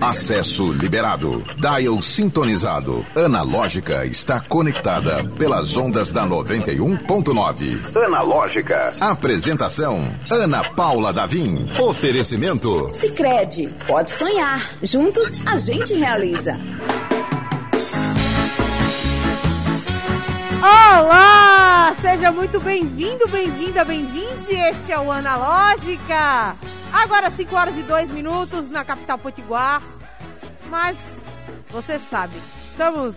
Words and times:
Acesso 0.00 0.70
liberado. 0.72 1.42
Dial 1.56 2.00
sintonizado. 2.00 3.04
Analógica 3.16 4.06
está 4.06 4.40
conectada 4.40 5.28
pelas 5.36 5.76
ondas 5.76 6.12
da 6.12 6.24
91.9. 6.26 7.96
Analógica. 8.04 8.94
Apresentação: 9.00 10.14
Ana 10.30 10.62
Paula 10.74 11.12
Davim. 11.12 11.66
Oferecimento: 11.80 12.86
Sicredi. 12.92 13.68
Pode 13.86 14.10
sonhar. 14.12 14.70
Juntos 14.82 15.40
a 15.44 15.56
gente 15.56 15.94
realiza. 15.94 16.58
Olá! 20.62 21.94
Seja 22.00 22.30
muito 22.30 22.60
bem-vindo, 22.60 23.26
bem-vinda, 23.28 23.84
bem-vinde. 23.84 24.54
Este 24.54 24.92
é 24.92 24.98
o 24.98 25.10
Analógica. 25.10 26.56
Agora 26.92 27.30
5 27.30 27.54
horas 27.54 27.76
e 27.76 27.82
2 27.82 28.10
minutos 28.10 28.70
na 28.70 28.84
capital 28.84 29.18
potiguar. 29.18 29.82
Mas 30.68 30.96
você 31.70 31.98
sabe, 31.98 32.36
estamos 32.64 33.16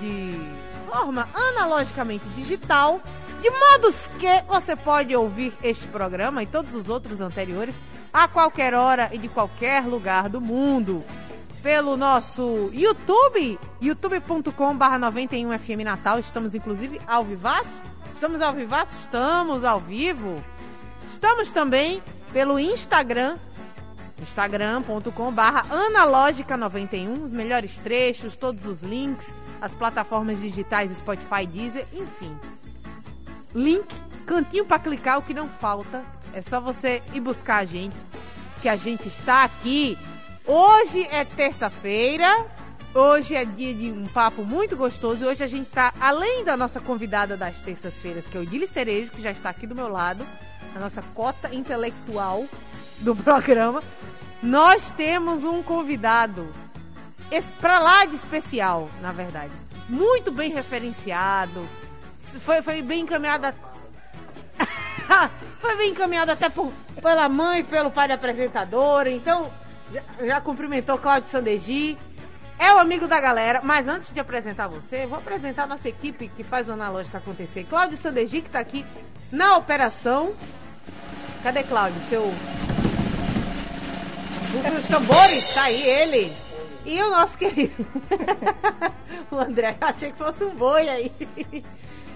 de 0.00 0.38
forma 0.86 1.28
analogicamente 1.34 2.28
digital, 2.30 3.00
de 3.40 3.50
modos 3.50 3.94
que 4.18 4.42
você 4.46 4.76
pode 4.76 5.14
ouvir 5.14 5.52
este 5.62 5.86
programa 5.88 6.42
e 6.42 6.46
todos 6.46 6.74
os 6.74 6.88
outros 6.88 7.20
anteriores 7.20 7.74
a 8.12 8.28
qualquer 8.28 8.74
hora 8.74 9.10
e 9.12 9.18
de 9.18 9.28
qualquer 9.28 9.84
lugar 9.84 10.28
do 10.28 10.40
mundo. 10.40 11.04
Pelo 11.62 11.96
nosso 11.96 12.70
YouTube, 12.72 13.58
youtube.com/barra 13.80 14.98
91FM 14.98 15.82
Natal. 15.82 16.18
Estamos 16.18 16.54
inclusive 16.54 17.00
ao 17.06 17.24
vivaço. 17.24 17.80
Estamos 18.12 18.40
ao 18.40 18.52
vivaço? 18.52 18.96
Estamos 18.98 19.64
ao 19.64 19.80
vivo. 19.80 20.44
Estamos 21.12 21.50
também 21.50 22.02
pelo 22.34 22.58
Instagram, 22.58 23.38
instagram.com/barra 24.20 25.64
analógica91. 25.70 27.22
Os 27.22 27.32
melhores 27.32 27.78
trechos, 27.78 28.34
todos 28.34 28.66
os 28.66 28.82
links, 28.82 29.24
as 29.60 29.72
plataformas 29.72 30.40
digitais 30.40 30.90
Spotify, 30.98 31.46
Deezer, 31.46 31.86
enfim. 31.92 32.36
Link, 33.54 33.86
cantinho 34.26 34.66
para 34.66 34.80
clicar, 34.80 35.18
o 35.18 35.22
que 35.22 35.32
não 35.32 35.48
falta. 35.48 36.02
É 36.34 36.42
só 36.42 36.60
você 36.60 37.00
ir 37.12 37.20
buscar 37.20 37.58
a 37.58 37.64
gente, 37.64 37.94
que 38.60 38.68
a 38.68 38.74
gente 38.74 39.06
está 39.06 39.44
aqui. 39.44 39.96
Hoje 40.44 41.06
é 41.12 41.24
terça-feira. 41.24 42.46
Hoje 42.92 43.36
é 43.36 43.44
dia 43.44 43.72
de 43.72 43.92
um 43.92 44.06
papo 44.08 44.44
muito 44.44 44.76
gostoso. 44.76 45.24
Hoje 45.24 45.44
a 45.44 45.46
gente 45.46 45.70
tá, 45.70 45.92
além 46.00 46.44
da 46.44 46.56
nossa 46.56 46.80
convidada 46.80 47.36
das 47.36 47.56
terças-feiras, 47.58 48.24
que 48.26 48.36
é 48.36 48.40
o 48.40 48.46
Dili 48.46 48.66
Cerejo, 48.66 49.12
que 49.12 49.22
já 49.22 49.30
está 49.30 49.50
aqui 49.50 49.66
do 49.68 49.74
meu 49.74 49.88
lado, 49.88 50.26
a 50.74 50.78
nossa 50.78 51.02
cota 51.14 51.54
intelectual 51.54 52.44
do 53.00 53.14
programa, 53.14 53.82
nós 54.42 54.92
temos 54.92 55.44
um 55.44 55.62
convidado 55.62 56.46
para 57.60 57.78
lá 57.78 58.04
de 58.04 58.16
especial, 58.16 58.88
na 59.00 59.10
verdade. 59.12 59.52
Muito 59.88 60.30
bem 60.30 60.52
referenciado. 60.52 61.66
Foi, 62.44 62.62
foi 62.62 62.80
bem 62.82 63.00
encaminhado. 63.02 63.46
a- 63.46 65.28
foi 65.60 65.76
bem 65.76 65.90
encaminhado 65.90 66.30
até 66.30 66.48
por, 66.48 66.72
pela 67.00 67.28
mãe 67.28 67.64
pelo 67.64 67.90
pai 67.90 68.08
da 68.08 68.14
apresentadora. 68.14 69.10
Então, 69.10 69.50
já, 69.92 70.02
já 70.26 70.40
cumprimentou 70.40 70.98
Cláudio 70.98 71.30
Sandegi. 71.30 71.98
É 72.58 72.72
o 72.72 72.78
amigo 72.78 73.08
da 73.08 73.20
galera, 73.20 73.60
mas 73.64 73.88
antes 73.88 74.12
de 74.14 74.20
apresentar 74.20 74.68
você, 74.68 75.06
vou 75.06 75.18
apresentar 75.18 75.64
a 75.64 75.66
nossa 75.66 75.88
equipe 75.88 76.28
que 76.28 76.44
faz 76.44 76.68
o 76.68 76.72
Analógica 76.72 77.18
acontecer. 77.18 77.64
Cláudio 77.64 77.96
Sandegi, 77.98 78.40
que 78.42 78.46
está 78.46 78.60
aqui 78.60 78.86
na 79.32 79.56
operação. 79.56 80.32
Cadê 81.44 81.62
Cláudio? 81.62 82.00
Seu. 82.08 82.24
Os 82.24 82.34
tambores, 84.88 85.52
tá 85.52 85.64
aí 85.64 85.82
ele. 85.82 86.32
E 86.86 87.02
o 87.02 87.10
nosso 87.10 87.36
querido. 87.36 87.86
o 89.30 89.36
André, 89.36 89.76
achei 89.78 90.10
que 90.10 90.16
fosse 90.16 90.42
um 90.42 90.54
boi 90.54 90.88
aí. 90.88 91.12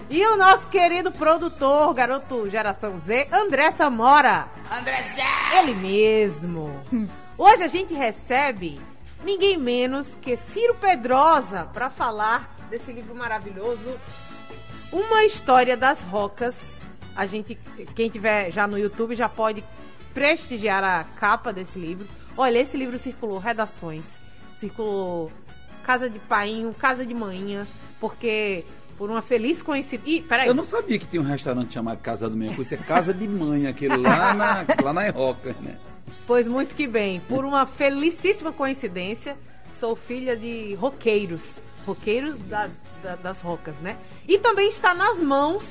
E 0.09 0.25
o 0.25 0.35
nosso 0.35 0.65
querido 0.69 1.11
produtor, 1.11 1.93
garoto 1.93 2.49
geração 2.49 2.97
Z, 2.97 3.27
André 3.31 3.69
Samora. 3.69 4.47
André 4.75 5.03
Zé! 5.03 5.59
Ele 5.59 5.75
mesmo. 5.75 6.73
Hoje 7.37 7.63
a 7.63 7.67
gente 7.67 7.93
recebe 7.93 8.81
ninguém 9.23 9.57
menos 9.57 10.09
que 10.23 10.37
Ciro 10.37 10.73
Pedrosa 10.73 11.69
para 11.71 11.91
falar 11.91 12.49
desse 12.67 12.91
livro 12.91 13.13
maravilhoso, 13.13 13.95
Uma 14.91 15.23
História 15.23 15.77
das 15.77 16.01
Rocas. 16.01 16.78
A 17.19 17.25
gente, 17.25 17.57
quem 17.95 18.09
tiver 18.09 18.49
já 18.49 18.65
no 18.65 18.77
YouTube 18.79 19.13
já 19.13 19.27
pode 19.27 19.61
prestigiar 20.13 20.81
a 20.81 21.03
capa 21.03 21.51
desse 21.51 21.77
livro. 21.77 22.07
Olha, 22.37 22.59
esse 22.59 22.77
livro 22.77 22.97
circulou 22.97 23.37
redações, 23.39 24.05
circulou 24.57 25.29
casa 25.83 26.09
de 26.09 26.17
painho, 26.17 26.73
casa 26.73 27.05
de 27.05 27.13
manhã, 27.13 27.67
porque 27.99 28.63
por 28.97 29.09
uma 29.09 29.21
feliz 29.21 29.61
coincidência. 29.61 30.09
Ih, 30.17 30.21
peraí. 30.21 30.47
Eu 30.47 30.53
não 30.53 30.63
sabia 30.63 30.97
que 30.97 31.05
tinha 31.05 31.21
um 31.21 31.25
restaurante 31.25 31.73
chamado 31.73 31.97
Casa 31.99 32.29
do 32.29 32.37
Manhã, 32.37 32.55
isso 32.57 32.73
é 32.73 32.77
Casa 32.77 33.13
de 33.13 33.27
Mãe, 33.27 33.67
aquele 33.67 33.97
lá 33.97 34.33
na, 34.33 34.65
lá 34.81 34.93
na 34.93 35.09
Roca, 35.09 35.53
né? 35.59 35.77
Pois 36.25 36.47
muito 36.47 36.73
que 36.73 36.87
bem. 36.87 37.19
Por 37.27 37.43
uma 37.43 37.65
felicíssima 37.65 38.53
coincidência, 38.53 39.35
sou 39.77 39.93
filha 39.93 40.37
de 40.37 40.73
roqueiros. 40.75 41.59
Roqueiros 41.85 42.37
das, 42.43 42.71
da- 43.03 43.17
das 43.17 43.41
rocas, 43.41 43.75
né? 43.81 43.97
E 44.25 44.37
também 44.39 44.69
está 44.69 44.93
nas 44.93 45.17
mãos 45.19 45.65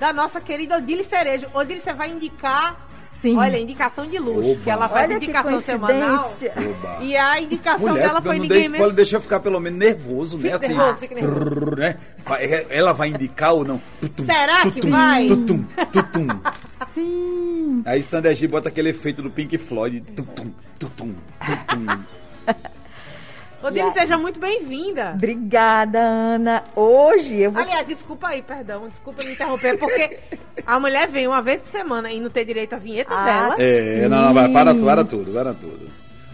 da 0.00 0.12
nossa 0.12 0.40
querida 0.40 0.78
Odile 0.78 1.04
Cerejo. 1.04 1.46
Odile, 1.54 1.80
você 1.80 1.92
vai 1.92 2.10
indicar. 2.10 2.88
Sim. 3.20 3.36
Olha, 3.36 3.58
indicação 3.58 4.06
de 4.06 4.18
luxo, 4.18 4.52
Oba. 4.52 4.60
que 4.64 4.70
ela 4.70 4.88
faz 4.88 5.10
Olha 5.10 5.18
que 5.18 5.26
indicação 5.26 5.60
semanal. 5.60 6.34
Oba. 6.56 7.04
E 7.04 7.14
a 7.14 7.38
indicação 7.38 7.88
Mulher, 7.90 8.08
dela 8.08 8.22
foi 8.22 8.36
não 8.36 8.42
ninguém 8.42 8.60
spoiler, 8.62 8.80
menos. 8.80 8.96
deixa 8.96 9.16
eu 9.16 9.20
ficar 9.20 9.40
pelo 9.40 9.60
menos 9.60 9.78
nervoso, 9.78 10.38
né? 10.38 10.52
Assim, 10.54 10.68
nervoso, 10.68 10.94
fica 10.98 11.14
nervoso. 11.16 11.76
né? 11.76 11.96
Vai- 12.24 12.66
Ela 12.70 12.94
vai 12.94 13.08
indicar 13.08 13.52
ou 13.52 13.62
não? 13.62 13.82
Tutum, 14.00 14.24
Será 14.24 14.62
que 14.62 14.70
tutum, 14.70 14.90
vai? 14.90 15.26
Tutum, 15.26 15.64
tutum. 15.92 16.26
Sim. 16.94 17.82
Aí 17.84 18.02
Sandra 18.02 18.32
G 18.32 18.48
bota 18.48 18.70
aquele 18.70 18.88
efeito 18.88 19.20
do 19.20 19.30
Pink 19.30 19.58
Floyd. 19.58 20.00
Tutum, 20.16 20.50
tutum, 20.78 21.12
tutum. 21.44 21.86
Odile, 23.62 23.90
seja 23.92 24.16
muito 24.16 24.40
bem-vinda. 24.40 25.12
Obrigada, 25.14 25.98
Ana. 26.00 26.64
Hoje 26.74 27.40
eu 27.40 27.52
vou. 27.52 27.60
Aliás, 27.62 27.86
desculpa 27.86 28.28
aí, 28.28 28.40
perdão, 28.42 28.88
desculpa 28.88 29.22
me 29.24 29.32
interromper, 29.32 29.78
porque 29.78 30.18
a 30.66 30.80
mulher 30.80 31.08
vem 31.08 31.26
uma 31.26 31.42
vez 31.42 31.60
por 31.60 31.68
semana 31.68 32.10
e 32.10 32.18
não 32.20 32.30
ter 32.30 32.44
direito 32.46 32.72
à 32.74 32.78
vinheta 32.78 33.12
Ah, 33.14 33.24
dela. 33.24 33.56
É, 33.58 34.08
não, 34.08 34.22
não, 34.26 34.34
vai, 34.34 34.50
para, 34.50 34.74
para 34.74 35.04
tudo, 35.04 35.32
para 35.32 35.52
tudo. 35.52 35.90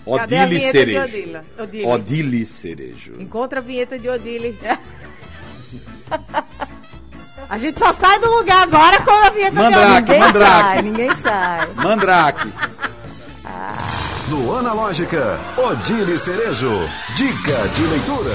Odile 0.06 0.60
Cerejo. 0.60 1.40
Odile. 1.58 1.86
Odile 1.86 2.44
Cerejo. 2.46 3.14
Encontra 3.20 3.58
a 3.58 3.62
vinheta 3.62 3.98
de 3.98 4.08
Odile. 4.08 4.56
A 7.48 7.58
gente 7.58 7.78
só 7.78 7.92
sai 7.92 8.18
do 8.18 8.28
lugar 8.28 8.64
agora 8.64 9.00
com 9.02 9.10
a 9.12 9.30
vinheta 9.30 9.52
Mandrake. 9.54 10.04
de 10.04 10.12
Odile. 10.12 10.12
ninguém 10.12 10.18
Mandrake. 10.20 10.62
sai, 10.62 10.82
ninguém 10.82 11.10
sai. 11.22 11.68
Mandrake. 11.76 12.52
No 14.30 14.56
Analógica, 14.56 15.38
Odile 15.56 16.18
Cerejo. 16.18 16.70
Dica 17.16 17.68
de 17.74 17.86
leitura. 17.86 18.34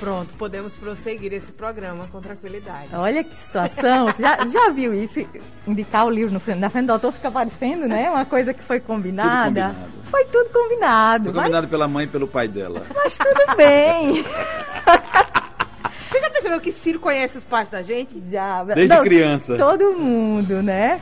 Pronto, 0.00 0.28
podemos 0.38 0.74
prosseguir 0.76 1.32
esse 1.32 1.50
programa 1.52 2.06
com 2.10 2.20
tranquilidade. 2.20 2.88
Olha 2.92 3.22
que 3.24 3.34
situação. 3.36 4.06
Você 4.06 4.22
já, 4.22 4.36
já 4.46 4.70
viu 4.70 4.94
isso? 4.94 5.24
Indicar 5.66 6.06
o 6.06 6.10
livro 6.10 6.32
no 6.32 6.40
frente- 6.40 6.58
na 6.60 6.70
frente 6.70 6.86
do 6.86 6.92
autor 6.92 7.12
fica 7.12 7.30
parecendo, 7.30 7.86
né? 7.88 8.08
Uma 8.10 8.24
coisa 8.24 8.54
que 8.54 8.62
foi 8.62 8.78
combinada. 8.80 9.44
combinado. 9.46 9.76
Foi 10.10 10.24
tudo 10.26 10.50
combinado. 10.50 11.24
Foi 11.24 11.32
mas- 11.32 11.42
combinado 11.44 11.68
pela 11.68 11.88
mãe 11.88 12.04
e 12.04 12.08
pelo 12.08 12.28
pai 12.28 12.46
dela. 12.48 12.82
Mas, 12.94 13.18
tudo 13.18 13.56
bem. 13.56 14.24
Você 16.10 16.20
já 16.20 16.30
percebeu 16.30 16.60
que 16.60 16.72
Ciro 16.72 17.00
conhece 17.00 17.38
os 17.38 17.44
pais 17.44 17.68
da 17.68 17.82
gente? 17.82 18.22
Já. 18.30 18.62
Desde 18.64 19.00
criança. 19.00 19.56
Todo 19.56 19.92
mundo, 19.92 20.62
né? 20.62 21.00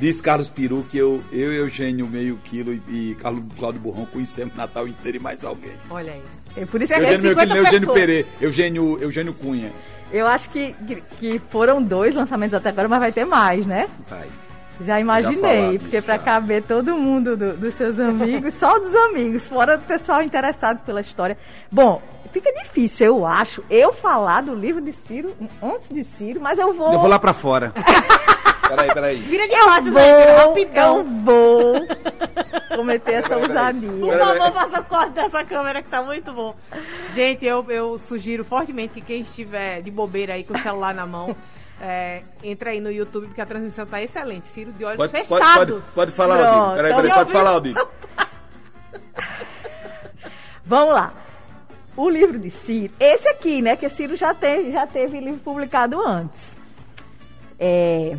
Diz 0.00 0.20
Carlos 0.20 0.48
Peru 0.48 0.86
que 0.88 0.96
eu, 0.96 1.22
eu 1.32 1.52
Eugênio 1.52 2.06
meio 2.06 2.38
quilo 2.44 2.72
e, 2.72 3.10
e 3.10 3.14
Carlos 3.20 3.42
Cláudio 3.58 3.80
Burrão 3.80 4.06
conhecemos 4.06 4.54
Natal 4.54 4.86
inteiro 4.86 5.16
e 5.18 5.20
mais 5.20 5.44
alguém. 5.44 5.72
Olha 5.90 6.12
aí. 6.12 6.22
É 6.56 6.64
por 6.64 6.80
isso 6.80 6.92
que 6.92 7.00
Eugênio 7.00 7.20
meio 7.22 7.34
50 7.34 7.54
quilo, 7.54 7.66
Eugênio. 7.66 7.92
Pereira, 7.92 8.28
Eugênio, 8.40 8.98
Eugênio 9.02 9.34
Cunha. 9.34 9.72
eu 10.12 10.26
acho 10.26 10.48
que, 10.50 10.74
que, 10.86 11.02
foram 11.50 11.82
dois 11.82 12.14
lançamentos 12.14 12.54
até 12.54 12.68
agora, 12.68 12.88
mas 12.88 13.00
vai 13.00 13.12
ter 13.12 13.24
mais, 13.24 13.66
né? 13.66 13.88
Vai. 14.08 14.26
Já 14.80 15.00
imaginei, 15.00 15.40
falaram 15.40 15.78
porque 15.78 16.00
para 16.00 16.16
já. 16.18 16.22
caber 16.22 16.62
todo 16.62 16.96
mundo 16.96 17.36
do- 17.36 17.56
dos 17.56 17.74
seus 17.74 17.98
amigos, 17.98 18.54
só 18.54 18.78
dos 18.78 18.94
amigos, 18.94 19.46
fora 19.48 19.76
do 19.76 19.82
pessoal 19.84 20.22
interessado 20.22 20.78
pela 20.84 21.00
história. 21.00 21.36
Bom, 21.70 22.00
fica 22.32 22.52
difícil, 22.62 23.06
eu 23.06 23.26
acho, 23.26 23.64
eu 23.68 23.92
falar 23.92 24.42
do 24.42 24.54
livro 24.54 24.80
de 24.80 24.92
Ciro 24.92 25.34
antes 25.60 25.88
de 25.90 26.04
Ciro, 26.16 26.40
mas 26.40 26.60
eu 26.60 26.72
vou. 26.72 26.92
Eu 26.92 27.00
vou 27.00 27.08
lá 27.08 27.18
pra 27.18 27.32
fora. 27.34 27.72
peraí, 28.68 28.94
peraí. 28.94 29.16
Vira 29.22 29.48
de 29.48 29.54
Eu 29.54 29.64
costas 29.64 29.88
vou, 29.92 30.02
aí, 30.02 30.10
eu 30.28 30.48
rapidão. 30.48 31.04
vou 31.24 31.74
cometer 32.76 33.12
essa 33.14 33.28
Peraí, 33.28 33.48
peraí. 33.48 33.80
Por 33.80 34.08
ousadia. 34.12 34.26
favor, 34.40 34.52
faça 34.52 34.82
corte 34.82 35.10
dessa 35.12 35.44
câmera 35.44 35.82
que 35.82 35.88
tá 35.88 36.02
muito 36.02 36.32
bom. 36.32 36.54
Gente, 37.14 37.44
eu, 37.44 37.64
eu 37.70 37.98
sugiro 37.98 38.44
fortemente 38.44 38.94
que 38.94 39.00
quem 39.00 39.22
estiver 39.22 39.82
de 39.82 39.90
bobeira 39.90 40.34
aí 40.34 40.44
com 40.44 40.54
o 40.54 40.58
celular 40.60 40.94
na 40.94 41.06
mão, 41.06 41.34
é, 41.80 42.22
entra 42.42 42.70
aí 42.70 42.80
no 42.80 42.90
YouTube, 42.90 43.26
porque 43.26 43.40
a 43.40 43.46
transmissão 43.46 43.86
tá 43.86 44.02
excelente. 44.02 44.48
Ciro 44.48 44.72
de 44.72 44.84
olhos 44.84 44.96
Pode, 44.96 45.12
pode, 45.12 45.26
fechados. 45.26 45.82
pode, 45.82 45.94
pode 45.94 46.12
falar, 46.12 46.38
Pronto, 46.38 46.56
Odile. 46.58 46.76
Peraí, 46.76 46.94
peraí, 46.94 47.06
então 47.10 47.18
pode 47.18 47.32
falar, 47.32 47.56
Odile. 47.56 47.78
Vamos 50.64 50.94
lá. 50.94 51.12
O 51.96 52.08
livro 52.08 52.38
de 52.38 52.50
Ciro, 52.50 52.92
esse 53.00 53.28
aqui, 53.28 53.60
né? 53.60 53.74
Que 53.76 53.88
Ciro 53.88 54.14
já 54.16 54.32
teve, 54.34 54.70
já 54.70 54.86
teve 54.86 55.18
livro 55.18 55.40
publicado 55.40 56.00
antes. 56.06 56.56
É, 57.58 58.16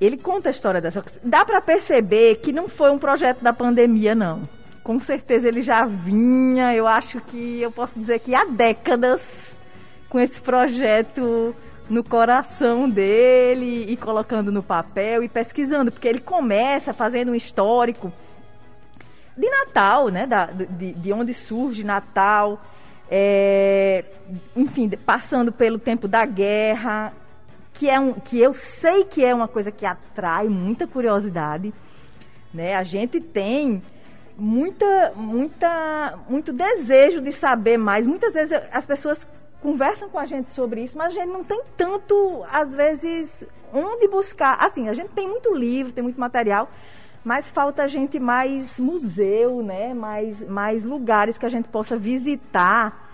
ele 0.00 0.16
conta 0.16 0.48
a 0.48 0.52
história 0.52 0.80
dessa. 0.80 1.04
Dá 1.22 1.44
para 1.44 1.60
perceber 1.60 2.36
que 2.36 2.52
não 2.52 2.68
foi 2.68 2.90
um 2.90 2.98
projeto 2.98 3.42
da 3.42 3.52
pandemia, 3.52 4.14
não. 4.14 4.48
Com 4.82 5.00
certeza 5.00 5.48
ele 5.48 5.60
já 5.60 5.84
vinha, 5.84 6.74
eu 6.74 6.86
acho 6.86 7.20
que 7.20 7.60
eu 7.60 7.70
posso 7.70 7.98
dizer 7.98 8.20
que 8.20 8.34
há 8.34 8.44
décadas 8.44 9.20
com 10.08 10.18
esse 10.18 10.40
projeto 10.40 11.54
no 11.90 12.04
coração 12.04 12.88
dele 12.88 13.86
e 13.88 13.96
colocando 13.96 14.52
no 14.52 14.62
papel 14.62 15.22
e 15.22 15.28
pesquisando, 15.28 15.90
porque 15.90 16.08
ele 16.08 16.20
começa 16.20 16.92
fazendo 16.92 17.32
um 17.32 17.34
histórico 17.34 18.12
de 19.36 19.48
Natal, 19.48 20.08
né? 20.08 20.26
Da, 20.26 20.46
de, 20.46 20.92
de 20.92 21.12
onde 21.12 21.32
surge 21.32 21.84
Natal, 21.84 22.60
é, 23.10 24.04
enfim, 24.56 24.88
passando 24.90 25.50
pelo 25.50 25.78
tempo 25.78 26.06
da 26.06 26.24
guerra, 26.26 27.12
que 27.78 27.88
é 27.88 27.98
um, 27.98 28.12
que 28.14 28.40
eu 28.40 28.52
sei 28.52 29.04
que 29.04 29.24
é 29.24 29.32
uma 29.32 29.46
coisa 29.46 29.70
que 29.70 29.86
atrai 29.86 30.48
muita 30.48 30.84
curiosidade, 30.84 31.72
né? 32.52 32.74
A 32.74 32.82
gente 32.82 33.20
tem 33.20 33.80
muita, 34.36 35.12
muita, 35.14 36.18
muito 36.28 36.52
desejo 36.52 37.20
de 37.20 37.30
saber 37.30 37.78
mais. 37.78 38.04
Muitas 38.04 38.34
vezes 38.34 38.60
as 38.72 38.84
pessoas 38.84 39.28
conversam 39.62 40.08
com 40.08 40.18
a 40.18 40.26
gente 40.26 40.50
sobre 40.50 40.82
isso, 40.82 40.98
mas 40.98 41.16
a 41.16 41.20
gente 41.20 41.32
não 41.32 41.44
tem 41.44 41.62
tanto, 41.76 42.44
às 42.50 42.74
vezes, 42.74 43.46
onde 43.72 44.08
buscar. 44.08 44.56
Assim, 44.60 44.88
a 44.88 44.92
gente 44.92 45.10
tem 45.10 45.28
muito 45.28 45.54
livro, 45.54 45.92
tem 45.92 46.02
muito 46.02 46.18
material, 46.18 46.68
mas 47.22 47.48
falta 47.48 47.84
a 47.84 47.86
gente 47.86 48.18
mais 48.18 48.76
museu, 48.80 49.62
né? 49.62 49.94
Mais, 49.94 50.42
mais 50.42 50.82
lugares 50.82 51.38
que 51.38 51.46
a 51.46 51.48
gente 51.48 51.68
possa 51.68 51.96
visitar 51.96 53.07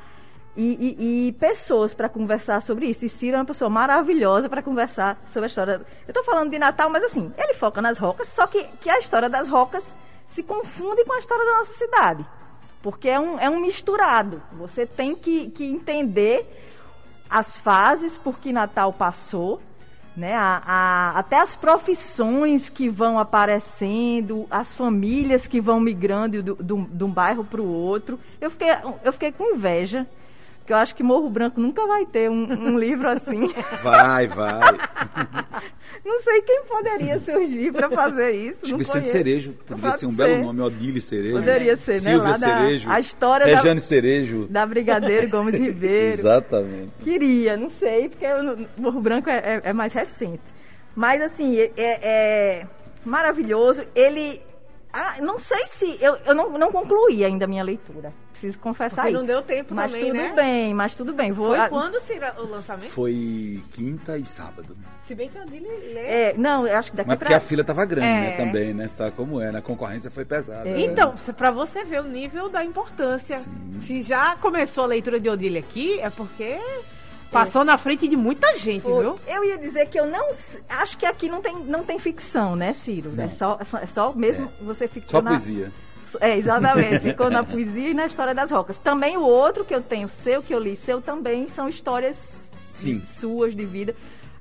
e, 0.57 0.97
e, 0.99 1.29
e 1.29 1.33
pessoas 1.33 1.95
para 1.95 2.09
conversar 2.09 2.61
sobre 2.61 2.87
isso. 2.87 3.05
E 3.05 3.09
Ciro 3.09 3.37
é 3.37 3.39
uma 3.41 3.45
pessoa 3.45 3.69
maravilhosa 3.69 4.49
para 4.49 4.63
conversar 4.63 5.21
sobre 5.29 5.47
a 5.47 5.49
história. 5.49 5.73
Eu 6.07 6.11
estou 6.11 6.25
falando 6.25 6.51
de 6.51 6.59
Natal, 6.59 6.89
mas 6.89 7.03
assim, 7.05 7.33
ele 7.37 7.55
foca 7.55 7.83
nas 7.83 7.99
rocas, 7.99 8.29
só 8.29 8.47
que, 8.47 8.65
que 8.81 8.89
a 8.89 8.99
história 8.99 9.29
das 9.29 9.49
rocas 9.49 9.97
se 10.27 10.43
confunde 10.43 11.05
com 11.05 11.13
a 11.13 11.19
história 11.19 11.45
da 11.45 11.59
nossa 11.59 11.73
cidade. 11.75 12.27
Porque 12.83 13.09
é 13.09 13.19
um, 13.19 13.39
é 13.39 13.49
um 13.49 13.61
misturado. 13.61 14.43
Você 14.53 14.87
tem 14.87 15.15
que, 15.15 15.51
que 15.51 15.65
entender 15.65 16.47
as 17.29 17.59
fases 17.59 18.19
por 18.19 18.39
que 18.39 18.53
Natal 18.53 18.93
passou, 18.93 19.61
né? 20.17 20.35
A, 20.35 20.63
a, 20.65 21.19
até 21.19 21.41
as 21.41 21.57
profissões 21.57 22.69
que 22.69 22.89
vão 22.89 23.19
aparecendo, 23.19 24.47
as 24.51 24.75
famílias 24.75 25.47
que 25.47 25.61
vão 25.61 25.81
migrando 25.81 26.43
de 26.43 27.05
um 27.05 27.11
bairro 27.11 27.45
para 27.45 27.61
o 27.61 27.67
outro. 27.67 28.21
Eu 28.41 28.51
fiquei, 28.51 28.69
eu 29.03 29.13
fiquei 29.13 29.33
com 29.33 29.55
inveja 29.55 30.07
que 30.65 30.73
eu 30.73 30.77
acho 30.77 30.95
que 30.95 31.03
Morro 31.03 31.29
Branco 31.29 31.61
nunca 31.61 31.87
vai 31.87 32.07
ter 32.07 32.31
um, 32.31 32.45
um 32.51 32.79
livro 32.79 33.09
assim. 33.09 33.53
Vai, 33.83 34.27
vai. 34.27 34.61
Não 36.05 36.21
sei 36.23 36.43
quem 36.43 36.65
poderia 36.65 37.19
surgir 37.21 37.73
para 37.73 37.91
fazer 37.91 38.33
isso. 38.33 38.65
Acho 38.65 38.77
Vicente 38.77 39.09
Cerejo 39.09 39.53
poderia 39.53 39.91
Pode 39.91 40.01
ser 40.01 40.07
um 40.07 40.11
ser. 40.11 40.17
belo 40.17 40.45
nome, 40.45 40.61
Odile 40.63 41.01
Cerejo. 41.01 41.37
Poderia 41.37 41.77
ser, 41.77 41.95
Silvia 41.97 42.19
né? 42.23 42.29
Lá 42.29 42.39
Cerejo. 42.39 42.89
Da, 42.89 42.95
a 42.95 43.01
história 43.01 43.47
Rejane 43.47 43.81
da, 43.81 43.87
Cerejo. 43.87 44.47
Da 44.49 44.67
Brigadeiro 44.67 45.29
Gomes 45.29 45.55
Ribeiro. 45.59 46.15
Exatamente. 46.15 46.93
Queria, 47.03 47.57
não 47.57 47.71
sei, 47.71 48.09
porque 48.09 48.27
o 48.27 48.81
Morro 48.81 49.01
Branco 49.01 49.29
é, 49.31 49.37
é, 49.37 49.61
é 49.65 49.73
mais 49.73 49.93
recente. 49.93 50.43
Mas, 50.95 51.21
assim, 51.23 51.59
é, 51.59 51.73
é 51.77 52.67
maravilhoso. 53.05 53.85
Ele 53.95 54.41
ah, 54.95 55.17
não 55.21 55.39
sei 55.39 55.67
se. 55.67 55.99
Eu, 56.01 56.17
eu 56.25 56.35
não, 56.35 56.57
não 56.57 56.71
concluí 56.71 57.25
ainda 57.25 57.45
a 57.45 57.49
minha 57.49 57.65
leitura. 57.65 58.13
Preciso 58.31 58.59
confessar 58.59 59.03
Porque 59.03 59.09
isso. 59.17 59.19
não 59.19 59.27
deu 59.27 59.43
tempo 59.43 59.75
mas 59.75 59.91
também, 59.93 60.07
tudo 60.09 60.17
né? 60.17 60.33
bem, 60.35 60.75
mas 60.75 60.95
tudo 60.95 61.13
bem. 61.13 61.33
Vou, 61.33 61.49
Foi 61.49 61.59
a... 61.59 61.69
quando 61.69 62.01
será 62.01 62.35
o 62.39 62.49
lançamento? 62.49 62.91
Foi 62.91 63.63
quinta 63.73 64.17
e 64.17 64.25
sábado. 64.25 64.77
Se 65.05 65.15
bem 65.15 65.29
que 65.29 65.39
a 65.39 65.45
Dili 65.45 65.69
lê. 65.69 66.01
É, 66.01 66.35
não, 66.37 66.67
eu 66.67 66.77
acho 66.77 66.91
que 66.91 66.97
daqui 66.97 67.09
Mas 67.09 67.19
pra... 67.19 67.27
porque 67.27 67.35
a 67.35 67.41
fila 67.41 67.65
tava 67.65 67.85
grande, 67.85 68.07
É. 68.07 68.21
né? 68.21 68.37
Também, 68.37 68.73
né? 68.75 68.89
Sabe 68.89 69.13
como 69.13 69.41
é? 69.41 69.51
né? 69.53 69.59
A 69.59 69.63
concorrência 69.63 70.11
foi 70.11 70.25
pesada. 70.25 70.69
É. 70.69 70.73
né? 70.73 70.81
Então, 70.81 71.15
pra 71.37 71.51
você 71.51 71.85
ver 71.85 72.01
o 72.01 72.05
nível 72.05 72.49
da 72.49 72.65
importância. 72.65 73.37
Sim. 73.37 73.81
Se 73.83 74.03
já 74.03 74.37
começou 74.37 74.85
a 74.85 74.87
leitura 74.87 75.19
de 75.19 75.29
Odile 75.29 75.59
aqui, 75.59 76.01
é 76.01 76.11
porque 76.11 76.59
passou 77.35 77.65
na 77.65 77.77
frente 77.77 78.09
de 78.09 78.17
muita 78.17 78.59
gente, 78.59 78.83
Foi. 78.83 79.03
viu? 79.05 79.19
Eu 79.27 79.45
ia 79.45 79.59
dizer 79.59 79.87
que 79.89 79.99
eu 80.01 80.07
não. 80.07 80.31
Acho 80.69 80.97
que 80.97 81.05
aqui 81.05 81.29
não 81.29 81.43
tem, 81.43 81.55
não 81.65 81.85
tem 81.85 81.99
ficção, 81.99 82.57
né, 82.57 82.75
Ciro? 82.85 83.11
Não. 83.15 83.25
É 83.25 83.29
só, 83.29 83.59
é 83.61 83.87
só- 83.87 84.11
é 84.11 84.17
mesmo 84.17 84.51
você 84.63 84.89
ficou 84.89 85.11
Só 85.11 85.21
na. 85.21 85.33
poesia. 85.33 85.71
É, 86.21 86.39
exatamente. 86.39 87.01
Ficou 87.01 87.29
na 87.29 87.43
poesia 87.43 87.91
e 87.91 87.95
na 87.95 88.07
história 88.07 88.33
das 88.35 88.51
rocas. 88.51 88.79
Também 88.79 89.17
o 89.17 89.23
outro 89.23 89.65
que 89.65 89.75
eu 89.75 89.83
tenho, 89.83 90.09
seu, 90.23 90.41
que 90.43 90.55
eu 90.55 90.61
li, 90.61 90.77
seu 90.77 91.03
também, 91.03 91.49
são 91.49 91.69
histórias 91.69 92.41
Sim. 92.73 93.03
suas 93.21 93.55
de 93.55 93.65
vida. 93.65 93.95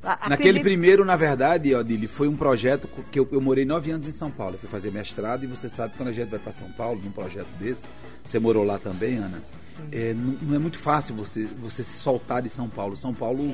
A- 0.04 0.30
Naquele 0.30 0.34
acredito- 0.60 0.64
primeiro, 0.64 1.04
na 1.06 1.16
verdade, 1.16 1.74
Odile, 1.74 2.08
foi 2.08 2.28
um 2.28 2.36
projeto 2.36 2.88
que 3.12 3.18
eu, 3.20 3.28
eu 3.32 3.40
morei 3.42 3.64
nove 3.66 3.90
anos 3.90 4.06
em 4.08 4.12
São 4.12 4.30
Paulo. 4.30 4.56
Eu 4.56 4.60
fui 4.60 4.70
fazer 4.70 4.92
mestrado 4.92 5.46
e 5.46 5.48
você 5.48 5.68
sabe 5.70 5.94
que 5.94 5.98
quando 5.98 6.10
a 6.10 6.12
gente 6.12 6.30
vai 6.30 6.40
para 6.40 6.52
São 6.52 6.70
Paulo, 6.74 7.02
num 7.04 7.12
projeto 7.12 7.48
desse, 7.60 7.88
você 8.24 8.38
morou 8.38 8.64
lá 8.64 8.78
também, 8.78 9.16
Ana. 9.18 9.42
É, 9.92 10.14
não, 10.14 10.34
não 10.42 10.56
é 10.56 10.60
muito 10.60 10.78
fácil 10.78 11.16
você, 11.16 11.46
você 11.46 11.84
se 11.84 11.98
soltar 11.98 12.42
de 12.42 12.50
São 12.50 12.68
Paulo. 12.70 12.96
São 12.98 13.14
Paulo 13.14 13.54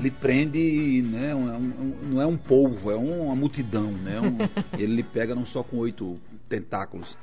lhe 0.00 0.10
prende, 0.10 1.02
né? 1.02 1.34
um- 1.34 1.48
é 1.48 1.56
um- 1.56 1.94
não 2.12 2.22
é 2.22 2.26
um 2.26 2.36
polvo, 2.36 2.90
é 2.90 2.96
uma 2.96 3.34
multidão, 3.36 3.90
né? 3.92 4.20
Um- 4.20 4.38
ele 4.78 4.96
lhe 4.96 5.02
pega 5.02 5.34
não 5.34 5.46
só 5.46 5.62
com 5.62 5.76
oito 5.78 6.18
tentáculos. 6.48 7.16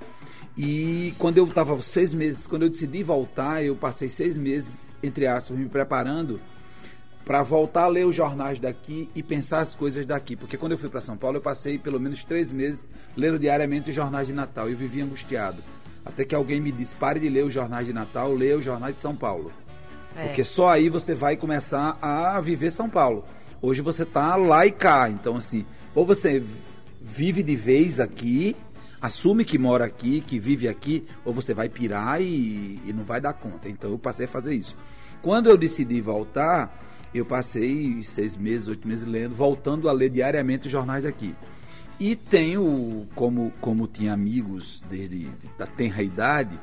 E 0.58 1.14
quando 1.18 1.38
eu 1.38 1.46
estava 1.46 1.82
seis 1.82 2.14
meses, 2.14 2.46
quando 2.46 2.64
eu 2.64 2.70
decidi 2.70 3.02
voltar, 3.04 3.64
eu 3.64 3.76
passei 3.76 4.08
seis 4.08 4.38
meses, 4.38 4.94
entre 5.02 5.26
aspas, 5.26 5.58
me 5.58 5.68
preparando 5.68 6.40
para 7.26 7.42
voltar 7.42 7.84
a 7.84 7.88
ler 7.88 8.06
os 8.06 8.14
jornais 8.16 8.60
daqui 8.60 9.10
e 9.16 9.24
pensar 9.24 9.62
as 9.62 9.74
coisas 9.74 10.06
daqui. 10.06 10.36
Porque 10.36 10.58
quando 10.58 10.74
eu 10.74 10.78
fui 10.78 10.90
para 10.90 11.00
São 11.02 11.16
Paulo, 11.18 11.38
eu 11.38 11.42
passei 11.42 11.80
pelo 11.80 12.00
menos 12.00 12.24
três 12.24 12.52
meses 12.52 12.88
lendo 13.16 13.40
diariamente 13.40 13.90
os 13.90 13.96
jornais 13.96 14.28
de 14.28 14.34
Natal. 14.34 14.70
Eu 14.70 14.76
vivia 14.78 15.04
angustiado. 15.06 15.64
Até 16.06 16.26
que 16.26 16.36
alguém 16.36 16.60
me 16.60 16.72
disse: 16.72 16.96
pare 16.96 17.20
de 17.20 17.30
ler 17.30 17.46
os 17.46 17.54
jornais 17.54 17.88
de 17.88 17.94
Natal, 17.94 18.34
leia 18.34 18.58
os 18.58 18.66
jornais 18.66 18.96
de 18.96 19.02
São 19.02 19.16
Paulo. 19.16 19.52
É. 20.16 20.28
Porque 20.28 20.44
só 20.44 20.70
aí 20.70 20.90
você 20.90 21.16
vai 21.16 21.36
começar 21.36 21.98
a 22.02 22.40
viver 22.42 22.72
São 22.72 22.90
Paulo. 22.90 23.24
Hoje 23.62 23.82
você 23.82 24.06
tá 24.06 24.36
lá 24.36 24.66
e 24.66 24.72
cá. 24.72 25.10
Então, 25.10 25.38
assim, 25.38 25.66
ou 25.96 26.06
você 26.06 26.44
vive 27.02 27.42
de 27.42 27.56
vez 27.56 28.00
aqui, 28.00 28.56
assume 29.02 29.44
que 29.46 29.58
mora 29.58 29.86
aqui, 29.86 30.22
que 30.22 30.40
vive 30.40 30.68
aqui, 30.68 31.06
ou 31.26 31.34
você 31.34 31.54
vai 31.54 31.70
pirar 31.70 32.22
e, 32.22 32.80
e 32.86 32.94
não 32.94 33.04
vai 33.04 33.20
dar 33.20 33.34
conta. 33.34 33.70
Então 33.70 33.92
eu 33.92 33.98
passei 33.98 34.26
a 34.26 34.30
fazer 34.30 34.54
isso. 34.54 34.76
Quando 35.22 35.50
eu 35.50 35.58
decidi 35.58 36.02
voltar, 36.02 36.82
eu 37.14 37.26
passei 37.26 38.02
seis 38.04 38.36
meses, 38.36 38.68
oito 38.68 38.88
meses 38.88 39.06
lendo, 39.06 39.36
voltando 39.36 39.88
a 39.88 39.94
ler 39.94 40.10
diariamente 40.10 40.66
os 40.66 40.72
jornais 40.72 41.04
daqui. 41.04 41.36
E 42.04 42.18
tenho, 42.18 43.08
como, 43.16 43.54
como 43.62 43.88
tinha 43.88 44.12
amigos 44.12 44.84
desde 44.90 45.32
da 45.58 45.66
tenra 45.66 46.04
idade, 46.04 46.60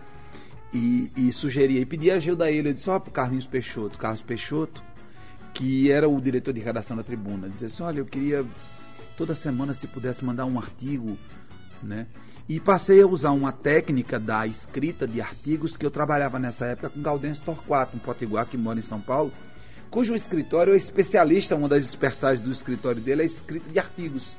e, 0.71 1.11
e 1.17 1.33
sugeria, 1.33 1.81
e 1.81 1.87
pedi 1.87 2.11
ajuda 2.11 2.45
a 2.45 2.51
ele, 2.51 2.69
eu 2.69 2.75
disse, 2.75 2.91
ó, 2.91 2.99
pro 2.99 3.11
Carlinhos 3.11 3.47
Peixoto, 3.47 3.97
Carlos 3.97 4.21
Peixoto, 4.21 4.83
que 5.55 5.91
era 5.91 6.07
o 6.07 6.21
diretor 6.21 6.53
de 6.53 6.61
redação 6.61 6.95
da 6.95 7.03
tribuna, 7.03 7.49
dizia 7.49 7.69
assim, 7.69 7.83
olha, 7.83 8.01
eu 8.01 8.05
queria 8.05 8.45
toda 9.17 9.35
semana 9.35 9.73
se 9.73 9.87
pudesse 9.87 10.23
mandar 10.23 10.45
um 10.45 10.59
artigo, 10.59 11.17
né? 11.83 12.07
E 12.47 12.61
passei 12.61 13.01
a 13.01 13.07
usar 13.07 13.31
uma 13.31 13.51
técnica 13.51 14.21
da 14.21 14.47
escrita 14.47 15.09
de 15.09 15.23
artigos 15.23 15.75
que 15.75 15.87
eu 15.87 15.91
trabalhava 15.91 16.39
nessa 16.39 16.67
época 16.67 16.91
com 16.91 17.01
Gaudêncio 17.01 17.43
Torquato, 17.43 17.97
um 17.97 18.01
potiguar 18.01 18.45
que 18.45 18.59
mora 18.59 18.79
em 18.79 18.83
São 18.83 19.01
Paulo, 19.01 19.33
cujo 19.91 20.15
escritório 20.15 20.75
é 20.75 20.77
especialista, 20.77 21.57
uma 21.57 21.67
das 21.67 21.85
espertazes 21.85 22.43
do 22.43 22.53
escritório 22.53 23.01
dele 23.01 23.23
é 23.23 23.25
a 23.25 23.27
escrita 23.27 23.71
de 23.71 23.79
artigos. 23.79 24.37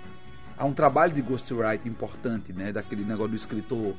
Há 0.58 0.66
um 0.66 0.74
trabalho 0.74 1.14
de 1.14 1.22
ghostwriting 1.22 1.90
importante, 1.90 2.54
né, 2.54 2.72
daquele 2.72 3.04
negócio 3.04 3.32
do 3.32 3.36
escritor 3.36 3.96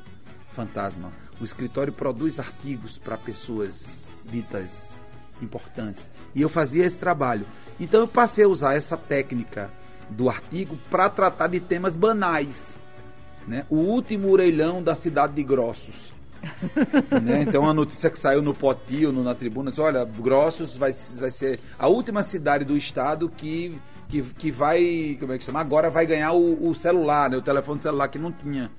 fantasma. 0.52 1.10
O 1.40 1.44
escritório 1.44 1.92
produz 1.92 2.38
artigos 2.38 2.98
para 2.98 3.16
pessoas 3.16 4.04
ditas 4.24 5.00
importantes. 5.40 6.08
E 6.34 6.40
eu 6.40 6.48
fazia 6.48 6.84
esse 6.84 6.98
trabalho. 6.98 7.46
Então 7.80 8.00
eu 8.00 8.08
passei 8.08 8.44
a 8.44 8.48
usar 8.48 8.74
essa 8.74 8.96
técnica 8.96 9.70
do 10.08 10.28
artigo 10.28 10.78
para 10.90 11.08
tratar 11.08 11.48
de 11.48 11.60
temas 11.60 11.96
banais. 11.96 12.76
Né? 13.46 13.66
O 13.68 13.76
último 13.76 14.30
orelhão 14.30 14.82
da 14.82 14.94
cidade 14.94 15.34
de 15.34 15.42
Grossos. 15.42 16.12
né? 17.22 17.42
Então 17.42 17.62
uma 17.62 17.74
notícia 17.74 18.10
que 18.10 18.18
saiu 18.18 18.42
no 18.42 18.54
Potil, 18.54 19.12
no, 19.12 19.22
na 19.22 19.34
tribuna, 19.34 19.70
disse, 19.70 19.80
olha, 19.80 20.04
Grossos 20.04 20.76
vai, 20.76 20.92
vai 20.92 21.30
ser 21.30 21.60
a 21.78 21.88
última 21.88 22.22
cidade 22.22 22.64
do 22.64 22.76
estado 22.76 23.28
que, 23.28 23.78
que, 24.12 24.22
que 24.34 24.50
vai, 24.50 25.16
como 25.18 25.32
é 25.32 25.38
que 25.38 25.44
chama? 25.44 25.60
Agora 25.60 25.88
vai 25.88 26.04
ganhar 26.04 26.32
o, 26.32 26.68
o 26.68 26.74
celular, 26.74 27.30
né? 27.30 27.38
o 27.38 27.42
telefone 27.42 27.80
celular 27.80 28.08
que 28.08 28.18
não 28.18 28.30
tinha. 28.30 28.70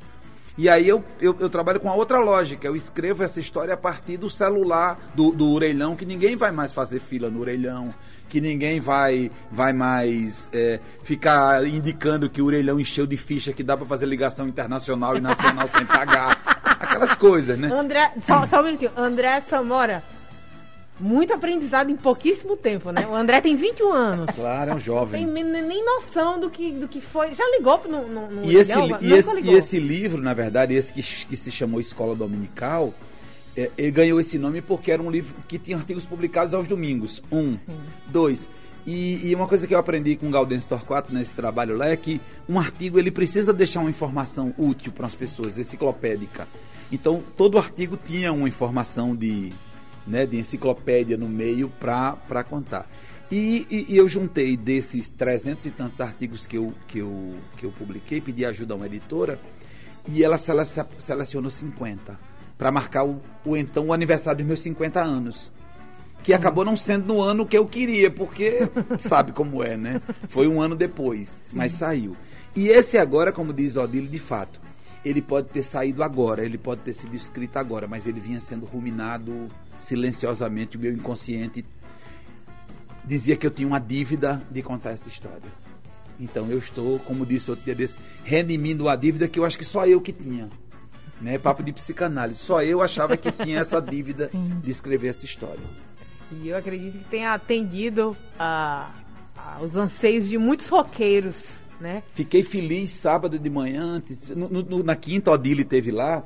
E 0.55 0.69
aí 0.69 0.87
eu, 0.87 1.03
eu, 1.19 1.35
eu 1.39 1.49
trabalho 1.49 1.79
com 1.79 1.89
a 1.89 1.95
outra 1.95 2.19
lógica. 2.19 2.67
Eu 2.67 2.75
escrevo 2.75 3.23
essa 3.23 3.39
história 3.39 3.73
a 3.73 3.77
partir 3.77 4.17
do 4.17 4.29
celular, 4.29 4.99
do, 5.15 5.31
do 5.31 5.51
orelhão, 5.51 5.95
que 5.95 6.05
ninguém 6.05 6.35
vai 6.35 6.51
mais 6.51 6.71
fazer 6.71 6.99
fila 6.99 7.31
no 7.31 7.39
orelhão, 7.39 7.91
que 8.29 8.39
ninguém 8.39 8.79
vai, 8.79 9.31
vai 9.49 9.73
mais 9.73 10.51
é, 10.53 10.79
ficar 11.01 11.65
indicando 11.65 12.29
que 12.29 12.39
o 12.39 12.45
orelhão 12.45 12.79
encheu 12.79 13.07
de 13.07 13.17
ficha, 13.17 13.51
que 13.51 13.63
dá 13.63 13.75
para 13.75 13.87
fazer 13.87 14.05
ligação 14.05 14.47
internacional 14.47 15.17
e 15.17 15.21
nacional 15.21 15.67
sem 15.67 15.83
pagar. 15.87 16.39
aquelas 16.79 17.15
coisas, 17.15 17.57
né? 17.57 17.73
André, 17.73 18.13
só, 18.21 18.45
só 18.45 18.61
um 18.61 18.65
minutinho. 18.65 18.91
André 18.95 19.41
Samora, 19.41 20.03
muito 20.99 21.33
aprendizado 21.33 21.89
em 21.89 21.95
pouquíssimo 21.95 22.55
tempo, 22.55 22.91
né? 22.91 23.07
O 23.07 23.15
André 23.15 23.41
tem 23.41 23.55
21 23.55 23.91
anos. 23.91 24.35
Claro, 24.35 24.71
é 24.71 24.75
um 24.75 24.79
jovem. 24.79 25.25
Tem 25.25 25.43
nem 25.43 25.85
noção 25.85 26.39
do 26.39 26.49
que, 26.49 26.71
do 26.71 26.87
que 26.87 27.01
foi. 27.01 27.33
Já 27.33 27.43
ligou 27.57 27.81
no, 27.89 28.07
no, 28.07 28.27
no 28.29 28.45
e, 28.45 28.55
esse, 28.55 28.73
e, 29.01 29.13
esse, 29.13 29.39
e 29.39 29.49
esse 29.51 29.79
livro, 29.79 30.21
na 30.21 30.33
verdade, 30.33 30.73
esse 30.73 30.93
que, 30.93 31.01
que 31.01 31.35
se 31.35 31.51
chamou 31.51 31.79
Escola 31.79 32.15
Dominical, 32.15 32.93
é, 33.57 33.69
ele 33.77 33.91
ganhou 33.91 34.19
esse 34.19 34.37
nome 34.37 34.61
porque 34.61 34.91
era 34.91 35.01
um 35.01 35.09
livro 35.09 35.35
que 35.47 35.57
tinha 35.57 35.77
artigos 35.77 36.05
publicados 36.05 36.53
aos 36.53 36.67
domingos. 36.67 37.21
Um, 37.31 37.53
Sim. 37.53 37.79
dois. 38.07 38.49
E, 38.85 39.29
e, 39.29 39.35
uma 39.35 39.47
coisa 39.47 39.65
que 39.65 39.73
eu 39.73 39.79
aprendi 39.79 40.15
com 40.15 40.27
o 40.27 40.29
Gaudense 40.29 40.67
Torquato 40.67 41.13
nesse 41.13 41.33
trabalho 41.33 41.77
lá 41.77 41.87
é 41.87 41.95
que 41.95 42.19
um 42.49 42.59
artigo 42.59 42.99
ele 42.99 43.11
precisa 43.11 43.53
deixar 43.53 43.79
uma 43.79 43.89
informação 43.89 44.53
útil 44.57 44.91
para 44.91 45.07
as 45.07 45.15
pessoas, 45.15 45.57
enciclopédica. 45.57 46.47
Então, 46.91 47.23
todo 47.37 47.57
artigo 47.57 47.97
tinha 47.97 48.33
uma 48.33 48.47
informação 48.47 49.15
de, 49.15 49.53
né, 50.05 50.25
de 50.25 50.37
enciclopédia 50.37 51.17
no 51.17 51.27
meio 51.27 51.69
para 51.69 52.43
contar. 52.43 52.89
E, 53.31 53.65
e, 53.69 53.93
e, 53.93 53.97
eu 53.97 54.07
juntei 54.07 54.55
desses 54.55 55.09
trezentos 55.09 55.65
e 55.65 55.71
tantos 55.71 56.01
artigos 56.01 56.45
que 56.45 56.57
eu, 56.57 56.73
que 56.87 56.99
eu, 56.99 57.35
que 57.57 57.65
eu 57.65 57.71
publiquei, 57.71 58.21
pedi 58.21 58.45
ajuda 58.45 58.73
a 58.73 58.77
uma 58.77 58.85
editora, 58.85 59.39
e 60.07 60.23
ela 60.23 60.37
selecionou 60.37 61.49
50 61.49 62.19
para 62.57 62.71
marcar 62.71 63.03
o, 63.05 63.21
o, 63.45 63.57
então 63.57 63.87
o 63.87 63.93
aniversário 63.93 64.39
dos 64.39 64.47
meus 64.47 64.59
50 64.59 65.01
anos. 65.01 65.51
Que 66.21 66.31
acabou 66.31 66.63
não 66.63 66.77
sendo 66.77 67.13
no 67.13 67.21
ano 67.21 67.45
que 67.45 67.57
eu 67.57 67.65
queria, 67.65 68.09
porque 68.09 68.69
sabe 69.03 69.31
como 69.31 69.61
é, 69.63 69.75
né? 69.75 70.01
Foi 70.29 70.47
um 70.47 70.61
ano 70.61 70.75
depois, 70.75 71.41
mas 71.51 71.73
saiu. 71.73 72.15
E 72.55 72.69
esse 72.69 72.97
agora, 72.97 73.31
como 73.31 73.51
diz 73.51 73.75
Odile, 73.75 74.07
de 74.07 74.19
fato, 74.19 74.61
ele 75.03 75.21
pode 75.21 75.49
ter 75.49 75.63
saído 75.63 76.03
agora, 76.03 76.45
ele 76.45 76.57
pode 76.57 76.81
ter 76.81 76.93
sido 76.93 77.15
escrito 77.15 77.57
agora, 77.57 77.87
mas 77.87 78.07
ele 78.07 78.21
vinha 78.21 78.39
sendo 78.39 78.65
ruminado 78.65 79.49
silenciosamente. 79.83 80.77
O 80.77 80.79
meu 80.79 80.93
inconsciente 80.93 81.65
dizia 83.03 83.35
que 83.35 83.45
eu 83.45 83.51
tinha 83.51 83.67
uma 83.67 83.79
dívida 83.79 84.41
de 84.49 84.61
contar 84.61 84.91
essa 84.91 85.07
história. 85.07 85.63
Então 86.19 86.49
eu 86.49 86.57
estou, 86.57 86.99
como 86.99 87.25
disse 87.25 87.49
outro 87.49 87.65
dia 87.65 87.75
desse, 87.75 87.97
redimindo 88.23 88.87
a 88.87 88.95
dívida 88.95 89.27
que 89.27 89.39
eu 89.39 89.45
acho 89.45 89.57
que 89.57 89.65
só 89.65 89.85
eu 89.85 89.99
que 89.99 90.13
tinha 90.13 90.49
né? 91.23 91.37
Papo 91.37 91.63
de 91.63 91.71
psicanálise. 91.71 92.39
Só 92.39 92.61
eu 92.61 92.81
achava 92.81 93.15
que 93.15 93.31
tinha 93.31 93.59
essa 93.59 93.79
dívida 93.81 94.29
de 94.61 94.69
escrever 94.69 95.07
essa 95.07 95.25
história. 95.25 95.63
E 96.31 96.49
eu 96.49 96.57
acredito 96.57 96.97
que 96.97 97.05
tenha 97.05 97.33
atendido 97.33 98.15
a, 98.37 98.91
a, 99.35 99.61
os 99.61 99.75
anseios 99.75 100.27
de 100.27 100.37
muitos 100.37 100.67
roqueiros, 100.67 101.35
né? 101.79 102.03
Fiquei 102.13 102.43
feliz 102.43 102.89
sábado 102.89 103.39
de 103.39 103.49
manhã, 103.49 103.83
antes, 103.83 104.27
no, 104.29 104.49
no, 104.49 104.83
na 104.83 104.95
quinta, 104.95 105.31
Odile 105.31 105.63
teve 105.63 105.91
lá, 105.91 106.23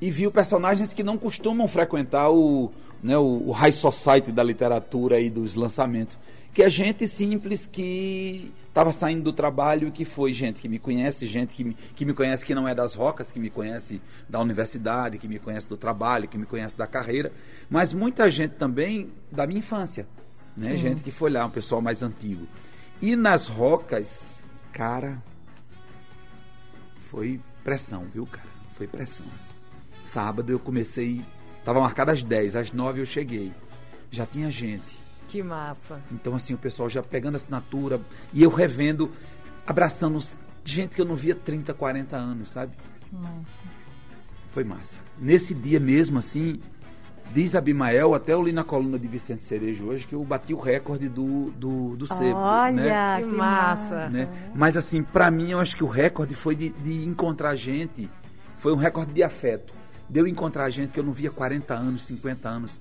e 0.00 0.10
viu 0.10 0.30
personagens 0.30 0.92
que 0.92 1.02
não 1.02 1.18
costumam 1.18 1.68
frequentar 1.68 2.30
o, 2.30 2.72
né, 3.02 3.16
o, 3.16 3.50
high 3.50 3.72
society 3.72 4.30
da 4.32 4.42
literatura 4.42 5.20
e 5.20 5.30
dos 5.30 5.54
lançamentos. 5.54 6.18
Que 6.52 6.62
é 6.62 6.70
gente 6.70 7.06
simples 7.06 7.64
que 7.64 8.52
estava 8.68 8.92
saindo 8.92 9.22
do 9.22 9.32
trabalho 9.32 9.88
e 9.88 9.90
que 9.90 10.04
foi 10.04 10.32
gente 10.32 10.60
que 10.60 10.68
me 10.68 10.78
conhece, 10.78 11.26
gente 11.26 11.54
que 11.54 11.62
me, 11.62 11.74
que 11.94 12.04
me 12.04 12.12
conhece 12.12 12.44
que 12.44 12.54
não 12.54 12.66
é 12.66 12.74
das 12.74 12.94
rocas, 12.94 13.30
que 13.30 13.38
me 13.38 13.50
conhece 13.50 14.00
da 14.28 14.40
universidade, 14.40 15.18
que 15.18 15.28
me 15.28 15.38
conhece 15.38 15.68
do 15.68 15.76
trabalho, 15.76 16.28
que 16.28 16.38
me 16.38 16.46
conhece 16.46 16.76
da 16.76 16.86
carreira, 16.86 17.32
mas 17.68 17.92
muita 17.92 18.28
gente 18.28 18.52
também 18.52 19.12
da 19.30 19.46
minha 19.46 19.58
infância, 19.58 20.06
né? 20.56 20.70
Sim. 20.70 20.76
Gente 20.76 21.02
que 21.02 21.10
foi 21.10 21.30
lá, 21.30 21.46
um 21.46 21.50
pessoal 21.50 21.80
mais 21.80 22.02
antigo. 22.02 22.46
E 23.00 23.16
nas 23.16 23.46
rocas, 23.46 24.42
cara, 24.72 25.22
foi 27.00 27.40
pressão, 27.64 28.06
viu, 28.12 28.26
cara? 28.26 28.48
Foi 28.70 28.86
pressão. 28.86 29.26
Sábado 30.02 30.50
eu 30.50 30.58
comecei, 30.58 31.24
tava 31.64 31.80
marcado 31.80 32.10
às 32.10 32.22
10, 32.22 32.56
às 32.56 32.72
9 32.72 33.00
eu 33.00 33.06
cheguei. 33.06 33.52
Já 34.10 34.26
tinha 34.26 34.50
gente 34.50 35.10
que 35.30 35.42
massa. 35.42 36.00
Então, 36.10 36.34
assim, 36.34 36.54
o 36.54 36.58
pessoal 36.58 36.88
já 36.88 37.02
pegando 37.02 37.36
assinatura 37.36 38.00
e 38.32 38.42
eu 38.42 38.50
revendo, 38.50 39.10
abraçando 39.64 40.18
gente 40.64 40.96
que 40.96 41.00
eu 41.00 41.04
não 41.04 41.14
via 41.14 41.34
30, 41.34 41.72
40 41.72 42.16
anos, 42.16 42.50
sabe? 42.50 42.72
Nossa. 43.12 43.70
Foi 44.50 44.64
massa. 44.64 44.98
Nesse 45.16 45.54
dia 45.54 45.78
mesmo, 45.78 46.18
assim, 46.18 46.60
diz 47.32 47.54
Abimael, 47.54 48.12
até 48.12 48.32
eu 48.32 48.42
li 48.42 48.50
na 48.50 48.64
coluna 48.64 48.98
de 48.98 49.06
Vicente 49.06 49.44
Cerejo 49.44 49.86
hoje, 49.86 50.04
que 50.04 50.14
eu 50.16 50.24
bati 50.24 50.52
o 50.52 50.58
recorde 50.58 51.08
do, 51.08 51.52
do, 51.52 51.96
do 51.96 52.06
sebo. 52.08 52.36
Olha, 52.36 52.72
né? 52.72 53.20
que 53.20 53.26
massa. 53.26 54.08
Né? 54.08 54.28
Mas, 54.52 54.76
assim, 54.76 55.00
para 55.00 55.30
mim, 55.30 55.52
eu 55.52 55.60
acho 55.60 55.76
que 55.76 55.84
o 55.84 55.88
recorde 55.88 56.34
foi 56.34 56.56
de, 56.56 56.70
de 56.70 57.04
encontrar 57.04 57.54
gente, 57.54 58.10
foi 58.56 58.72
um 58.72 58.76
recorde 58.76 59.12
de 59.12 59.22
afeto. 59.22 59.72
De 60.10 60.20
eu 60.20 60.26
encontrar 60.26 60.68
gente 60.68 60.92
que 60.92 61.00
eu 61.00 61.04
não 61.04 61.12
via 61.12 61.30
40 61.30 61.72
anos, 61.72 62.02
50 62.04 62.48
anos 62.48 62.80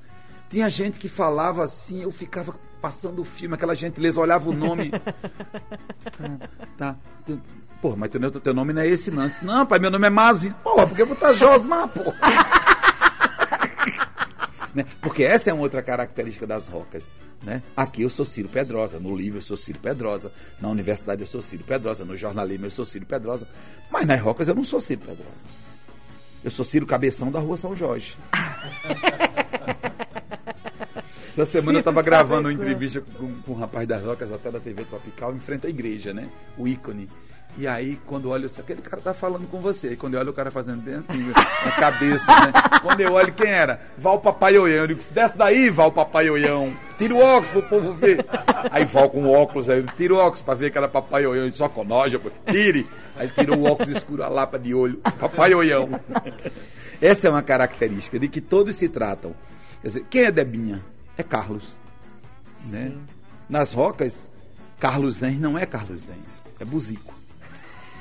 tinha 0.49 0.67
gente 0.67 0.97
que 0.97 1.07
falava 1.07 1.63
assim, 1.63 2.01
eu 2.01 2.11
ficava 2.11 2.55
passando 2.81 3.21
o 3.21 3.25
filme, 3.25 3.53
aquela 3.53 3.75
gentileza, 3.75 4.19
olhava 4.19 4.49
o 4.49 4.53
nome. 4.53 4.91
tá, 6.75 6.95
tá. 7.25 7.37
Pô, 7.81 7.95
mas 7.95 8.09
teu, 8.09 8.31
teu 8.31 8.53
nome 8.53 8.73
não 8.73 8.81
é 8.81 8.87
esse, 8.87 9.11
não. 9.11 9.29
Disse, 9.29 9.45
não, 9.45 9.65
pai, 9.65 9.79
meu 9.79 9.91
nome 9.91 10.07
é 10.07 10.09
Mazi. 10.09 10.53
Pô, 10.63 10.87
porque 10.87 11.05
botar 11.05 11.33
Josmar, 11.33 11.87
pô. 11.89 12.11
né? 14.73 14.85
Porque 15.01 15.23
essa 15.23 15.51
é 15.51 15.53
uma 15.53 15.61
outra 15.61 15.83
característica 15.83 16.47
das 16.47 16.67
rocas. 16.67 17.13
Né? 17.43 17.61
Aqui 17.77 18.01
eu 18.01 18.09
sou 18.09 18.25
Ciro 18.25 18.49
Pedrosa, 18.49 18.99
no 18.99 19.15
livro 19.15 19.37
eu 19.37 19.41
sou 19.41 19.55
Ciro 19.55 19.79
Pedrosa, 19.79 20.31
na 20.59 20.67
universidade 20.67 21.21
eu 21.21 21.27
sou 21.27 21.41
Ciro 21.41 21.63
Pedrosa, 21.63 22.03
no 22.03 22.17
jornalismo 22.17 22.65
eu 22.65 22.71
sou 22.71 22.83
Ciro 22.83 23.05
Pedrosa, 23.05 23.47
mas 23.89 24.05
nas 24.05 24.19
rocas 24.19 24.47
eu 24.47 24.55
não 24.55 24.63
sou 24.63 24.81
Ciro 24.81 25.01
Pedrosa. 25.01 25.47
Eu 26.43 26.51
sou 26.51 26.63
Ciro 26.63 26.85
Cabeção 26.85 27.31
da 27.31 27.39
Rua 27.39 27.57
São 27.57 27.75
Jorge. 27.75 28.15
Essa 31.31 31.45
semana 31.45 31.77
eu 31.77 31.79
estava 31.79 32.01
gravando 32.01 32.49
uma 32.49 32.53
entrevista 32.53 33.01
com, 33.01 33.33
com 33.41 33.51
um 33.53 33.55
rapaz 33.55 33.87
das 33.87 34.03
Rocas, 34.03 34.31
até 34.31 34.51
da 34.51 34.59
TV 34.59 34.83
Tropical, 34.83 35.33
em 35.33 35.39
frente 35.39 35.67
à 35.67 35.69
igreja, 35.69 36.13
né? 36.13 36.29
O 36.57 36.67
ícone. 36.67 37.07
E 37.57 37.67
aí, 37.67 37.99
quando 38.05 38.29
olho, 38.29 38.49
aquele 38.57 38.81
cara 38.81 39.01
tá 39.01 39.13
falando 39.13 39.47
com 39.47 39.59
você. 39.59 39.93
E 39.93 39.97
quando 39.97 40.13
eu 40.13 40.19
olho 40.21 40.29
o 40.29 40.33
cara 40.33 40.49
fazendo 40.49 40.81
bem 40.81 40.95
assim, 40.95 41.31
na 41.65 41.71
cabeça, 41.73 42.25
né? 42.25 42.51
Quando 42.81 43.01
eu 43.01 43.13
olho, 43.13 43.33
quem 43.33 43.49
era? 43.51 43.81
Val 43.97 44.19
Papaiolhão. 44.19 44.77
Eu 44.77 44.87
digo, 44.87 45.01
desce 45.11 45.37
daí, 45.37 45.69
Val 45.69 45.91
Papaiolhão. 45.91 46.73
Tira 46.97 47.13
o 47.13 47.19
óculos 47.19 47.49
pro 47.49 47.63
povo 47.63 47.93
ver. 47.93 48.25
Aí 48.71 48.85
Val 48.85 49.09
com 49.09 49.23
o 49.23 49.31
óculos, 49.31 49.69
aí 49.69 49.83
tira 49.97 50.13
o 50.13 50.17
óculos 50.17 50.41
pra 50.41 50.53
ver 50.53 50.71
que 50.71 50.77
era 50.77 50.87
Papaiolhão. 50.87 51.47
E 51.47 51.51
só 51.51 51.67
conoja, 51.67 52.21
tire. 52.49 52.87
Aí 53.17 53.27
tirou 53.29 53.57
o 53.57 53.65
óculos 53.65 53.95
escuro, 53.95 54.23
a 54.23 54.29
lapa 54.29 54.57
de 54.57 54.73
olho. 54.73 54.97
Papaiolhão. 55.19 55.89
Essa 57.01 57.27
é 57.27 57.29
uma 57.29 57.41
característica 57.41 58.17
de 58.17 58.29
que 58.29 58.39
todos 58.39 58.75
se 58.75 58.87
tratam. 58.87 59.35
Quer 59.81 59.87
dizer, 59.87 60.05
quem 60.09 60.23
é 60.23 60.31
Debinha? 60.31 60.81
é 61.19 61.23
Carlos. 61.23 61.77
Né? 62.65 62.93
Nas 63.49 63.73
rocas, 63.73 64.29
Carlos 64.79 65.15
Zenz 65.15 65.39
não 65.39 65.57
é 65.57 65.65
Carlos 65.65 66.01
Zenz, 66.01 66.43
é 66.59 66.65
Buzico. 66.65 67.13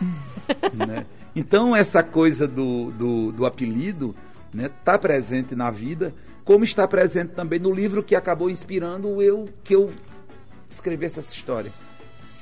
né? 0.74 1.06
Então, 1.34 1.74
essa 1.74 2.02
coisa 2.02 2.46
do, 2.46 2.90
do, 2.92 3.32
do 3.32 3.46
apelido 3.46 4.14
está 4.46 4.56
né, 4.56 4.70
tá 4.84 4.98
presente 4.98 5.54
na 5.54 5.70
vida, 5.70 6.14
como 6.44 6.64
está 6.64 6.88
presente 6.88 7.34
também 7.34 7.58
no 7.58 7.72
livro 7.72 8.02
que 8.02 8.14
acabou 8.14 8.48
inspirando 8.48 9.20
eu 9.22 9.48
que 9.62 9.74
eu 9.74 9.90
escrevesse 10.70 11.18
essa 11.18 11.32
história. 11.32 11.70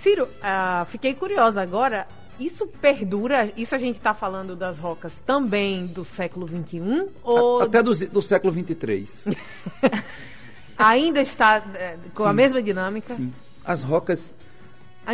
Ciro, 0.01 0.25
uh, 0.25 0.87
fiquei 0.87 1.15
curiosa 1.15 1.61
agora. 1.61 2.07
Isso 2.39 2.67
perdura? 2.67 3.51
Isso 3.57 3.75
a 3.75 3.79
gente 3.79 3.97
está 3.97 4.13
falando 4.13 4.55
das 4.55 4.79
rocas 4.79 5.15
também 5.25 5.87
do 5.87 6.05
século 6.05 6.47
XXI? 6.47 7.09
Ou... 7.25 7.63
Até 7.63 7.83
do, 7.83 7.95
do 8.09 8.21
século 8.21 8.53
XXIII. 8.53 9.37
Ainda 10.79 11.23
está 11.23 11.65
é, 11.75 11.97
com 12.15 12.25
sim, 12.25 12.29
a 12.29 12.33
mesma 12.33 12.63
dinâmica? 12.63 13.15
Sim. 13.15 13.33
As 13.65 13.83
rocas. 13.83 14.37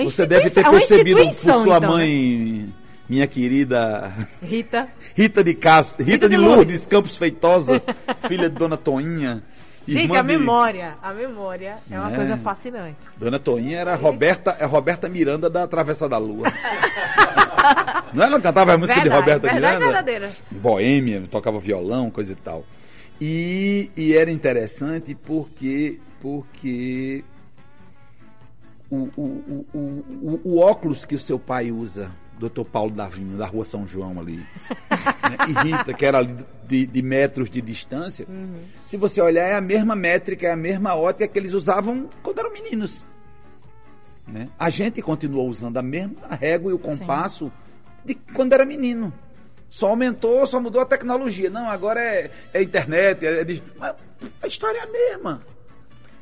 Você 0.05 0.27
deve 0.27 0.51
ter 0.51 0.69
percebido 0.69 1.21
por 1.35 1.53
sua 1.53 1.77
então, 1.77 1.81
né? 1.81 1.87
mãe, 1.87 2.67
né? 2.67 2.69
minha 3.09 3.27
querida 3.27 4.13
Rita. 4.43 4.89
Rita 5.15 5.45
de 5.45 5.55
Castro, 5.55 6.03
Rita, 6.03 6.13
Rita, 6.13 6.29
de 6.29 6.37
Lourdes, 6.37 6.57
Lourdes 6.57 6.87
Campos 6.87 7.17
Feitosa, 7.17 7.83
filha 8.27 8.49
de 8.49 8.57
Dona 8.57 8.77
Toinha. 8.77 9.43
Gente, 9.87 10.17
a 10.17 10.23
de... 10.23 10.29
memória, 10.29 10.95
a 11.03 11.13
memória 11.13 11.79
é 11.91 11.99
uma 11.99 12.13
é. 12.13 12.17
coisa 12.17 12.37
fascinante. 12.37 12.97
Dona 13.17 13.39
Toinha 13.39 13.79
era 13.79 13.93
a 13.93 13.97
Roberta, 13.97 14.57
é 14.59 14.65
Roberta 14.65 15.09
Miranda 15.09 15.51
da 15.51 15.67
Travessa 15.67 16.09
da 16.09 16.19
Lua. 16.19 16.53
Não 18.13 18.25
ela 18.25 18.41
cantava 18.41 18.75
a 18.75 18.79
música 18.79 19.01
verdade, 19.01 19.11
de 19.11 19.21
Roberta 19.21 19.49
verdade 19.49 19.79
Miranda? 19.79 19.87
Verdadeira. 19.87 20.31
Boêmia, 20.51 21.23
tocava 21.31 21.59
violão, 21.59 22.11
coisa 22.11 22.33
e 22.33 22.37
tal. 22.37 22.65
E, 23.21 23.91
e 23.97 24.15
era 24.15 24.31
interessante 24.31 25.15
porque, 25.15 25.99
porque 26.21 27.25
o, 28.93 29.11
o, 29.17 29.67
o, 29.73 30.41
o, 30.45 30.59
óculos 30.59 31.07
que 31.07 31.15
o 31.15 31.19
seu 31.19 31.39
pai 31.39 31.73
usa, 31.73 32.13
doutor 32.39 32.67
Paulo 32.67 32.91
Davinho, 32.91 33.39
da 33.39 33.47
rua 33.47 33.65
São 33.65 33.87
João 33.87 34.21
ali, 34.21 34.37
né, 34.91 35.37
e 35.49 35.53
Rita, 35.69 35.95
que 35.95 36.05
era 36.05 36.23
de, 36.23 36.87
de 36.87 37.03
metros 37.03 37.49
de 37.49 37.63
distância, 37.63 38.27
uhum. 38.29 38.61
se 38.85 38.99
você 38.99 39.21
olhar, 39.23 39.49
é 39.49 39.55
a 39.55 39.63
mesma 39.63 39.97
métrica, 39.97 40.47
é 40.47 40.53
a 40.53 40.57
mesma 40.57 40.95
ótica 40.95 41.27
que 41.27 41.39
eles 41.39 41.55
usavam 41.55 42.11
quando 42.23 42.41
eram 42.41 42.53
meninos. 42.53 43.07
Né? 44.29 44.51
A 44.59 44.69
gente 44.69 45.01
continuou 45.01 45.49
usando 45.49 45.79
a 45.79 45.83
mesma 45.83 46.29
régua 46.39 46.71
e 46.71 46.75
o 46.75 46.79
compasso 46.79 47.47
Sim. 47.47 47.53
de 48.05 48.15
quando 48.35 48.53
era 48.53 48.65
menino. 48.65 49.13
Só 49.71 49.89
aumentou, 49.89 50.47
só 50.47 50.61
mudou 50.61 50.83
a 50.83 50.87
tecnologia. 50.87 51.49
Não, 51.49 51.69
agora 51.69 51.99
é, 51.99 52.31
é 52.53 52.63
internet, 52.63 53.25
é, 53.25 53.41
é, 53.41 53.95
a 54.43 54.47
história 54.47 54.79
é 54.79 54.83
a 54.83 54.87
mesma. 54.87 55.43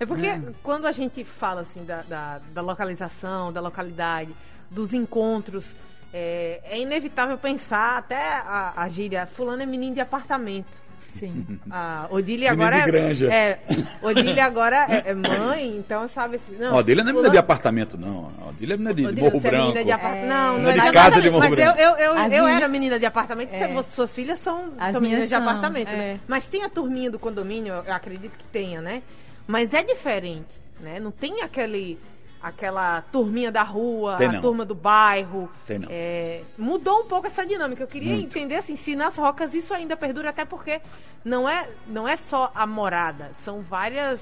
É 0.00 0.07
porque 0.07 0.26
é. 0.26 0.40
quando 0.62 0.87
a 0.87 0.92
gente 0.92 1.23
fala 1.25 1.61
assim 1.61 1.85
da, 1.85 2.00
da, 2.02 2.40
da, 2.54 2.62
localização, 2.62 3.52
da 3.52 3.61
localidade, 3.61 4.35
dos 4.71 4.95
encontros, 4.95 5.76
é, 6.12 6.62
é 6.64 6.80
inevitável 6.80 7.37
pensar 7.37 7.99
até 7.99 8.16
a, 8.16 8.73
a 8.76 8.88
gíria, 8.88 9.26
fulano 9.26 9.62
é 9.62 9.66
menino 9.66 9.95
de 9.95 10.00
apartamento. 10.00 10.90
Sim. 11.14 11.59
A 11.71 12.07
Odília 12.11 12.52
agora 12.52 12.80
de 12.80 12.87
granja. 12.87 13.33
é, 13.33 13.59
Odília 14.02 14.45
agora 14.45 14.87
é, 14.88 15.11
é, 15.11 15.14
mãe, 15.14 15.76
então 15.76 16.07
sabe 16.09 16.37
assim. 16.37 16.57
Não, 16.57 16.76
Odília 16.76 17.02
não 17.02 17.11
é 17.11 17.12
menina 17.12 17.30
de 17.30 17.38
apartamento, 17.38 17.99
não. 17.99 18.33
Odília 18.49 18.75
é 18.75 18.76
menina 18.76 18.95
de, 18.95 19.07
Odília, 19.07 19.25
Morro 19.25 19.40
Branco. 19.40 19.78
É 19.78 19.85
de 19.85 19.92
apa... 19.92 20.09
é... 20.09 20.26
Não, 20.26 20.59
não, 20.59 20.71
é 20.71 20.78
de 20.78 20.92
casa 20.92 21.21
de 21.21 21.28
Morro 21.28 21.40
mas 21.40 21.50
Branco. 21.50 21.76
Mas 21.76 21.85
eu, 21.85 21.97
eu, 21.97 22.14
eu, 22.14 22.16
eu 22.16 22.45
minhas... 22.45 22.57
era 22.57 22.69
menina 22.69 22.99
de 22.99 23.07
apartamento, 23.07 23.52
é. 23.52 23.83
suas 23.83 24.12
filhas 24.12 24.38
são, 24.38 24.73
são 24.92 25.00
meninas 25.00 25.28
são, 25.28 25.38
de 25.38 25.49
apartamento. 25.49 25.88
Né? 25.88 26.12
É. 26.12 26.21
Mas 26.28 26.49
tem 26.49 26.62
a 26.62 26.69
turminha 26.69 27.11
do 27.11 27.19
condomínio, 27.19 27.75
eu 27.75 27.92
acredito 27.92 28.37
que 28.38 28.45
tenha, 28.45 28.80
né? 28.80 29.02
Mas 29.50 29.75
é 29.75 29.83
diferente, 29.83 30.61
né? 30.78 31.00
Não 31.00 31.11
tem 31.11 31.42
aquele 31.42 31.99
aquela 32.42 33.02
turminha 33.12 33.52
da 33.52 33.62
rua, 33.62 34.16
Tem 34.16 34.28
a 34.28 34.33
não. 34.33 34.40
turma 34.40 34.64
do 34.64 34.75
bairro. 34.75 35.50
Tem 35.66 35.78
não. 35.78 35.88
É, 35.90 36.42
mudou 36.57 37.00
um 37.00 37.04
pouco 37.04 37.26
essa 37.26 37.45
dinâmica. 37.45 37.83
Eu 37.83 37.87
queria 37.88 38.12
Muito. 38.12 38.26
entender 38.26 38.54
assim, 38.54 38.76
se 38.76 38.97
nas 38.97 39.16
rocas 39.16 39.54
isso 39.54 39.75
ainda 39.75 39.97
perdura, 39.97 40.30
até 40.30 40.45
porque 40.45 40.80
não 41.25 41.49
é, 41.49 41.69
não 41.87 42.09
é 42.09 42.16
só 42.16 42.50
a 42.54 42.66
morada, 42.66 43.33
são 43.45 43.61
várias 43.61 44.21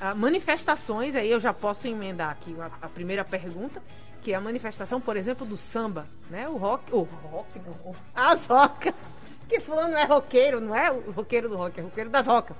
uh, 0.00 0.16
manifestações. 0.16 1.14
Aí 1.14 1.30
eu 1.30 1.38
já 1.38 1.52
posso 1.52 1.86
emendar 1.86 2.30
aqui 2.30 2.56
a, 2.58 2.70
a, 2.86 2.88
primeira 2.88 3.24
pergunta, 3.24 3.82
que 4.22 4.32
é 4.32 4.36
a 4.36 4.40
manifestação, 4.40 5.00
por 5.00 5.16
exemplo, 5.16 5.44
do 5.44 5.56
samba, 5.58 6.06
né? 6.30 6.48
O 6.48 6.56
rock, 6.56 6.94
o 6.94 7.02
rock, 7.02 7.58
não, 7.58 7.94
as 8.14 8.46
rocas. 8.46 8.94
Que 9.46 9.60
fulano 9.60 9.94
é 9.94 10.04
roqueiro, 10.04 10.58
não 10.58 10.74
é 10.74 10.90
o 10.90 11.10
roqueiro 11.10 11.50
do 11.50 11.56
rock, 11.58 11.78
é 11.78 11.82
o 11.82 11.86
roqueiro 11.86 12.08
das 12.08 12.26
rocas. 12.26 12.56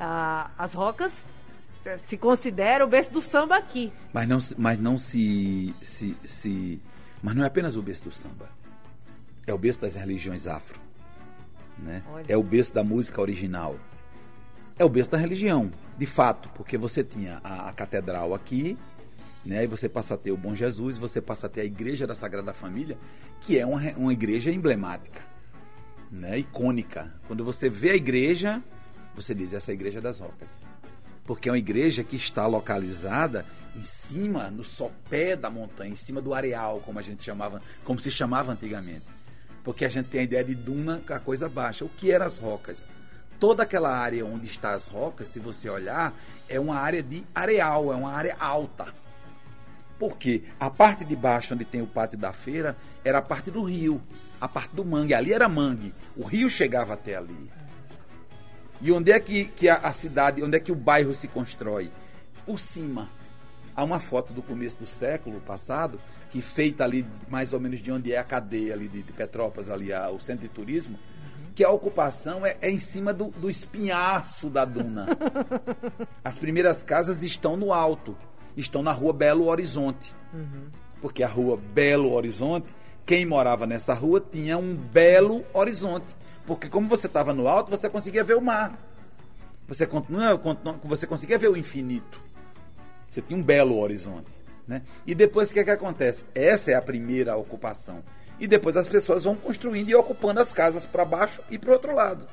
Uh, 0.00 0.50
as 0.56 0.72
rocas 0.72 1.12
se 2.06 2.16
considera 2.16 2.84
o 2.84 2.88
berço 2.88 3.10
do 3.10 3.20
samba 3.20 3.56
aqui. 3.56 3.92
Mas 4.12 4.26
não, 4.26 4.38
mas 4.56 4.78
não 4.78 4.96
se, 4.96 5.74
se, 5.82 6.16
se. 6.24 6.80
Mas 7.22 7.34
não 7.34 7.44
é 7.44 7.46
apenas 7.46 7.76
o 7.76 7.82
berço 7.82 8.04
do 8.04 8.10
samba. 8.10 8.48
É 9.46 9.52
o 9.52 9.58
berço 9.58 9.82
das 9.82 9.94
religiões 9.94 10.46
afro. 10.46 10.80
Né? 11.78 12.02
É 12.28 12.36
o 12.36 12.42
berço 12.42 12.72
da 12.72 12.82
música 12.82 13.20
original. 13.20 13.76
É 14.78 14.84
o 14.84 14.88
berço 14.88 15.10
da 15.10 15.18
religião, 15.18 15.70
de 15.98 16.06
fato, 16.06 16.48
porque 16.54 16.78
você 16.78 17.04
tinha 17.04 17.38
a, 17.44 17.68
a 17.68 17.72
catedral 17.74 18.32
aqui, 18.32 18.78
né? 19.44 19.64
E 19.64 19.66
você 19.66 19.90
passa 19.90 20.14
a 20.14 20.16
ter 20.16 20.32
o 20.32 20.38
Bom 20.38 20.54
Jesus, 20.54 20.96
você 20.96 21.20
passa 21.20 21.46
a 21.46 21.50
ter 21.50 21.60
a 21.60 21.64
Igreja 21.64 22.06
da 22.06 22.14
Sagrada 22.14 22.54
Família, 22.54 22.96
que 23.42 23.58
é 23.58 23.66
uma, 23.66 23.78
uma 23.98 24.12
igreja 24.12 24.50
emblemática, 24.50 25.20
né? 26.10 26.38
icônica. 26.38 27.12
Quando 27.26 27.44
você 27.44 27.68
vê 27.68 27.90
a 27.90 27.94
igreja, 27.94 28.62
você 29.14 29.34
diz, 29.34 29.52
essa 29.52 29.70
é 29.70 29.72
a 29.72 29.74
Igreja 29.74 30.00
das 30.00 30.20
Rocas 30.20 30.50
porque 31.30 31.48
é 31.48 31.52
uma 31.52 31.58
igreja 31.58 32.02
que 32.02 32.16
está 32.16 32.44
localizada 32.44 33.46
em 33.76 33.84
cima, 33.84 34.50
no 34.50 34.64
sopé 34.64 35.36
da 35.36 35.48
montanha, 35.48 35.92
em 35.92 35.94
cima 35.94 36.20
do 36.20 36.34
areal, 36.34 36.82
como 36.84 36.98
a 36.98 37.02
gente 37.02 37.24
chamava, 37.24 37.62
como 37.84 38.00
se 38.00 38.10
chamava 38.10 38.50
antigamente. 38.50 39.04
Porque 39.62 39.84
a 39.84 39.88
gente 39.88 40.08
tem 40.08 40.22
a 40.22 40.24
ideia 40.24 40.42
de 40.42 40.56
duna, 40.56 41.00
a 41.08 41.20
coisa 41.20 41.48
baixa. 41.48 41.84
O 41.84 41.88
que 41.88 42.10
eram 42.10 42.26
as 42.26 42.36
rocas? 42.36 42.84
Toda 43.38 43.62
aquela 43.62 43.96
área 43.96 44.26
onde 44.26 44.46
estão 44.46 44.72
as 44.72 44.88
rocas, 44.88 45.28
se 45.28 45.38
você 45.38 45.70
olhar, 45.70 46.12
é 46.48 46.58
uma 46.58 46.74
área 46.74 47.00
de 47.00 47.24
areal, 47.32 47.92
é 47.92 47.94
uma 47.94 48.10
área 48.10 48.34
alta. 48.36 48.92
Porque 50.00 50.42
a 50.58 50.68
parte 50.68 51.04
de 51.04 51.14
baixo, 51.14 51.54
onde 51.54 51.64
tem 51.64 51.80
o 51.80 51.86
pátio 51.86 52.18
da 52.18 52.32
feira, 52.32 52.76
era 53.04 53.18
a 53.18 53.22
parte 53.22 53.52
do 53.52 53.62
rio, 53.62 54.02
a 54.40 54.48
parte 54.48 54.74
do 54.74 54.84
mangue. 54.84 55.14
Ali 55.14 55.32
era 55.32 55.48
mangue. 55.48 55.94
O 56.16 56.24
rio 56.24 56.50
chegava 56.50 56.94
até 56.94 57.14
ali. 57.14 57.59
E 58.82 58.90
onde 58.90 59.12
é 59.12 59.20
que, 59.20 59.44
que 59.44 59.68
a, 59.68 59.76
a, 59.76 59.92
cidade, 59.92 60.42
onde 60.42 60.56
é 60.56 60.60
que 60.60 60.72
o 60.72 60.76
bairro 60.76 61.12
se 61.12 61.28
constrói? 61.28 61.90
Por 62.46 62.58
cima. 62.58 63.10
Há 63.76 63.84
uma 63.84 64.00
foto 64.00 64.32
do 64.32 64.42
começo 64.42 64.78
do 64.78 64.86
século 64.86 65.40
passado, 65.40 66.00
que 66.30 66.40
feita 66.40 66.84
ali 66.84 67.06
mais 67.28 67.52
ou 67.52 67.60
menos 67.60 67.80
de 67.80 67.92
onde 67.92 68.12
é 68.12 68.18
a 68.18 68.24
cadeia 68.24 68.74
ali 68.74 68.88
de, 68.88 69.02
de 69.02 69.12
Petrópolis, 69.12 69.68
ali 69.68 69.92
a, 69.92 70.08
o 70.10 70.20
centro 70.20 70.42
de 70.42 70.48
turismo, 70.48 70.98
que 71.54 71.62
a 71.62 71.70
ocupação 71.70 72.44
é, 72.44 72.56
é 72.62 72.70
em 72.70 72.78
cima 72.78 73.12
do, 73.12 73.28
do, 73.28 73.50
espinhaço 73.50 74.48
da 74.48 74.64
duna. 74.64 75.06
As 76.24 76.38
primeiras 76.38 76.82
casas 76.82 77.22
estão 77.22 77.56
no 77.56 77.72
alto, 77.72 78.16
estão 78.56 78.82
na 78.82 78.92
rua 78.92 79.12
Belo 79.12 79.46
Horizonte. 79.46 80.14
Uhum. 80.32 80.68
Porque 81.02 81.22
a 81.22 81.28
rua 81.28 81.56
Belo 81.56 82.12
Horizonte, 82.12 82.74
quem 83.04 83.26
morava 83.26 83.66
nessa 83.66 83.92
rua 83.92 84.20
tinha 84.20 84.56
um 84.56 84.74
belo 84.74 85.44
horizonte 85.52 86.14
porque 86.50 86.68
como 86.68 86.88
você 86.88 87.06
estava 87.06 87.32
no 87.32 87.46
alto, 87.46 87.70
você 87.70 87.88
conseguia 87.88 88.24
ver 88.24 88.36
o 88.36 88.40
mar. 88.40 88.76
Você, 89.68 89.86
continua, 89.86 90.36
você 90.82 91.06
conseguia 91.06 91.38
ver 91.38 91.48
o 91.48 91.56
infinito. 91.56 92.20
Você 93.08 93.22
tinha 93.22 93.38
um 93.38 93.42
belo 93.42 93.78
horizonte. 93.78 94.32
Né? 94.66 94.82
E 95.06 95.14
depois 95.14 95.48
o 95.48 95.54
que, 95.54 95.60
é 95.60 95.64
que 95.64 95.70
acontece? 95.70 96.24
Essa 96.34 96.72
é 96.72 96.74
a 96.74 96.82
primeira 96.82 97.36
ocupação. 97.36 98.02
E 98.40 98.48
depois 98.48 98.76
as 98.76 98.88
pessoas 98.88 99.22
vão 99.22 99.36
construindo 99.36 99.90
e 99.90 99.94
ocupando 99.94 100.40
as 100.40 100.52
casas 100.52 100.84
para 100.84 101.04
baixo 101.04 101.40
e 101.48 101.56
para 101.56 101.70
o 101.70 101.72
outro 101.72 101.94
lado. 101.94 102.26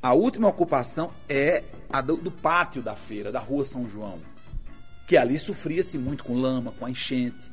A 0.00 0.12
última 0.12 0.46
ocupação 0.46 1.10
é 1.28 1.64
a 1.90 2.00
do, 2.00 2.16
do, 2.16 2.30
pátio 2.30 2.82
da 2.82 2.94
feira, 2.94 3.32
da 3.32 3.40
rua 3.40 3.64
São 3.64 3.88
João. 3.88 4.20
Que 5.08 5.16
ali 5.16 5.40
sofria-se 5.40 5.98
muito 5.98 6.22
com 6.22 6.40
lama, 6.40 6.70
com 6.78 6.86
a 6.86 6.90
enchente. 6.90 7.50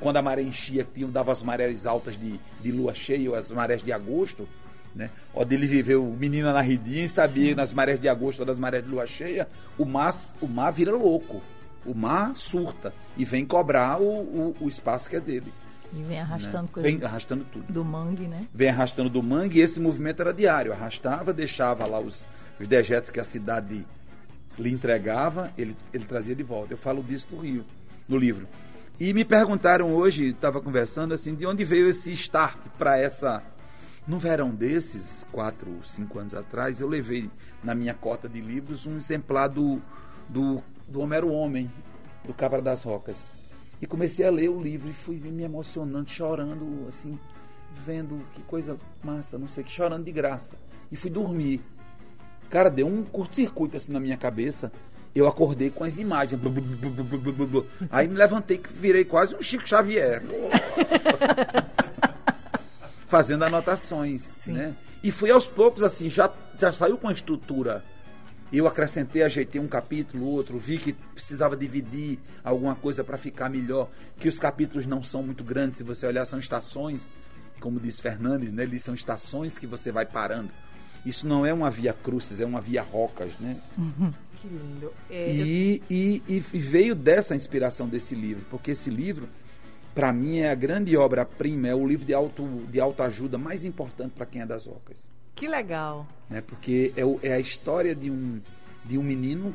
Quando 0.00 0.18
a 0.18 0.22
maré 0.22 0.42
enchia, 0.42 0.84
tinha, 0.84 1.08
dava 1.08 1.32
as 1.32 1.42
marés 1.42 1.86
altas 1.86 2.18
de, 2.18 2.38
de 2.60 2.70
lua 2.70 2.92
cheia 2.92 3.30
ou 3.30 3.34
as 3.34 3.50
marés 3.50 3.82
de 3.82 3.90
agosto, 3.90 4.46
né? 4.94 5.10
Onde 5.34 5.54
ele 5.54 5.66
viveu 5.66 6.04
menina 6.18 6.52
na 6.52 6.60
ridinha 6.60 7.04
e 7.04 7.08
sabia 7.08 7.50
Sim. 7.50 7.54
nas 7.54 7.72
marés 7.72 8.00
de 8.00 8.08
agosto 8.08 8.40
ou 8.40 8.46
das 8.46 8.58
marés 8.58 8.82
de 8.82 8.90
lua 8.90 9.06
cheia, 9.06 9.48
o 9.76 9.84
mar, 9.84 10.14
o 10.40 10.46
mar 10.46 10.70
vira 10.72 10.92
louco. 10.92 11.42
O 11.86 11.94
mar 11.94 12.34
surta 12.36 12.92
e 13.16 13.24
vem 13.24 13.46
cobrar 13.46 14.00
o, 14.00 14.04
o, 14.04 14.56
o 14.60 14.68
espaço 14.68 15.08
que 15.08 15.16
é 15.16 15.20
dele. 15.20 15.52
E 15.92 16.02
vem 16.02 16.20
arrastando 16.20 16.64
né? 16.64 16.68
coisa. 16.72 16.88
Vem 16.88 17.02
arrastando 17.02 17.46
tudo. 17.50 17.72
Do 17.72 17.84
mangue, 17.84 18.26
né? 18.26 18.46
Vem 18.52 18.68
arrastando 18.68 19.08
do 19.08 19.22
mangue 19.22 19.58
e 19.58 19.62
esse 19.62 19.80
movimento 19.80 20.20
era 20.20 20.32
diário. 20.32 20.72
Arrastava, 20.72 21.32
deixava 21.32 21.86
lá 21.86 21.98
os, 21.98 22.28
os 22.60 22.66
dejetos 22.66 23.10
que 23.10 23.20
a 23.20 23.24
cidade 23.24 23.86
lhe 24.58 24.70
entregava, 24.70 25.50
ele, 25.56 25.76
ele 25.92 26.04
trazia 26.04 26.34
de 26.34 26.42
volta. 26.42 26.74
Eu 26.74 26.78
falo 26.78 27.02
disso 27.02 27.28
no, 27.30 27.40
Rio, 27.40 27.64
no 28.08 28.16
livro. 28.16 28.46
E 29.00 29.12
me 29.14 29.24
perguntaram 29.24 29.94
hoje, 29.94 30.30
estava 30.30 30.60
conversando 30.60 31.14
assim, 31.14 31.34
de 31.34 31.46
onde 31.46 31.64
veio 31.64 31.88
esse 31.88 32.10
start 32.12 32.58
para 32.76 32.98
essa 32.98 33.42
no 34.08 34.18
verão 34.18 34.50
desses, 34.50 35.26
quatro, 35.30 35.68
cinco 35.84 36.18
anos 36.18 36.34
atrás, 36.34 36.80
eu 36.80 36.88
levei 36.88 37.30
na 37.62 37.74
minha 37.74 37.92
cota 37.92 38.26
de 38.26 38.40
livros 38.40 38.86
um 38.86 38.96
exemplar 38.96 39.50
do, 39.50 39.82
do, 40.26 40.62
do 40.88 41.00
Homero 41.00 41.30
Homem, 41.30 41.70
do 42.24 42.32
Cabra 42.32 42.62
das 42.62 42.82
Rocas. 42.82 43.26
E 43.82 43.86
comecei 43.86 44.26
a 44.26 44.30
ler 44.30 44.48
o 44.48 44.60
livro 44.60 44.88
e 44.88 44.94
fui 44.94 45.16
me 45.16 45.42
emocionando, 45.42 46.08
chorando, 46.08 46.88
assim, 46.88 47.18
vendo 47.84 48.24
que 48.32 48.40
coisa 48.42 48.78
massa, 49.04 49.36
não 49.38 49.46
sei 49.46 49.62
que, 49.62 49.70
chorando 49.70 50.06
de 50.06 50.10
graça. 50.10 50.54
E 50.90 50.96
fui 50.96 51.10
dormir. 51.10 51.60
Cara, 52.48 52.70
deu 52.70 52.86
um 52.86 53.04
curto-circuito 53.04 53.76
assim 53.76 53.92
na 53.92 54.00
minha 54.00 54.16
cabeça. 54.16 54.72
Eu 55.14 55.28
acordei 55.28 55.68
com 55.68 55.84
as 55.84 55.98
imagens. 55.98 56.40
Aí 57.90 58.08
me 58.08 58.14
levantei, 58.14 58.58
virei 58.70 59.04
quase 59.04 59.36
um 59.36 59.42
Chico 59.42 59.68
Xavier. 59.68 60.22
fazendo 63.08 63.44
anotações, 63.44 64.20
Sim. 64.20 64.52
né? 64.52 64.76
E 65.02 65.10
fui 65.10 65.30
aos 65.30 65.46
poucos, 65.46 65.82
assim, 65.82 66.08
já, 66.08 66.32
já 66.58 66.70
saiu 66.70 66.98
com 66.98 67.08
a 67.08 67.12
estrutura. 67.12 67.84
Eu 68.52 68.66
acrescentei, 68.66 69.22
ajeitei 69.22 69.60
um 69.60 69.66
capítulo, 69.66 70.26
outro, 70.26 70.58
vi 70.58 70.78
que 70.78 70.92
precisava 70.92 71.56
dividir 71.56 72.18
alguma 72.42 72.74
coisa 72.74 73.04
para 73.04 73.18
ficar 73.18 73.48
melhor, 73.50 73.90
que 74.18 74.28
os 74.28 74.38
capítulos 74.38 74.86
não 74.86 75.02
são 75.02 75.22
muito 75.22 75.44
grandes, 75.44 75.78
se 75.78 75.84
você 75.84 76.06
olhar, 76.06 76.24
são 76.24 76.38
estações, 76.38 77.12
como 77.60 77.78
diz 77.78 78.00
Fernandes, 78.00 78.52
né? 78.52 78.62
Eles 78.62 78.82
são 78.82 78.94
estações 78.94 79.58
que 79.58 79.66
você 79.66 79.92
vai 79.92 80.06
parando. 80.06 80.50
Isso 81.04 81.26
não 81.26 81.44
é 81.44 81.52
uma 81.52 81.70
via 81.70 81.92
crucis, 81.92 82.40
é 82.40 82.46
uma 82.46 82.60
via 82.60 82.82
rocas, 82.82 83.38
né? 83.38 83.56
Uhum. 83.76 84.12
Que 84.40 84.48
lindo. 84.48 84.92
É, 85.10 85.30
e, 85.30 85.82
eu... 85.90 85.96
e, 85.96 86.44
e 86.52 86.58
veio 86.58 86.94
dessa 86.94 87.34
inspiração 87.34 87.88
desse 87.88 88.14
livro, 88.14 88.44
porque 88.50 88.70
esse 88.70 88.88
livro 88.88 89.28
para 89.98 90.12
mim 90.12 90.38
é 90.38 90.48
a 90.48 90.54
grande 90.54 90.96
obra-prima, 90.96 91.66
é 91.66 91.74
o 91.74 91.84
livro 91.84 92.06
de, 92.06 92.14
auto, 92.14 92.46
de 92.70 92.78
autoajuda 92.78 93.36
mais 93.36 93.64
importante 93.64 94.12
para 94.12 94.26
quem 94.26 94.40
é 94.40 94.46
das 94.46 94.64
ocas. 94.64 95.10
Que 95.34 95.48
legal. 95.48 96.06
Né? 96.30 96.40
Porque 96.40 96.92
é, 96.96 97.04
o, 97.04 97.18
é 97.20 97.32
a 97.32 97.40
história 97.40 97.96
de 97.96 98.08
um, 98.08 98.40
de 98.84 98.96
um 98.96 99.02
menino, 99.02 99.52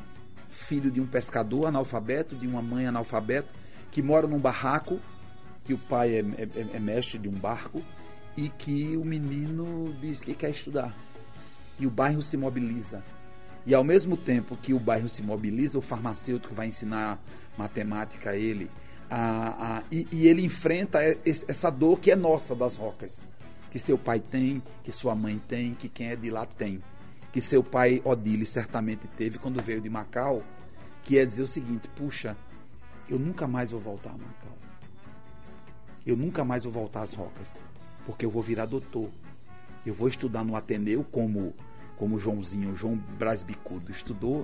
filho 0.49 0.91
de 0.91 0.99
um 0.99 1.07
pescador 1.07 1.67
analfabeto, 1.67 2.35
de 2.35 2.45
uma 2.45 2.61
mãe 2.61 2.85
analfabeta, 2.85 3.47
que 3.89 4.01
mora 4.01 4.27
num 4.27 4.37
barraco, 4.37 4.99
que 5.63 5.73
o 5.73 5.77
pai 5.77 6.15
é, 6.15 6.19
é, 6.19 6.75
é 6.75 6.79
mestre 6.79 7.17
de 7.17 7.29
um 7.29 7.39
barco, 7.39 7.81
e 8.35 8.49
que 8.49 8.97
o 8.97 9.05
menino 9.05 9.95
diz 10.01 10.25
que 10.25 10.33
quer 10.33 10.49
estudar. 10.49 10.93
E 11.79 11.87
o 11.87 11.89
bairro 11.89 12.21
se 12.21 12.35
mobiliza. 12.35 13.01
E 13.65 13.73
ao 13.73 13.81
mesmo 13.81 14.17
tempo 14.17 14.57
que 14.57 14.73
o 14.73 14.79
bairro 14.79 15.07
se 15.07 15.23
mobiliza, 15.23 15.79
o 15.79 15.81
farmacêutico 15.81 16.53
vai 16.53 16.67
ensinar 16.67 17.17
matemática 17.57 18.31
a 18.31 18.35
ele, 18.35 18.69
a, 19.15 19.77
a, 19.77 19.83
e, 19.91 20.07
e, 20.11 20.27
ele 20.27 20.41
enfrenta 20.43 20.97
essa 21.23 21.69
dor 21.69 21.99
que 21.99 22.09
é 22.09 22.15
nossa 22.15 22.55
das 22.55 22.75
rocas. 22.75 23.23
que 23.69 23.77
seu 23.77 23.95
pai 23.95 24.19
tem, 24.19 24.61
que 24.83 24.91
sua 24.91 25.13
mãe 25.13 25.39
tem, 25.47 25.75
que 25.75 25.87
quem 25.87 26.07
é 26.07 26.15
de 26.15 26.31
lá 26.31 26.47
tem. 26.47 26.81
Que 27.31 27.39
seu 27.39 27.63
pai, 27.63 28.01
Odile, 28.03 28.43
certamente 28.43 29.07
teve 29.07 29.37
quando 29.37 29.61
veio 29.61 29.79
de 29.79 29.89
Macau, 29.89 30.41
que 31.03 31.19
é 31.19 31.25
dizer 31.25 31.43
o 31.43 31.47
seguinte: 31.47 31.87
puxa, 31.89 32.35
eu 33.07 33.19
nunca 33.19 33.47
mais 33.47 33.69
vou 33.69 33.79
voltar 33.79 34.09
a 34.09 34.17
Macau. 34.17 34.57
Eu 36.05 36.17
nunca 36.17 36.43
mais 36.43 36.63
vou 36.63 36.73
voltar 36.73 37.03
às 37.03 37.13
rocas, 37.13 37.61
porque 38.07 38.25
eu 38.25 38.31
vou 38.31 38.41
virar 38.41 38.65
doutor. 38.65 39.11
Eu 39.85 39.93
vou 39.93 40.07
estudar 40.07 40.43
no 40.43 40.55
Ateneu 40.55 41.03
como 41.03 41.53
como 41.97 42.17
Joãozinho, 42.17 42.75
João 42.75 42.95
Braz 42.95 43.43
Bicudo 43.43 43.91
estudou. 43.91 44.43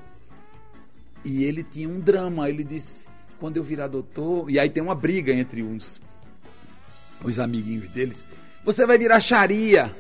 E 1.26 1.44
ele 1.44 1.64
tinha 1.64 1.90
um 1.90 2.00
drama, 2.00 2.48
ele 2.48 2.64
disse: 2.64 3.09
"Quando 3.40 3.58
eu 3.58 3.64
virar 3.64 3.88
doutor", 3.88 4.50
e 4.50 4.60
aí 4.60 4.70
tem 4.70 4.82
uma 4.84 4.96
briga 4.96 5.32
entre 5.32 5.64
uns 5.64 6.00
os 7.24 7.40
amiguinhos 7.40 7.90
deles. 7.90 8.24
Você 8.64 8.86
vai 8.86 8.98
virar 8.98 9.20
Sharia. 9.20 9.96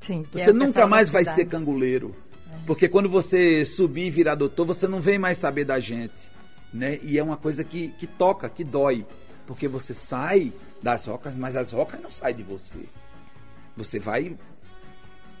Sim, 0.00 0.26
é 0.34 0.38
Você 0.38 0.50
o 0.50 0.54
nunca 0.54 0.86
mais 0.86 1.08
vai 1.10 1.24
ser 1.24 1.44
canguleiro. 1.46 2.14
Porque 2.66 2.88
quando 2.88 3.08
você 3.08 3.64
subir 3.64 4.06
e 4.06 4.10
virar 4.10 4.34
doutor, 4.34 4.66
você 4.66 4.86
não 4.86 5.00
vem 5.00 5.18
mais 5.18 5.38
saber 5.38 5.64
da 5.64 5.80
gente. 5.80 6.30
Né? 6.72 6.98
E 7.02 7.18
é 7.18 7.22
uma 7.22 7.36
coisa 7.36 7.64
que, 7.64 7.88
que 7.90 8.06
toca, 8.06 8.48
que 8.48 8.64
dói. 8.64 9.06
Porque 9.46 9.66
você 9.66 9.94
sai 9.94 10.52
das 10.82 11.06
rocas, 11.06 11.34
mas 11.34 11.56
as 11.56 11.72
rocas 11.72 12.00
não 12.00 12.10
saem 12.10 12.36
de 12.36 12.42
você. 12.42 12.86
Você 13.76 13.98
vai. 13.98 14.36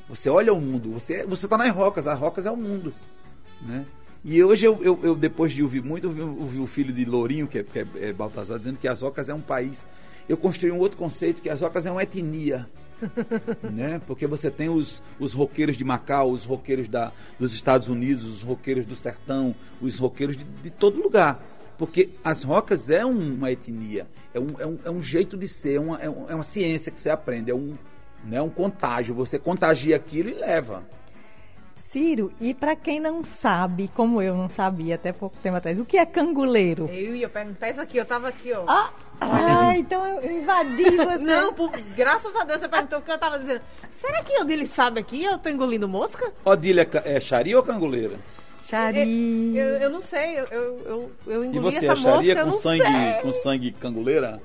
Você 0.08 0.28
olha 0.28 0.52
o 0.52 0.60
mundo, 0.60 0.92
você 0.92 1.24
você 1.24 1.46
está 1.46 1.56
nas 1.56 1.72
rocas, 1.74 2.06
as 2.06 2.18
rocas 2.18 2.44
é 2.44 2.50
o 2.50 2.56
mundo. 2.56 2.92
Né? 3.60 3.86
E 4.24 4.42
hoje, 4.42 4.66
eu, 4.66 4.78
eu, 4.82 4.98
eu, 5.02 5.14
depois 5.16 5.52
de 5.52 5.62
ouvir 5.62 5.82
muito, 5.82 6.06
eu 6.16 6.28
ouvi 6.38 6.58
o 6.60 6.66
filho 6.66 6.92
de 6.92 7.04
Lourinho, 7.04 7.48
que 7.48 7.58
é, 7.58 7.62
que 7.64 7.78
é, 7.80 7.86
é 8.00 8.12
Baltazar, 8.12 8.58
dizendo 8.58 8.78
que 8.78 8.86
as 8.86 9.02
rocas 9.02 9.28
é 9.28 9.34
um 9.34 9.40
país. 9.40 9.84
Eu 10.28 10.36
construí 10.36 10.70
um 10.70 10.78
outro 10.78 10.96
conceito, 10.96 11.42
que 11.42 11.48
as 11.50 11.60
rocas 11.60 11.86
é 11.86 11.90
uma 11.90 12.02
etnia 12.02 12.68
né? 13.70 14.00
Porque 14.06 14.26
você 14.26 14.50
tem 14.50 14.68
os, 14.68 15.02
os 15.18 15.32
roqueiros 15.32 15.76
de 15.76 15.84
Macau, 15.84 16.30
os 16.30 16.44
roqueiros 16.44 16.88
da, 16.88 17.12
dos 17.38 17.52
Estados 17.52 17.88
Unidos, 17.88 18.24
os 18.24 18.42
roqueiros 18.42 18.86
do 18.86 18.94
sertão, 18.94 19.54
os 19.80 19.98
roqueiros 19.98 20.36
de, 20.36 20.44
de 20.44 20.70
todo 20.70 21.02
lugar. 21.02 21.42
Porque 21.76 22.10
as 22.22 22.42
rocas 22.44 22.90
é 22.90 23.04
um- 23.04 23.34
uma 23.34 23.50
etnia, 23.50 24.06
é 24.32 24.38
um, 24.38 24.54
é, 24.58 24.66
um, 24.66 24.78
é 24.84 24.90
um 24.90 25.02
jeito 25.02 25.36
de 25.36 25.48
ser, 25.48 25.74
é 25.74 25.80
uma, 25.80 26.00
é 26.00 26.04
é 26.04 26.34
uma 26.34 26.44
ciência 26.44 26.92
que 26.92 27.00
você 27.00 27.10
aprende, 27.10 27.50
é 27.50 27.54
um, 27.54 27.74
né, 28.24 28.40
um 28.40 28.50
contágio. 28.50 29.14
Você 29.16 29.38
contagia 29.38 29.96
aquilo 29.96 30.28
e 30.28 30.34
leva. 30.34 30.84
Ciro, 31.82 32.32
e 32.40 32.54
para 32.54 32.76
quem 32.76 33.00
não 33.00 33.24
sabe, 33.24 33.90
como 33.94 34.22
eu 34.22 34.36
não 34.36 34.48
sabia 34.48 34.94
até 34.94 35.12
pouco 35.12 35.36
tempo 35.42 35.56
atrás, 35.56 35.80
o 35.80 35.84
que 35.84 35.98
é 35.98 36.06
canguleiro? 36.06 36.88
Eu 36.88 37.16
ia 37.16 37.28
perguntar 37.28 37.70
isso 37.70 37.80
aqui, 37.80 37.96
eu 37.98 38.04
tava 38.06 38.28
aqui, 38.28 38.52
ó. 38.52 38.64
Ah, 38.68 38.92
ah, 39.20 39.76
então 39.76 40.06
eu 40.06 40.30
invadi 40.30 40.84
você. 40.96 41.18
Não, 41.18 41.52
por, 41.52 41.70
graças 41.96 42.34
a 42.36 42.44
Deus 42.44 42.60
você 42.60 42.68
perguntou 42.68 43.00
o 43.00 43.02
que 43.02 43.10
eu 43.10 43.18
tava 43.18 43.36
dizendo. 43.40 43.60
Será 43.90 44.22
que 44.22 44.40
o 44.40 44.44
dele 44.44 44.64
sabe 44.64 45.00
aqui? 45.00 45.24
Eu 45.24 45.38
tô 45.38 45.48
engolindo 45.48 45.88
mosca? 45.88 46.32
Odília 46.44 46.88
é 47.04 47.18
Xari 47.18 47.54
ou 47.54 47.64
canguleira? 47.64 48.14
Xari. 48.64 49.56
Eu, 49.56 49.66
eu 49.78 49.90
não 49.90 50.00
sei, 50.00 50.38
eu, 50.38 50.44
eu, 50.46 50.80
eu, 50.86 51.12
eu 51.26 51.44
E 51.44 51.48
engoli 51.48 51.62
você 51.62 51.86
essa 51.88 51.88
mosca, 51.88 52.10
acharia 52.10 52.32
eu 52.34 52.44
com 52.44 52.50
não 52.52 52.56
sangue, 52.56 52.82
sei. 52.82 53.12
com 53.22 53.32
sangue 53.32 53.72
canguleira? 53.72 54.40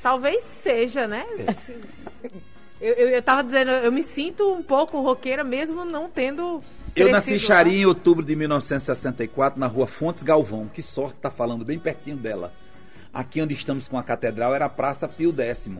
Talvez 0.00 0.42
seja, 0.62 1.08
né? 1.08 1.26
É. 1.38 2.32
Eu, 2.82 2.94
eu, 2.94 3.08
eu 3.10 3.22
tava 3.22 3.44
dizendo, 3.44 3.70
eu 3.70 3.92
me 3.92 4.02
sinto 4.02 4.52
um 4.52 4.60
pouco 4.60 5.00
roqueira 5.00 5.44
mesmo 5.44 5.84
não 5.84 6.10
tendo. 6.10 6.60
Eu 6.96 7.12
nasci 7.12 7.34
em 7.34 7.38
Xari 7.38 7.76
em 7.76 7.86
outubro 7.86 8.24
de 8.24 8.34
1964, 8.34 9.58
na 9.58 9.68
rua 9.68 9.86
Fontes 9.86 10.24
Galvão. 10.24 10.66
Que 10.66 10.82
sorte 10.82 11.14
tá 11.20 11.30
falando 11.30 11.64
bem 11.64 11.78
pertinho 11.78 12.16
dela. 12.16 12.52
Aqui 13.14 13.40
onde 13.40 13.54
estamos 13.54 13.86
com 13.86 13.96
a 13.96 14.02
catedral 14.02 14.52
era 14.52 14.64
a 14.64 14.68
Praça 14.68 15.06
Pio 15.06 15.32
X. 15.38 15.70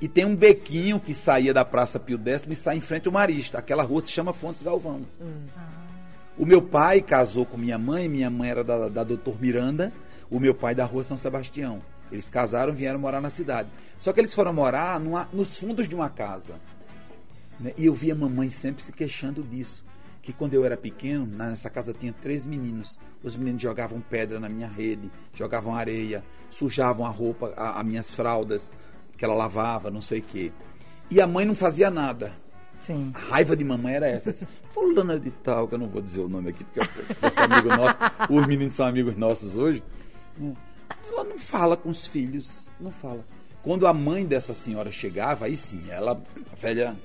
E 0.00 0.06
tem 0.06 0.24
um 0.24 0.36
bequinho 0.36 1.00
que 1.00 1.14
saía 1.14 1.52
da 1.52 1.64
Praça 1.64 1.98
Pio 1.98 2.20
X 2.24 2.46
e 2.48 2.54
sai 2.54 2.76
em 2.76 2.80
frente 2.80 3.08
ao 3.08 3.12
Marista. 3.12 3.58
Aquela 3.58 3.82
rua 3.82 4.00
se 4.00 4.12
chama 4.12 4.32
Fontes 4.32 4.62
Galvão. 4.62 5.00
O 6.38 6.46
meu 6.46 6.62
pai 6.62 7.02
casou 7.02 7.44
com 7.44 7.56
minha 7.56 7.76
mãe, 7.76 8.08
minha 8.08 8.30
mãe 8.30 8.50
era 8.50 8.62
da, 8.62 8.88
da 8.88 9.02
Doutor 9.02 9.40
Miranda, 9.40 9.92
o 10.30 10.38
meu 10.38 10.54
pai 10.54 10.76
da 10.76 10.84
rua 10.84 11.02
São 11.02 11.16
Sebastião. 11.16 11.82
Eles 12.12 12.28
casaram 12.28 12.72
e 12.72 12.76
vieram 12.76 12.98
morar 12.98 13.20
na 13.20 13.30
cidade. 13.30 13.68
Só 14.00 14.12
que 14.12 14.20
eles 14.20 14.34
foram 14.34 14.52
morar 14.52 15.00
numa- 15.00 15.28
nos 15.32 15.58
fundos 15.58 15.88
de 15.88 15.94
uma 15.94 16.08
casa. 16.08 16.54
né? 17.58 17.72
E 17.76 17.86
eu 17.86 17.94
via 17.94 18.12
a 18.12 18.16
mamãe 18.16 18.50
sempre 18.50 18.82
se 18.82 18.92
queixando 18.92 19.42
disso. 19.42 19.84
Que 20.22 20.32
quando 20.32 20.54
eu 20.54 20.64
era 20.64 20.76
pequeno, 20.76 21.24
nessa 21.24 21.70
casa 21.70 21.92
tinha 21.94 22.12
três 22.12 22.44
meninos. 22.44 22.98
Os 23.22 23.36
meninos 23.36 23.62
jogavam 23.62 24.00
pedra 24.00 24.38
na 24.40 24.48
minha 24.48 24.66
rede, 24.68 25.10
jogavam 25.32 25.74
areia, 25.74 26.22
sujavam 26.50 27.06
a 27.06 27.08
roupa, 27.08 27.52
as 27.56 27.84
minhas 27.86 28.12
fraldas, 28.12 28.74
que 29.16 29.24
ela 29.24 29.34
lavava, 29.34 29.90
não 29.90 30.02
sei 30.02 30.18
o 30.18 30.22
quê. 30.22 30.52
E 31.10 31.20
a 31.20 31.26
mãe 31.26 31.44
não 31.46 31.54
fazia 31.54 31.90
nada. 31.90 32.32
Sim. 32.80 33.10
A 33.14 33.18
raiva 33.18 33.56
de 33.56 33.64
mamãe 33.64 33.94
era 33.94 34.06
essa. 34.08 34.30
Assim, 34.30 34.46
Fulana 34.72 35.18
de 35.18 35.30
tal, 35.30 35.66
que 35.66 35.74
eu 35.74 35.78
não 35.78 35.86
vou 35.88 36.02
dizer 36.02 36.20
o 36.20 36.28
nome 36.28 36.50
aqui, 36.50 36.62
porque 36.64 36.80
esse 37.26 37.38
amigo 37.40 37.68
nosso, 37.68 37.96
os 38.28 38.46
meninos 38.46 38.74
são 38.74 38.84
amigos 38.86 39.16
nossos 39.16 39.56
hoje. 39.56 39.82
Ela 41.10 41.24
não 41.24 41.38
fala 41.38 41.76
com 41.76 41.88
os 41.88 42.06
filhos, 42.06 42.68
não 42.80 42.90
fala. 42.90 43.24
Quando 43.62 43.86
a 43.86 43.92
mãe 43.92 44.24
dessa 44.24 44.54
senhora 44.54 44.90
chegava, 44.90 45.46
aí 45.46 45.56
sim, 45.56 45.82
ela, 45.90 46.22
a 46.52 46.56
velha. 46.56 46.96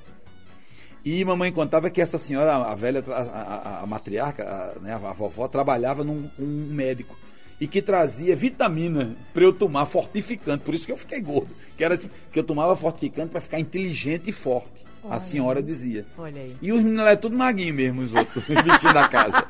E 1.03 1.25
mamãe 1.25 1.51
contava 1.51 1.89
que 1.89 1.99
essa 2.01 2.17
senhora, 2.19 2.55
a 2.55 2.75
velha, 2.75 3.03
a, 3.07 3.11
a- 3.13 3.79
a 3.81 3.85
matriarca, 3.87 4.43
a, 4.77 4.79
né, 4.79 4.93
a 4.93 5.13
vovó, 5.13 5.47
trabalhava 5.47 6.03
num 6.03 6.29
um 6.37 6.67
médico 6.71 7.17
e 7.59 7.65
que 7.67 7.81
trazia 7.81 8.35
vitamina 8.35 9.15
para 9.33 9.43
eu 9.43 9.51
tomar 9.53 9.85
fortificante. 9.87 10.63
Por 10.63 10.73
isso 10.75 10.85
que 10.85 10.91
eu 10.91 10.97
fiquei 10.97 11.19
gordo. 11.21 11.49
Que 11.75 11.83
era 11.83 11.95
assim, 11.95 12.09
que 12.31 12.37
eu 12.37 12.43
tomava 12.43 12.75
fortificante 12.75 13.29
para 13.31 13.41
ficar 13.41 13.59
inteligente 13.59 14.29
e 14.29 14.33
forte. 14.33 14.85
A 15.09 15.19
senhora 15.19 15.61
dizia. 15.63 16.05
Olha 16.17 16.41
aí. 16.41 16.55
E 16.61 16.71
os 16.71 16.79
meninos 16.79 17.03
lá 17.03 17.11
é 17.11 17.15
tudo 17.15 17.35
maguinho 17.37 17.73
mesmo, 17.73 18.01
os 18.01 18.13
outros, 18.13 18.43
vestindo 18.45 18.93
da 18.93 19.07
casa. 19.07 19.43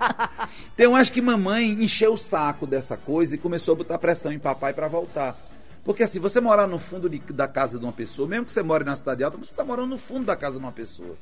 Então 0.73 0.95
acho 0.95 1.11
que 1.11 1.21
mamãe 1.21 1.71
encheu 1.71 2.13
o 2.13 2.17
saco 2.17 2.65
dessa 2.65 2.95
coisa 2.97 3.35
e 3.35 3.37
começou 3.37 3.73
a 3.73 3.77
botar 3.77 3.97
pressão 3.97 4.31
em 4.31 4.39
papai 4.39 4.73
para 4.73 4.87
voltar. 4.87 5.35
Porque 5.83 6.03
assim, 6.03 6.19
você 6.19 6.39
morar 6.39 6.67
no 6.67 6.77
fundo 6.79 7.09
de- 7.09 7.19
da 7.19 7.47
casa 7.47 7.77
de 7.79 7.85
uma 7.85 7.91
pessoa, 7.91 8.27
mesmo 8.27 8.45
que 8.45 8.51
você 8.51 8.61
more 8.61 8.83
na 8.83 8.95
cidade 8.95 9.23
alta, 9.23 9.37
você 9.37 9.51
está 9.51 9.63
morando 9.63 9.89
no 9.89 9.97
fundo 9.97 10.25
da 10.25 10.35
casa 10.35 10.57
de 10.57 10.63
uma 10.63 10.71
pessoa. 10.71 11.15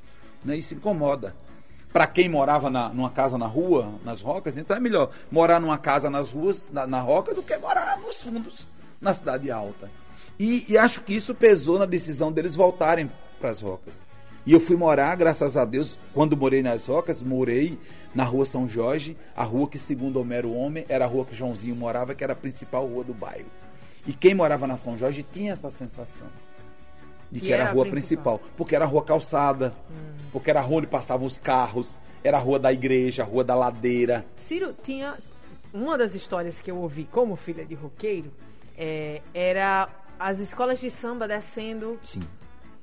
Né? 0.44 0.58
Isso 0.58 0.74
incomoda. 0.74 1.34
Para 1.92 2.06
quem 2.06 2.30
morava 2.30 2.70
na, 2.70 2.89
numa 2.89 3.10
casa 3.10 3.38
na 3.38 3.48
rua, 3.48 3.94
nas 4.06 4.22
rocas, 4.22 4.58
então 4.58 4.78
é 4.78 4.80
melhor 4.80 5.10
morar 5.32 5.60
numa 5.60 5.78
casa 5.78 6.08
nas 6.10 6.32
ruas, 6.32 6.70
na, 6.72 6.86
na 6.86 7.00
roca, 7.02 7.34
do 7.34 7.42
que 7.42 7.58
morar 7.58 7.98
nos 7.98 8.22
fundos, 8.24 8.68
na 9.02 9.12
cidade 9.13 9.50
alta. 9.50 9.89
E, 10.38 10.65
e 10.70 10.78
acho 10.78 11.02
que 11.02 11.15
isso 11.15 11.34
pesou 11.34 11.80
na 11.80 11.86
decisão 11.86 12.32
deles 12.32 12.56
voltarem 12.56 13.12
para 13.39 13.50
as 13.50 13.60
rocas. 13.62 14.06
E 14.50 14.52
eu 14.52 14.60
fui 14.60 14.76
morar, 14.76 15.16
graças 15.16 15.56
a 15.56 15.64
Deus, 15.64 15.96
quando 16.12 16.36
morei 16.36 16.64
nas 16.64 16.88
Rocas, 16.88 17.22
morei 17.22 17.78
na 18.16 18.24
rua 18.24 18.46
São 18.46 18.68
Jorge, 18.68 19.16
a 19.36 19.44
rua 19.44 19.68
que, 19.68 19.78
segundo 19.78 20.20
Homero 20.20 20.52
Homem, 20.52 20.84
era 20.90 21.06
a 21.06 21.08
rua 21.08 21.24
que 21.24 21.36
Joãozinho 21.36 21.76
morava, 21.76 22.16
que 22.16 22.24
era 22.24 22.34
a 22.34 22.36
principal 22.36 22.88
rua 22.88 23.04
do 23.04 23.14
bairro. 23.14 23.46
E 24.08 24.12
quem 24.12 24.34
morava 24.34 24.66
na 24.66 24.76
São 24.76 24.98
Jorge 24.98 25.24
tinha 25.32 25.52
essa 25.52 25.70
sensação 25.70 26.26
de 27.32 27.42
que 27.42 27.46
Que 27.46 27.54
era 27.54 27.62
a 27.62 27.66
era 27.66 27.70
a 27.70 27.74
rua 27.76 27.86
principal. 27.86 28.40
principal. 28.40 28.58
Porque 28.58 28.76
era 28.76 28.86
a 28.86 28.88
rua 28.88 29.04
calçada, 29.04 29.72
porque 30.32 30.50
era 30.50 30.62
a 30.62 30.64
rua 30.64 30.80
onde 30.80 30.88
passavam 30.88 31.28
os 31.28 31.38
carros, 31.38 32.00
era 32.24 32.38
a 32.38 32.42
rua 32.42 32.58
da 32.58 32.74
igreja, 32.74 33.22
a 33.22 33.28
rua 33.28 33.44
da 33.44 33.54
ladeira. 33.54 34.26
Ciro, 34.36 34.74
tinha. 34.82 35.16
Uma 35.72 35.96
das 35.96 36.16
histórias 36.16 36.60
que 36.60 36.72
eu 36.72 36.78
ouvi 36.78 37.08
como 37.12 37.36
filha 37.36 37.64
de 37.64 37.76
roqueiro 37.76 38.32
é, 38.76 39.22
era 39.32 39.88
as 40.20 40.40
escolas 40.40 40.80
de 40.80 40.90
samba 40.90 41.28
descendo. 41.28 42.00
Sim. 42.02 42.22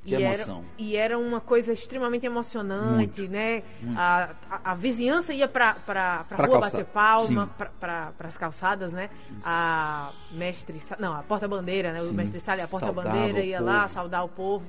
E 0.07 0.11
Que 0.11 0.15
era, 0.23 0.25
emoção. 0.37 0.65
e 0.79 0.97
era 0.97 1.19
uma 1.19 1.41
coisa 1.41 1.73
extremamente 1.73 2.25
emocionante, 2.25 3.27
né? 3.27 3.65
A, 3.97 4.31
a, 4.49 4.71
a 4.71 4.75
vizinhança 4.77 5.33
ia 5.35 5.49
pra, 5.49 5.75
pra, 5.75 6.25
pra, 6.29 6.37
Pra 6.37 6.47
rua 6.47 6.61
bater 6.61 6.85
palma, 6.85 7.49
pra, 7.59 7.67
pra, 7.81 8.13
pras 8.17 8.37
calçadas, 8.37 8.93
né? 8.93 9.11
A 9.45 10.13
mestre. 10.31 10.81
Não, 11.01 11.13
a 11.13 11.23
porta-bandeira, 11.25 11.93
né? 11.93 12.01
O 12.01 12.07
Sim. 12.11 12.15
mestre 12.15 12.39
Sala 12.39 12.61
e 12.61 12.63
a 12.63 12.67
Saudava 12.69 12.93
porta-bandeira 12.93 13.41
o 13.41 13.43
ia 13.45 13.61
lá 13.61 13.89
saudar 13.89 14.25
o 14.25 14.29
povo. 14.29 14.65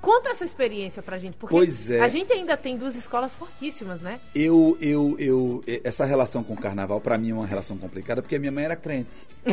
Conta 0.00 0.30
essa 0.30 0.44
experiência 0.44 1.00
pra 1.00 1.16
gente, 1.16 1.36
porque 1.36 1.54
Pois 1.54 1.88
é. 1.88 2.00
a 2.00 2.08
gente 2.08 2.32
ainda 2.32 2.56
tem 2.56 2.76
duas 2.76 2.96
escolas 2.96 3.32
fortíssimas, 3.36 4.00
né? 4.00 4.18
Eu, 4.34 4.76
eu, 4.80 5.14
eu, 5.16 5.62
e- 5.64 5.80
essa 5.84 6.04
relação 6.04 6.42
com 6.42 6.54
o 6.54 6.56
carnaval, 6.60 7.00
pra 7.00 7.16
mim, 7.16 7.30
é 7.30 7.34
uma 7.34 7.46
relação 7.46 7.78
complicada, 7.78 8.20
porque 8.20 8.36
minha 8.36 8.50
mãe 8.50 8.64
era 8.64 8.74
crente. 8.74 9.10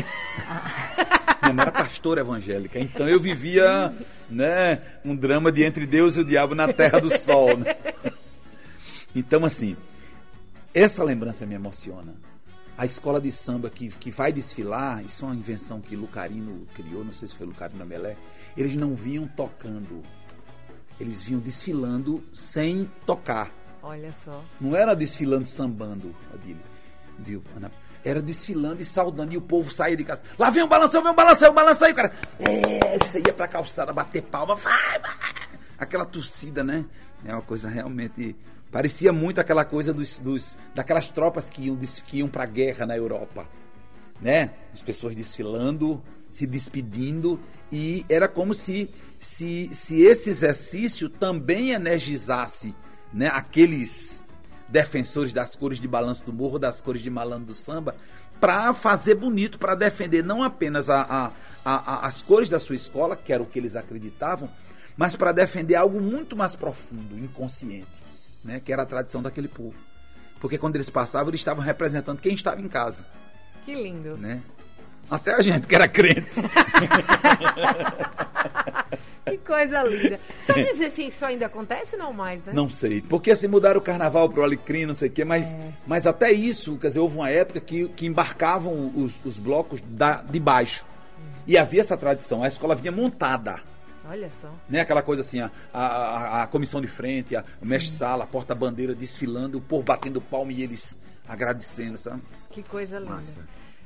minha 1.44 1.54
mãe 1.54 1.62
era 1.62 1.72
pastora 1.72 2.22
evangélica. 2.22 2.80
Então 2.80 3.08
eu 3.08 3.20
vivia, 3.20 3.94
né, 4.30 4.82
um 5.04 5.16
drama 5.16 5.52
de 5.52 5.64
entre 5.64 5.86
Deus 5.86 6.18
e 6.18 6.22
o 6.22 6.26
diabo 6.26 6.56
na 6.56 6.72
terra 6.72 7.00
do 7.00 7.18
sol, 7.18 7.58
né? 7.58 7.76
Então, 9.16 9.44
assim, 9.44 9.76
essa 10.74 11.04
lembrança 11.04 11.46
me 11.46 11.56
emociona. 11.56 12.14
A 12.78 12.86
escola 12.86 13.20
de 13.20 13.32
samba 13.32 13.70
que, 13.70 13.90
que 13.90 14.12
vai 14.12 14.32
desfilar, 14.32 15.04
isso 15.04 15.26
é 15.26 15.28
uma 15.28 15.36
invenção 15.36 15.82
que 15.82 15.96
Lucarino 15.96 16.66
criou, 16.74 17.04
não 17.04 17.12
sei 17.12 17.28
se 17.28 17.36
foi 17.36 17.46
Lucarino 17.46 17.86
Melé, 17.86 18.16
eles 18.56 18.76
não 18.76 18.96
vinham 18.96 19.28
tocando. 19.28 20.02
Eles 21.00 21.24
vinham 21.24 21.42
desfilando 21.42 22.24
sem 22.32 22.90
tocar. 23.06 23.52
Olha 23.82 24.14
só. 24.24 24.44
Não 24.62 24.76
era 24.76 24.94
desfilando 24.96 25.46
sambando, 25.46 26.16
Adílio. 26.34 26.62
Viu, 27.18 27.44
Ana? 27.56 27.72
Era 28.04 28.22
desfilando 28.22 28.82
e 28.82 28.86
saudando. 28.86 29.34
E 29.34 29.38
o 29.38 29.42
povo 29.42 29.72
saía 29.72 29.98
de 29.98 30.04
casa. 30.04 30.24
Lá 30.38 30.50
vem 30.50 30.64
um 30.64 30.68
balanção, 30.68 31.02
vem 31.02 31.12
um 31.12 31.16
balanção, 31.16 31.52
um 31.52 31.54
balanção. 31.54 31.88
E 31.88 31.92
o 31.92 31.96
cara. 31.96 32.14
É, 32.40 32.98
você 33.06 33.20
ia 33.26 33.34
pra 33.34 33.48
calçada 33.48 33.92
bater 33.94 34.22
palma. 34.24 34.56
Vai, 34.56 35.00
vai. 35.00 35.60
aquela 35.78 36.06
torcida, 36.06 36.64
né? 36.64 36.86
É 37.26 37.34
uma 37.34 37.42
coisa 37.42 37.70
realmente. 37.70 38.36
Parecia 38.72 39.12
muito 39.12 39.42
aquela 39.42 39.66
coisa 39.66 39.94
dos, 39.94 40.20
dos 40.20 40.58
daquelas 40.76 41.10
tropas 41.10 41.50
que 41.50 41.64
iam, 41.64 41.78
que 42.06 42.20
iam 42.20 42.28
para 42.28 42.44
a 42.44 42.48
guerra 42.48 42.86
na 42.86 42.96
Europa. 42.96 43.48
Né? 44.22 44.52
As 44.74 44.82
pessoas 44.82 45.16
desfilando, 45.16 46.04
se 46.30 46.46
despedindo, 46.46 47.40
e 47.72 48.06
era 48.10 48.28
como 48.28 48.54
se, 48.54 48.90
se, 49.20 49.70
se 49.74 50.02
esse 50.02 50.30
exercício 50.30 51.10
também 51.10 51.72
energizasse 51.72 52.76
né, 53.12 53.28
aqueles 53.28 54.24
defensores 54.72 55.34
das 55.34 55.56
cores 55.56 55.80
de 55.80 55.88
balanço 55.88 56.26
do 56.26 56.34
morro, 56.34 56.60
das 56.60 56.82
cores 56.82 57.02
de 57.02 57.10
malandro 57.10 57.48
do 57.48 57.54
samba, 57.54 57.96
para 58.40 58.74
fazer 58.74 59.16
bonito, 59.16 59.60
para 59.60 59.76
defender 59.76 60.24
não 60.24 60.44
apenas 60.44 60.90
a, 60.90 61.02
a, 61.02 61.32
a, 61.66 62.08
as 62.08 62.22
cores 62.22 62.50
da 62.50 62.60
sua 62.60 62.76
escola, 62.76 63.16
que 63.16 63.34
era 63.34 63.44
o 63.44 63.46
que 63.46 63.60
eles 63.60 63.76
acreditavam, 63.76 64.50
mas 64.96 65.16
para 65.16 65.32
defender 65.32 65.76
algo 65.76 66.00
muito 66.00 66.36
mais 66.36 66.56
profundo, 66.56 67.18
inconsciente, 67.18 67.88
né, 68.44 68.60
que 68.60 68.72
era 68.72 68.84
a 68.84 68.86
tradição 68.86 69.22
daquele 69.22 69.48
povo. 69.48 69.76
Porque 70.40 70.58
quando 70.58 70.76
eles 70.76 70.90
passavam, 70.90 71.30
eles 71.30 71.42
estavam 71.42 71.64
representando 71.64 72.22
quem 72.22 72.34
estava 72.34 72.62
em 72.62 72.68
casa. 72.68 73.06
Que 73.66 73.74
lindo. 73.74 74.16
Né? 74.18 74.42
Até 75.10 75.34
a 75.34 75.42
gente 75.42 75.68
que 75.68 75.76
era 75.76 75.88
crente. 75.88 76.40
que 79.26 79.38
coisa 79.38 79.84
linda. 79.84 80.20
Sabe 80.46 80.64
dizer 80.72 80.92
se 80.92 81.08
isso 81.08 81.26
ainda 81.26 81.46
acontece 81.46 81.96
não 81.96 82.14
mais, 82.14 82.44
né? 82.44 82.54
Não 82.54 82.70
sei. 82.70 83.02
Porque 83.02 83.36
se 83.36 83.46
assim, 83.46 83.52
mudaram 83.52 83.80
o 83.80 83.84
carnaval 83.84 84.30
para 84.30 84.42
o 84.42 84.44
Alecrim, 84.44 84.86
não 84.86 84.94
sei 84.94 85.10
o 85.10 85.12
quê, 85.12 85.24
mas, 85.24 85.52
é. 85.52 85.74
mas 85.86 86.08
até 86.08 86.32
isso, 86.32 86.78
quer 86.78 86.88
dizer, 86.88 87.00
houve 87.00 87.18
uma 87.18 87.30
época 87.30 87.60
que, 87.60 87.88
que 87.90 88.06
embarcavam 88.06 88.92
os, 88.96 89.14
os 89.24 89.38
blocos 89.38 89.82
da, 89.82 90.22
de 90.22 90.40
baixo. 90.40 90.86
E 91.46 91.58
havia 91.58 91.82
essa 91.82 91.98
tradição. 91.98 92.44
A 92.44 92.48
escola 92.48 92.76
vinha 92.76 92.92
montada. 92.92 93.62
Olha 94.10 94.30
só. 94.42 94.50
Né? 94.68 94.82
Aquela 94.82 95.04
coisa 95.04 95.22
assim, 95.22 95.40
a, 95.40 95.52
a, 95.72 96.44
a 96.44 96.48
comissão 96.48 96.82
de 96.82 96.88
frente, 96.88 97.36
a, 97.36 97.44
o 97.62 97.66
mestre-sala, 97.66 98.24
a 98.24 98.28
porta-bandeira 98.28 98.96
desfilando, 98.96 99.58
o 99.58 99.62
povo 99.62 99.84
batendo 99.84 100.20
palma 100.20 100.52
e 100.52 100.64
eles 100.64 100.98
agradecendo, 101.28 101.98
sabe? 101.98 102.22
Que 102.50 102.64
coisa 102.64 102.98
linda. 102.98 103.14
Massa. 103.14 103.42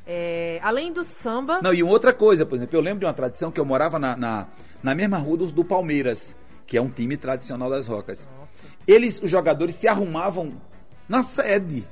É, 0.06 0.60
além 0.62 0.92
do 0.92 1.06
samba. 1.06 1.62
Não, 1.62 1.74
e 1.74 1.82
outra 1.82 2.14
coisa, 2.14 2.46
por 2.46 2.56
exemplo, 2.56 2.76
eu 2.78 2.82
lembro 2.82 3.00
de 3.00 3.06
uma 3.06 3.14
tradição 3.14 3.52
que 3.52 3.60
eu 3.60 3.66
morava 3.66 3.98
na, 3.98 4.18
na, 4.18 4.48
na 4.82 4.96
mesma 4.96 5.18
rua 5.18 5.38
do, 5.38 5.48
do, 5.48 5.64
Palmeiras, 5.64 6.38
que 6.68 6.78
é 6.78 6.82
um 6.82 6.90
time 6.90 7.16
tradicional 7.16 7.70
das 7.70 7.88
Rocas. 7.88 8.28
Eles, 8.86 9.22
os 9.22 9.32
jogadores, 9.32 9.76
se 9.76 9.88
arrumavam 9.88 10.54
na 11.08 11.24
sede. 11.24 11.86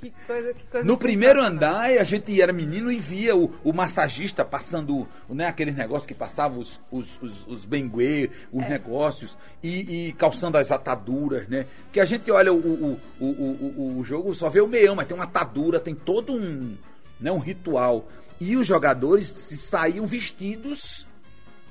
Que 0.00 0.10
coisa, 0.26 0.54
que 0.54 0.66
coisa 0.66 0.86
no 0.86 0.96
primeiro 0.96 1.42
andar, 1.42 1.90
a 1.90 2.04
gente 2.04 2.40
era 2.40 2.54
menino 2.54 2.90
e 2.90 2.98
via 2.98 3.36
o, 3.36 3.52
o 3.62 3.70
massagista 3.70 4.42
passando 4.42 5.06
né, 5.28 5.46
aqueles 5.46 5.76
negócios 5.76 6.06
que 6.06 6.14
passavam 6.14 6.58
os, 6.58 6.80
os, 6.90 7.20
os, 7.20 7.46
os 7.46 7.66
benguê, 7.66 8.30
os 8.50 8.64
é. 8.64 8.68
negócios, 8.70 9.36
e, 9.62 10.08
e, 10.08 10.12
calçando 10.14 10.56
as 10.56 10.72
ataduras, 10.72 11.46
né? 11.48 11.66
Porque 11.84 12.00
a 12.00 12.06
gente 12.06 12.30
olha 12.30 12.50
o, 12.50 12.56
o, 12.56 13.00
o, 13.20 13.26
o, 13.26 13.98
o 13.98 14.04
jogo, 14.04 14.34
só 14.34 14.48
vê 14.48 14.62
o 14.62 14.66
meião, 14.66 14.94
mas 14.94 15.06
tem 15.06 15.14
uma 15.14 15.24
atadura, 15.24 15.78
tem 15.78 15.94
todo 15.94 16.32
um, 16.32 16.78
né, 17.20 17.30
um 17.30 17.38
ritual. 17.38 18.08
E 18.40 18.56
os 18.56 18.66
jogadores 18.66 19.26
se 19.26 19.58
saíam 19.58 20.06
vestidos 20.06 21.06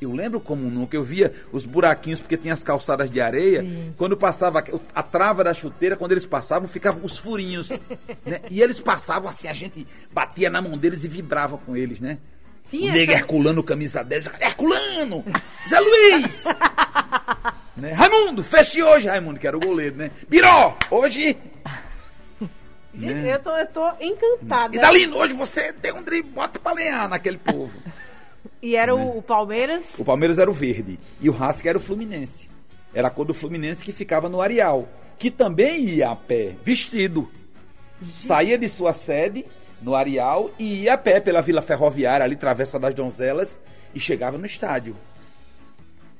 eu 0.02 0.14
lembro 0.14 0.40
como 0.40 0.70
nunca, 0.70 0.96
eu 0.96 1.04
via 1.04 1.34
os 1.52 1.66
buraquinhos, 1.66 2.20
porque 2.22 2.38
tinha 2.38 2.54
as 2.54 2.64
calçadas 2.64 3.10
de 3.10 3.20
areia. 3.20 3.62
Sim. 3.62 3.94
Quando 3.98 4.16
passava 4.16 4.64
a 4.96 5.04
trava 5.04 5.44
da 5.44 5.54
chuteira, 5.54 5.98
quando 5.98 6.14
eles 6.14 6.26
passavam, 6.26 6.68
ficavam 6.68 7.04
os 7.04 7.18
furinhos. 7.18 7.70
né? 8.26 8.42
E 8.50 8.62
eles 8.62 8.80
passavam 8.80 9.30
assim, 9.30 9.48
a 9.48 9.54
gente 9.54 9.86
batia 10.12 10.50
na 10.50 10.62
mão 10.62 10.78
deles 10.78 11.04
e 11.04 11.08
vibrava 11.08 11.58
com 11.58 11.76
eles, 11.76 12.00
né? 12.00 12.18
Tinha 12.70 12.92
o 12.92 12.94
nego 12.94 13.12
essa... 13.12 13.22
Herculano, 13.22 13.64
camisa 13.64 14.04
10. 14.04 14.28
Herculano! 14.40 15.26
Zé 15.68 15.80
Luiz! 15.80 16.44
né? 17.76 17.94
Raimundo, 17.94 18.44
feche 18.44 18.82
hoje, 18.82 19.08
Raimundo, 19.08 19.40
que 19.40 19.48
era 19.48 19.58
o 19.58 19.60
goleiro, 19.60 19.98
né? 19.98 20.12
Biró, 20.30 20.78
hoje. 20.92 21.36
Gente, 22.94 23.14
né? 23.14 23.36
eu, 23.36 23.40
tô, 23.40 23.56
eu 23.56 23.68
tô 23.68 23.92
encantada. 24.00 24.76
E 24.76 24.80
Dalino, 24.80 25.18
hoje 25.18 25.34
você 25.34 25.74
tem 25.74 25.94
um 25.94 26.04
drible, 26.04 26.32
bota 26.32 26.60
pra 26.60 26.74
lenhar 26.74 27.10
naquele 27.10 27.38
povo. 27.38 27.72
E 28.62 28.76
era 28.76 28.96
né? 28.96 29.14
o, 29.16 29.22
Palmeiras? 29.22 29.84
O 29.98 30.04
Palmeiras 30.04 30.38
era 30.40 30.50
o 30.50 30.54
verde. 30.54 31.00
E 31.22 31.30
o 31.30 31.32
Racing 31.32 31.68
era 31.68 31.78
o 31.78 31.82
Fluminense. 31.82 32.50
Era 32.94 33.08
a 33.08 33.12
cor 33.12 33.26
do 33.26 33.34
Fluminense 33.34 33.84
que 33.84 33.92
ficava 33.92 34.28
no 34.28 34.42
areal. 34.42 34.88
Que 35.18 35.32
também 35.32 35.86
ia 35.86 36.12
a 36.12 36.16
pé, 36.16 36.56
vestido. 36.64 37.30
Gente. 38.02 38.26
Saía 38.26 38.58
de 38.58 38.68
sua 38.68 38.94
sede 38.94 39.46
no 39.82 39.96
areal 39.96 40.52
e 40.58 40.84
ia 40.84 40.94
a 40.94 40.98
pé 40.98 41.20
pela 41.20 41.42
Vila 41.42 41.62
Ferroviária, 41.62 42.24
ali, 42.24 42.36
Travessa 42.36 42.80
das 42.80 42.94
Donzelas, 42.94 43.60
e 43.94 44.00
chegava 44.00 44.38
no 44.38 44.46
estádio. 44.46 44.96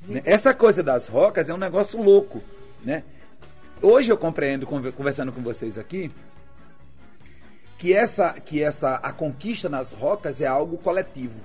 Né? 0.08 0.22
Essa 0.26 0.54
coisa 0.54 0.82
das 0.84 1.08
rocas 1.08 1.50
é 1.50 1.54
um 1.54 1.58
negócio 1.58 2.02
louco. 2.02 2.42
Né? 2.84 3.04
Hoje 3.82 4.12
eu 4.12 4.18
compreendo, 4.18 4.66
conversando 4.66 5.32
com 5.32 5.42
vocês 5.42 5.78
aqui, 5.78 6.12
que 7.78 7.94
essa, 7.94 8.34
que 8.34 8.62
essa 8.62 8.96
a 8.96 9.12
conquista 9.12 9.70
nas 9.70 9.92
rocas 9.92 10.42
é 10.42 10.48
algo 10.48 10.78
coletivo. 10.78 11.40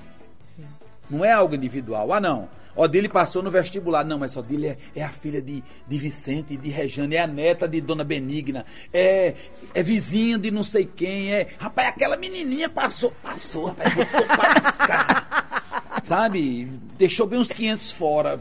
Não 1.09 1.25
é 1.25 1.33
algo 1.33 1.55
individual. 1.55 2.13
Ah, 2.13 2.21
não. 2.21 2.49
Odile 2.77 3.09
passou 3.09 3.43
no 3.43 3.51
vestibular. 3.51 4.05
Não, 4.05 4.19
mas 4.19 4.37
Odile 4.37 4.69
é, 4.69 4.79
é 4.97 5.05
a 5.05 5.11
filha 5.11 5.41
de, 5.41 5.63
de 5.87 5.99
Vicente 5.99 6.55
e 6.55 6.57
de 6.57 6.71
Rejane, 6.71 7.17
é 7.17 7.23
a 7.23 7.27
neta 7.27 7.69
de 7.69 7.81
Dona 7.81 8.05
Benigna, 8.05 8.65
é, 8.93 9.35
é 9.73 9.83
vizinha 9.83 10.39
de 10.39 10.51
não 10.51 10.63
sei 10.63 10.85
quem, 10.85 11.33
é. 11.33 11.49
Rapaz, 11.59 11.89
aquela 11.89 12.17
menininha 12.17 12.69
passou, 12.69 13.13
passou, 13.23 13.67
rapaz, 13.67 13.95
botou 13.95 14.27
pra 14.27 15.45
Sabe? 16.03 16.69
Deixou 16.99 17.27
bem 17.27 17.39
uns 17.39 17.53
500 17.53 17.93
fora. 17.93 18.41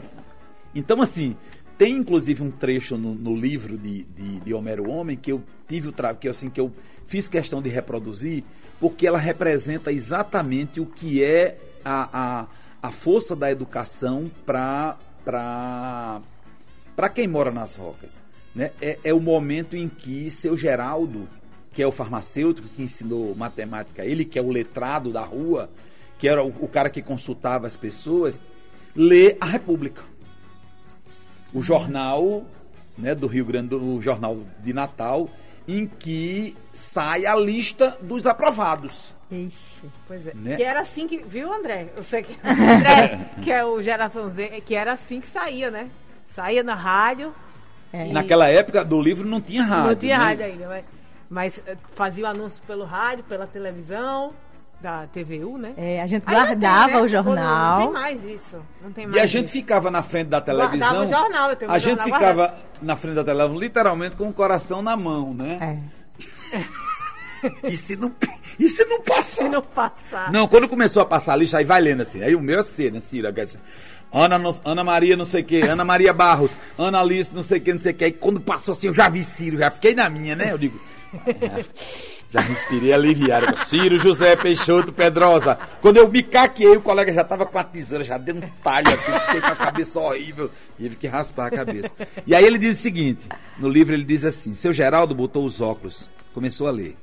Então, 0.74 1.00
assim, 1.00 1.36
tem 1.78 1.96
inclusive 1.96 2.42
um 2.42 2.50
trecho 2.50 2.96
no, 2.96 3.14
no 3.14 3.36
livro 3.36 3.78
de, 3.78 4.04
de, 4.04 4.40
de, 4.40 4.54
Homero 4.54 4.90
Homem 4.90 5.16
que 5.16 5.30
eu 5.32 5.42
tive 5.66 5.88
o 5.88 5.92
trabalho, 5.92 6.18
que, 6.18 6.28
assim, 6.28 6.50
que 6.50 6.60
eu 6.60 6.72
fiz 7.06 7.28
questão 7.28 7.62
de 7.62 7.68
reproduzir, 7.68 8.42
porque 8.80 9.06
ela 9.06 9.18
representa 9.18 9.92
exatamente 9.92 10.80
o 10.80 10.86
que 10.86 11.22
é 11.22 11.56
a, 11.84 12.08
a, 12.12 12.46
a 12.88 12.90
força 12.90 13.36
da 13.36 13.50
educação 13.50 14.30
para 14.44 14.98
quem 17.14 17.26
mora 17.26 17.50
nas 17.50 17.76
rocas. 17.76 18.22
Né? 18.54 18.70
É, 18.80 18.98
é 19.04 19.14
o 19.14 19.20
momento 19.20 19.76
em 19.76 19.88
que 19.88 20.30
seu 20.30 20.56
Geraldo, 20.56 21.28
que 21.72 21.82
é 21.82 21.86
o 21.86 21.92
farmacêutico 21.92 22.68
que 22.68 22.82
ensinou 22.82 23.34
matemática, 23.34 24.04
ele 24.04 24.24
que 24.24 24.38
é 24.38 24.42
o 24.42 24.50
letrado 24.50 25.12
da 25.12 25.22
rua, 25.22 25.68
que 26.18 26.28
era 26.28 26.42
o, 26.42 26.48
o 26.60 26.68
cara 26.68 26.88
que 26.88 27.02
consultava 27.02 27.66
as 27.66 27.76
pessoas, 27.76 28.42
lê 28.94 29.36
a 29.40 29.46
República. 29.46 30.02
O 31.52 31.62
jornal 31.62 32.44
né, 32.96 33.14
do 33.14 33.26
Rio 33.26 33.44
Grande, 33.44 33.74
o 33.74 34.00
jornal 34.00 34.38
de 34.62 34.72
Natal, 34.72 35.28
em 35.66 35.86
que 35.86 36.56
sai 36.72 37.26
a 37.26 37.34
lista 37.34 37.98
dos 38.00 38.26
aprovados. 38.26 39.12
Ixi, 39.34 39.90
pois 40.06 40.26
é. 40.26 40.32
Né? 40.34 40.56
Que 40.56 40.62
era 40.62 40.80
assim 40.80 41.06
que. 41.08 41.18
Viu, 41.18 41.52
André? 41.52 41.88
Sei 42.08 42.22
que. 42.22 42.38
André, 42.46 43.30
que 43.42 43.50
é 43.50 43.64
o 43.64 43.82
Geração 43.82 44.30
Z, 44.30 44.62
que 44.64 44.74
era 44.74 44.92
assim 44.92 45.20
que 45.20 45.26
saía, 45.26 45.70
né? 45.70 45.90
Saía 46.26 46.62
na 46.62 46.74
rádio. 46.74 47.34
É. 47.92 48.12
Naquela 48.12 48.48
época 48.48 48.84
do 48.84 49.00
livro 49.00 49.26
não 49.26 49.40
tinha 49.40 49.64
rádio. 49.64 49.86
Não 49.86 49.96
tinha 49.96 50.18
né? 50.18 50.24
rádio 50.24 50.44
ainda, 50.44 50.68
mas, 50.68 50.84
mas 51.30 51.62
eh, 51.66 51.76
fazia 51.94 52.24
o 52.24 52.26
anúncio 52.26 52.62
pelo 52.66 52.84
rádio, 52.84 53.24
pela 53.24 53.46
televisão 53.46 54.32
da 54.80 55.06
TVU, 55.06 55.56
né? 55.56 55.72
É, 55.76 56.02
a 56.02 56.06
gente 56.06 56.24
guardava 56.24 56.86
tem, 56.86 56.96
né? 56.96 57.02
o 57.02 57.08
jornal. 57.08 57.78
Não, 57.78 57.86
tem 57.86 57.92
mais 57.92 58.24
isso. 58.24 58.62
Não 58.82 58.92
tem 58.92 59.06
mais 59.06 59.16
e 59.16 59.20
a 59.20 59.26
gente 59.26 59.50
ficava 59.50 59.90
na 59.90 60.02
frente 60.02 60.28
da 60.28 60.40
televisão. 60.40 60.78
Guardava 60.78 61.04
o 61.04 61.08
jornal, 61.08 61.50
eu 61.50 61.56
tenho 61.56 61.70
A 61.70 61.78
gente 61.78 62.02
ficava 62.02 62.34
guardado. 62.34 62.62
na 62.82 62.96
frente 62.96 63.14
da 63.14 63.24
televisão, 63.24 63.58
literalmente 63.58 64.16
com 64.16 64.28
o 64.28 64.32
coração 64.32 64.82
na 64.82 64.96
mão, 64.96 65.32
né? 65.32 65.80
É. 66.52 67.68
E 67.68 67.76
se 67.76 67.96
não, 67.96 68.12
e 68.58 68.68
se 68.68 68.84
não 68.84 69.00
passar? 69.00 69.42
Se 69.42 69.48
não 69.48 69.62
passar. 69.62 70.32
Não, 70.32 70.48
quando 70.48 70.68
começou 70.68 71.02
a 71.02 71.06
passar 71.06 71.34
a 71.34 71.36
lista, 71.36 71.58
aí 71.58 71.64
vai 71.64 71.80
lendo 71.80 72.02
assim. 72.02 72.22
Aí 72.22 72.34
o 72.34 72.40
meu 72.40 72.60
é 72.60 72.62
C, 72.62 72.90
né, 72.90 73.00
Cira? 73.00 73.32
Ana, 74.12 74.40
Ana 74.64 74.84
Maria, 74.84 75.16
não 75.16 75.24
sei 75.24 75.42
o 75.42 75.44
quê, 75.44 75.62
Ana 75.68 75.84
Maria 75.84 76.12
Barros, 76.12 76.56
Ana 76.78 77.00
Alice, 77.00 77.34
não 77.34 77.42
sei 77.42 77.58
o 77.58 77.60
quê, 77.60 77.72
não 77.72 77.80
sei 77.80 77.92
o 77.92 77.94
quê. 77.96 78.04
Aí 78.04 78.12
quando 78.12 78.40
passou 78.40 78.72
assim, 78.72 78.86
eu 78.86 78.94
já 78.94 79.08
vi 79.08 79.24
Ciro, 79.24 79.58
já 79.58 79.70
fiquei 79.72 79.94
na 79.94 80.08
minha, 80.08 80.36
né? 80.36 80.52
Eu 80.52 80.58
digo. 80.58 80.80
Já, 82.34 82.40
respirei 82.40 82.92
aliviado. 82.92 83.56
Ciro 83.68 83.96
José 83.96 84.34
Peixoto 84.34 84.92
Pedrosa. 84.92 85.56
Quando 85.80 85.98
eu 85.98 86.10
me 86.10 86.20
caquei, 86.20 86.76
o 86.76 86.80
colega 86.80 87.12
já 87.12 87.22
tava 87.22 87.46
com 87.46 87.56
a 87.56 87.62
tesoura, 87.62 88.02
já 88.02 88.18
deu 88.18 88.34
um 88.34 88.40
talho 88.60 88.88
aqui, 88.88 89.20
fiquei 89.20 89.40
com 89.40 89.46
a 89.46 89.54
cabeça 89.54 90.00
horrível. 90.00 90.50
Tive 90.76 90.96
que 90.96 91.06
raspar 91.06 91.46
a 91.46 91.50
cabeça. 91.52 91.92
E 92.26 92.34
aí 92.34 92.44
ele 92.44 92.58
diz 92.58 92.76
o 92.76 92.82
seguinte: 92.82 93.28
no 93.56 93.68
livro 93.68 93.94
ele 93.94 94.02
diz 94.02 94.24
assim: 94.24 94.52
seu 94.52 94.72
Geraldo 94.72 95.14
botou 95.14 95.44
os 95.44 95.60
óculos, 95.60 96.10
começou 96.32 96.66
a 96.66 96.72
ler. 96.72 96.96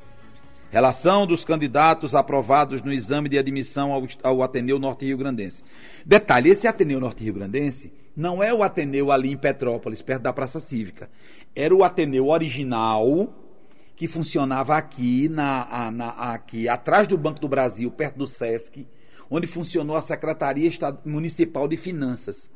Relação 0.71 1.27
dos 1.27 1.43
candidatos 1.43 2.15
aprovados 2.15 2.81
no 2.81 2.93
exame 2.93 3.27
de 3.27 3.37
admissão 3.37 3.91
ao, 3.91 4.07
ao 4.23 4.41
Ateneu 4.41 4.79
Norte 4.79 5.05
Rio 5.05 5.17
Grandense. 5.17 5.65
Detalhe, 6.05 6.49
esse 6.49 6.65
Ateneu 6.65 6.97
Norte 6.97 7.25
Rio 7.25 7.33
Grandense 7.33 7.91
não 8.15 8.41
é 8.41 8.53
o 8.53 8.63
Ateneu 8.63 9.11
ali 9.11 9.31
em 9.31 9.37
Petrópolis, 9.37 10.01
perto 10.01 10.21
da 10.21 10.31
Praça 10.31 10.61
Cívica. 10.61 11.09
Era 11.53 11.75
o 11.75 11.83
Ateneu 11.83 12.29
original 12.29 13.35
que 13.97 14.07
funcionava 14.07 14.77
aqui, 14.77 15.27
na, 15.27 15.91
na, 15.91 16.09
aqui 16.33 16.69
atrás 16.69 17.05
do 17.05 17.17
Banco 17.17 17.41
do 17.41 17.49
Brasil, 17.49 17.91
perto 17.91 18.17
do 18.17 18.25
SESC, 18.25 18.87
onde 19.29 19.47
funcionou 19.47 19.97
a 19.97 20.01
Secretaria 20.01 20.71
Municipal 21.03 21.67
de 21.67 21.75
Finanças. 21.75 22.49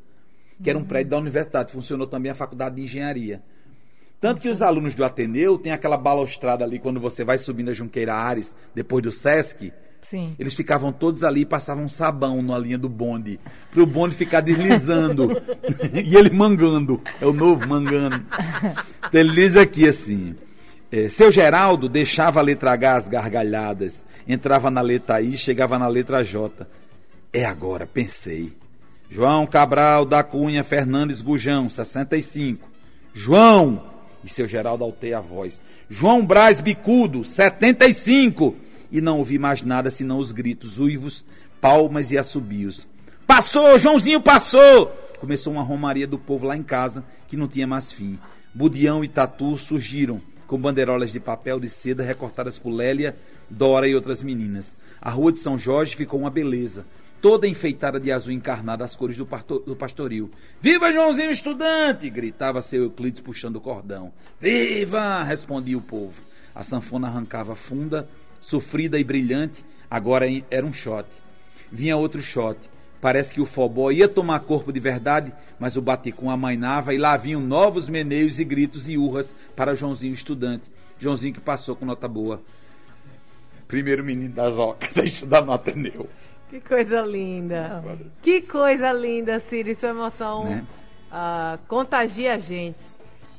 que 0.62 0.70
era 0.70 0.78
um 0.78 0.84
prédio 0.84 1.10
da 1.10 1.18
universidade. 1.18 1.70
Funcionou 1.70 2.06
também 2.06 2.32
a 2.32 2.34
faculdade 2.34 2.76
de 2.76 2.82
engenharia. 2.82 3.42
Tanto 4.20 4.40
que 4.40 4.48
os 4.48 4.62
alunos 4.62 4.94
do 4.94 5.04
Ateneu 5.04 5.58
têm 5.58 5.72
aquela 5.72 5.96
balaustrada 5.96 6.64
ali 6.64 6.78
quando 6.78 6.98
você 6.98 7.22
vai 7.22 7.38
subindo 7.38 7.70
a 7.70 7.74
Junqueira 7.74 8.14
Ares, 8.14 8.54
depois 8.74 9.02
do 9.02 9.12
Sesc. 9.12 9.72
Sim. 10.00 10.36
Eles 10.38 10.54
ficavam 10.54 10.92
todos 10.92 11.24
ali 11.24 11.40
e 11.40 11.46
passavam 11.46 11.88
sabão 11.88 12.40
na 12.40 12.56
linha 12.56 12.78
do 12.78 12.88
bonde, 12.88 13.40
para 13.72 13.82
o 13.82 13.86
bonde 13.86 14.14
ficar 14.14 14.40
deslizando 14.40 15.28
e 15.92 16.16
ele 16.16 16.30
mangando. 16.30 17.02
É 17.20 17.26
o 17.26 17.32
novo 17.32 17.66
mangando. 17.66 18.24
Então 19.08 19.20
ele 19.20 19.32
diz 19.32 19.56
aqui 19.56 19.88
assim: 19.88 20.36
é, 20.92 21.08
seu 21.08 21.30
Geraldo 21.30 21.88
deixava 21.88 22.38
a 22.38 22.42
letra 22.42 22.72
H 22.72 22.96
as 22.96 23.08
gargalhadas, 23.08 24.04
entrava 24.28 24.70
na 24.70 24.80
letra 24.80 25.20
I, 25.20 25.36
chegava 25.36 25.78
na 25.78 25.88
letra 25.88 26.22
J. 26.22 26.66
É 27.32 27.44
agora, 27.44 27.86
pensei. 27.86 28.52
João 29.10 29.46
Cabral 29.46 30.04
da 30.04 30.22
Cunha 30.22 30.62
Fernandes 30.62 31.20
Gujão, 31.20 31.68
65. 31.68 32.68
João, 33.12 33.82
e 34.24 34.28
seu 34.28 34.46
Geraldo 34.46 34.84
alteia 34.84 35.18
a 35.18 35.20
voz. 35.20 35.60
João 35.88 36.24
Braz 36.24 36.60
Bicudo, 36.60 37.24
75. 37.24 38.54
E 38.90 39.00
não 39.00 39.18
ouvi 39.18 39.38
mais 39.38 39.62
nada 39.62 39.90
senão 39.90 40.18
os 40.18 40.32
gritos, 40.32 40.78
uivos, 40.78 41.24
palmas 41.60 42.10
e 42.10 42.18
assobios. 42.18 42.86
Passou, 43.26 43.78
Joãozinho 43.78 44.20
passou! 44.20 44.92
Começou 45.18 45.52
uma 45.52 45.62
romaria 45.62 46.06
do 46.06 46.18
povo 46.18 46.46
lá 46.46 46.56
em 46.56 46.62
casa 46.62 47.04
que 47.26 47.36
não 47.36 47.48
tinha 47.48 47.66
mais 47.66 47.92
fim. 47.92 48.18
Budião 48.54 49.02
e 49.02 49.08
Tatu 49.08 49.56
surgiram 49.56 50.20
com 50.46 50.58
bandeirolas 50.58 51.10
de 51.10 51.18
papel 51.18 51.58
de 51.58 51.68
seda 51.68 52.02
recortadas 52.02 52.58
por 52.58 52.70
Lélia, 52.70 53.16
Dora 53.50 53.88
e 53.88 53.94
outras 53.94 54.22
meninas. 54.22 54.76
A 55.00 55.10
rua 55.10 55.32
de 55.32 55.38
São 55.38 55.58
Jorge 55.58 55.96
ficou 55.96 56.20
uma 56.20 56.30
beleza 56.30 56.84
toda 57.26 57.48
enfeitada 57.48 57.98
de 57.98 58.12
azul 58.12 58.30
encarnada 58.30 58.84
às 58.84 58.94
cores 58.94 59.16
do, 59.16 59.24
do 59.66 59.74
pastoril. 59.74 60.30
Viva 60.60 60.92
Joãozinho 60.92 61.32
estudante! 61.32 62.08
gritava 62.08 62.62
seu 62.62 62.84
Euclides 62.84 63.20
puxando 63.20 63.56
o 63.56 63.60
cordão. 63.60 64.12
Viva! 64.38 65.24
respondia 65.24 65.76
o 65.76 65.80
povo. 65.80 66.22
A 66.54 66.62
sanfona 66.62 67.08
arrancava 67.08 67.56
funda, 67.56 68.08
sofrida 68.38 68.96
e 68.96 69.02
brilhante, 69.02 69.64
agora 69.90 70.24
era 70.48 70.64
um 70.64 70.72
shot. 70.72 71.08
Vinha 71.68 71.96
outro 71.96 72.22
shot. 72.22 72.60
Parece 73.00 73.34
que 73.34 73.40
o 73.40 73.46
Fobó 73.46 73.90
ia 73.90 74.06
tomar 74.06 74.38
corpo 74.38 74.72
de 74.72 74.78
verdade, 74.78 75.32
mas 75.58 75.76
o 75.76 75.82
Baticum 75.82 76.30
amainava 76.30 76.94
e 76.94 76.96
lá 76.96 77.16
vinham 77.16 77.40
novos 77.40 77.88
meneios 77.88 78.38
e 78.38 78.44
gritos 78.44 78.88
e 78.88 78.96
urras 78.96 79.34
para 79.56 79.74
Joãozinho 79.74 80.14
estudante. 80.14 80.70
Joãozinho 80.96 81.34
que 81.34 81.40
passou 81.40 81.74
com 81.74 81.84
nota 81.84 82.06
boa. 82.06 82.40
Primeiro 83.66 84.04
menino 84.04 84.32
das 84.32 84.56
ocas 84.56 84.96
a 84.96 85.02
estudar 85.02 85.44
no 85.44 85.52
Ateneu. 85.52 86.08
Que 86.48 86.60
coisa 86.60 87.00
linda. 87.02 87.82
Que 88.22 88.40
coisa 88.40 88.92
linda, 88.92 89.38
Ciro. 89.40 89.74
Sua 89.74 89.88
emoção 89.90 90.44
né? 90.44 90.64
uh, 91.10 91.58
contagia 91.66 92.34
a 92.34 92.38
gente. 92.38 92.78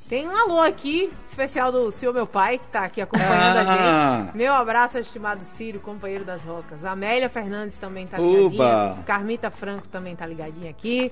Tem 0.09 0.25
um 0.25 0.35
alô 0.35 0.61
aqui, 0.61 1.11
especial 1.29 1.69
do 1.69 1.91
senhor 1.91 2.13
meu 2.13 2.25
pai, 2.25 2.57
que 2.57 2.65
está 2.65 2.83
aqui 2.83 3.01
acompanhando 3.01 3.57
ah. 3.57 4.19
a 4.19 4.23
gente. 4.23 4.37
Meu 4.37 4.53
abraço, 4.53 4.97
estimado 4.97 5.43
Ciro, 5.57 5.81
companheiro 5.81 6.23
das 6.23 6.41
rocas. 6.43 6.83
Amélia 6.85 7.27
Fernandes 7.27 7.77
também 7.77 8.05
está 8.05 8.17
ligadinha. 8.17 9.03
Carmita 9.05 9.51
Franco 9.51 9.87
também 9.89 10.13
está 10.13 10.25
ligadinha 10.25 10.69
aqui. 10.69 11.11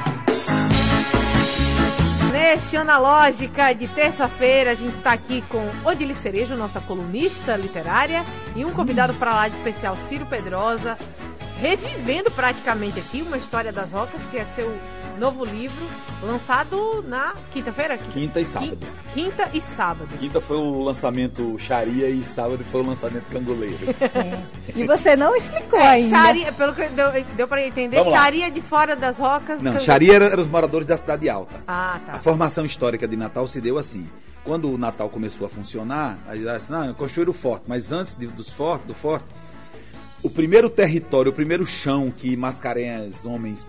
Neste 2.41 2.75
Analógica 2.75 3.71
de 3.71 3.87
terça-feira, 3.87 4.71
a 4.71 4.73
gente 4.73 4.97
está 4.97 5.13
aqui 5.13 5.43
com 5.43 5.69
Odile 5.85 6.15
Cerejo, 6.15 6.55
nossa 6.55 6.81
colunista 6.81 7.55
literária, 7.55 8.25
e 8.55 8.65
um 8.65 8.71
convidado 8.71 9.13
para 9.13 9.35
lá 9.35 9.47
de 9.47 9.55
especial, 9.57 9.95
Ciro 10.09 10.25
Pedrosa, 10.25 10.97
revivendo 11.59 12.31
praticamente 12.31 12.99
aqui 12.99 13.21
uma 13.21 13.37
história 13.37 13.71
das 13.71 13.91
rocas, 13.91 14.19
que 14.31 14.37
é 14.37 14.45
seu 14.55 14.75
novo 15.17 15.45
livro, 15.45 15.85
lançado 16.21 17.03
na 17.07 17.33
quinta-feira? 17.51 17.97
Quinta 17.97 18.39
e 18.39 18.45
sábado. 18.45 18.87
Quinta 19.13 19.49
e 19.53 19.61
sábado. 19.75 20.09
Quinta 20.17 20.41
foi 20.41 20.57
o 20.57 20.83
lançamento 20.83 21.57
Sharia 21.59 22.09
e 22.09 22.21
sábado 22.23 22.63
foi 22.63 22.81
o 22.81 22.87
lançamento 22.87 23.25
Cangoleiro. 23.25 23.77
É. 24.01 24.41
E 24.75 24.85
você 24.85 25.15
não 25.15 25.35
explicou 25.35 25.79
é, 25.79 25.87
ainda. 25.87 26.51
Pelo 26.53 26.73
que 26.73 26.87
deu, 26.89 27.11
deu 27.35 27.47
para 27.47 27.65
entender, 27.65 28.03
Sharia 28.03 28.49
de 28.49 28.61
fora 28.61 28.95
das 28.95 29.17
rocas. 29.17 29.61
Não, 29.61 29.79
Sharia 29.79 30.15
eram 30.15 30.25
era 30.27 30.41
os 30.41 30.47
moradores 30.47 30.87
da 30.87 30.97
Cidade 30.97 31.29
Alta. 31.29 31.55
Ah, 31.67 31.99
tá. 32.05 32.13
A 32.13 32.19
formação 32.19 32.65
histórica 32.65 33.07
de 33.07 33.15
Natal 33.15 33.47
se 33.47 33.59
deu 33.59 33.77
assim. 33.77 34.07
Quando 34.43 34.71
o 34.73 34.77
Natal 34.77 35.09
começou 35.09 35.45
a 35.45 35.49
funcionar, 35.49 36.17
aí 36.27 36.47
assim, 36.49 36.71
não, 36.71 36.93
construíram 36.93 37.31
o 37.31 37.33
forte, 37.33 37.65
mas 37.67 37.91
antes 37.91 38.15
de, 38.15 38.25
dos 38.27 38.49
fortes, 38.49 38.87
do 38.87 38.93
forte, 38.93 39.25
o 40.23 40.29
primeiro 40.29 40.69
território, 40.69 41.31
o 41.31 41.35
primeiro 41.35 41.65
chão 41.65 42.11
que 42.11 42.37
Mascarenhas 42.37 43.25
homens, 43.25 43.65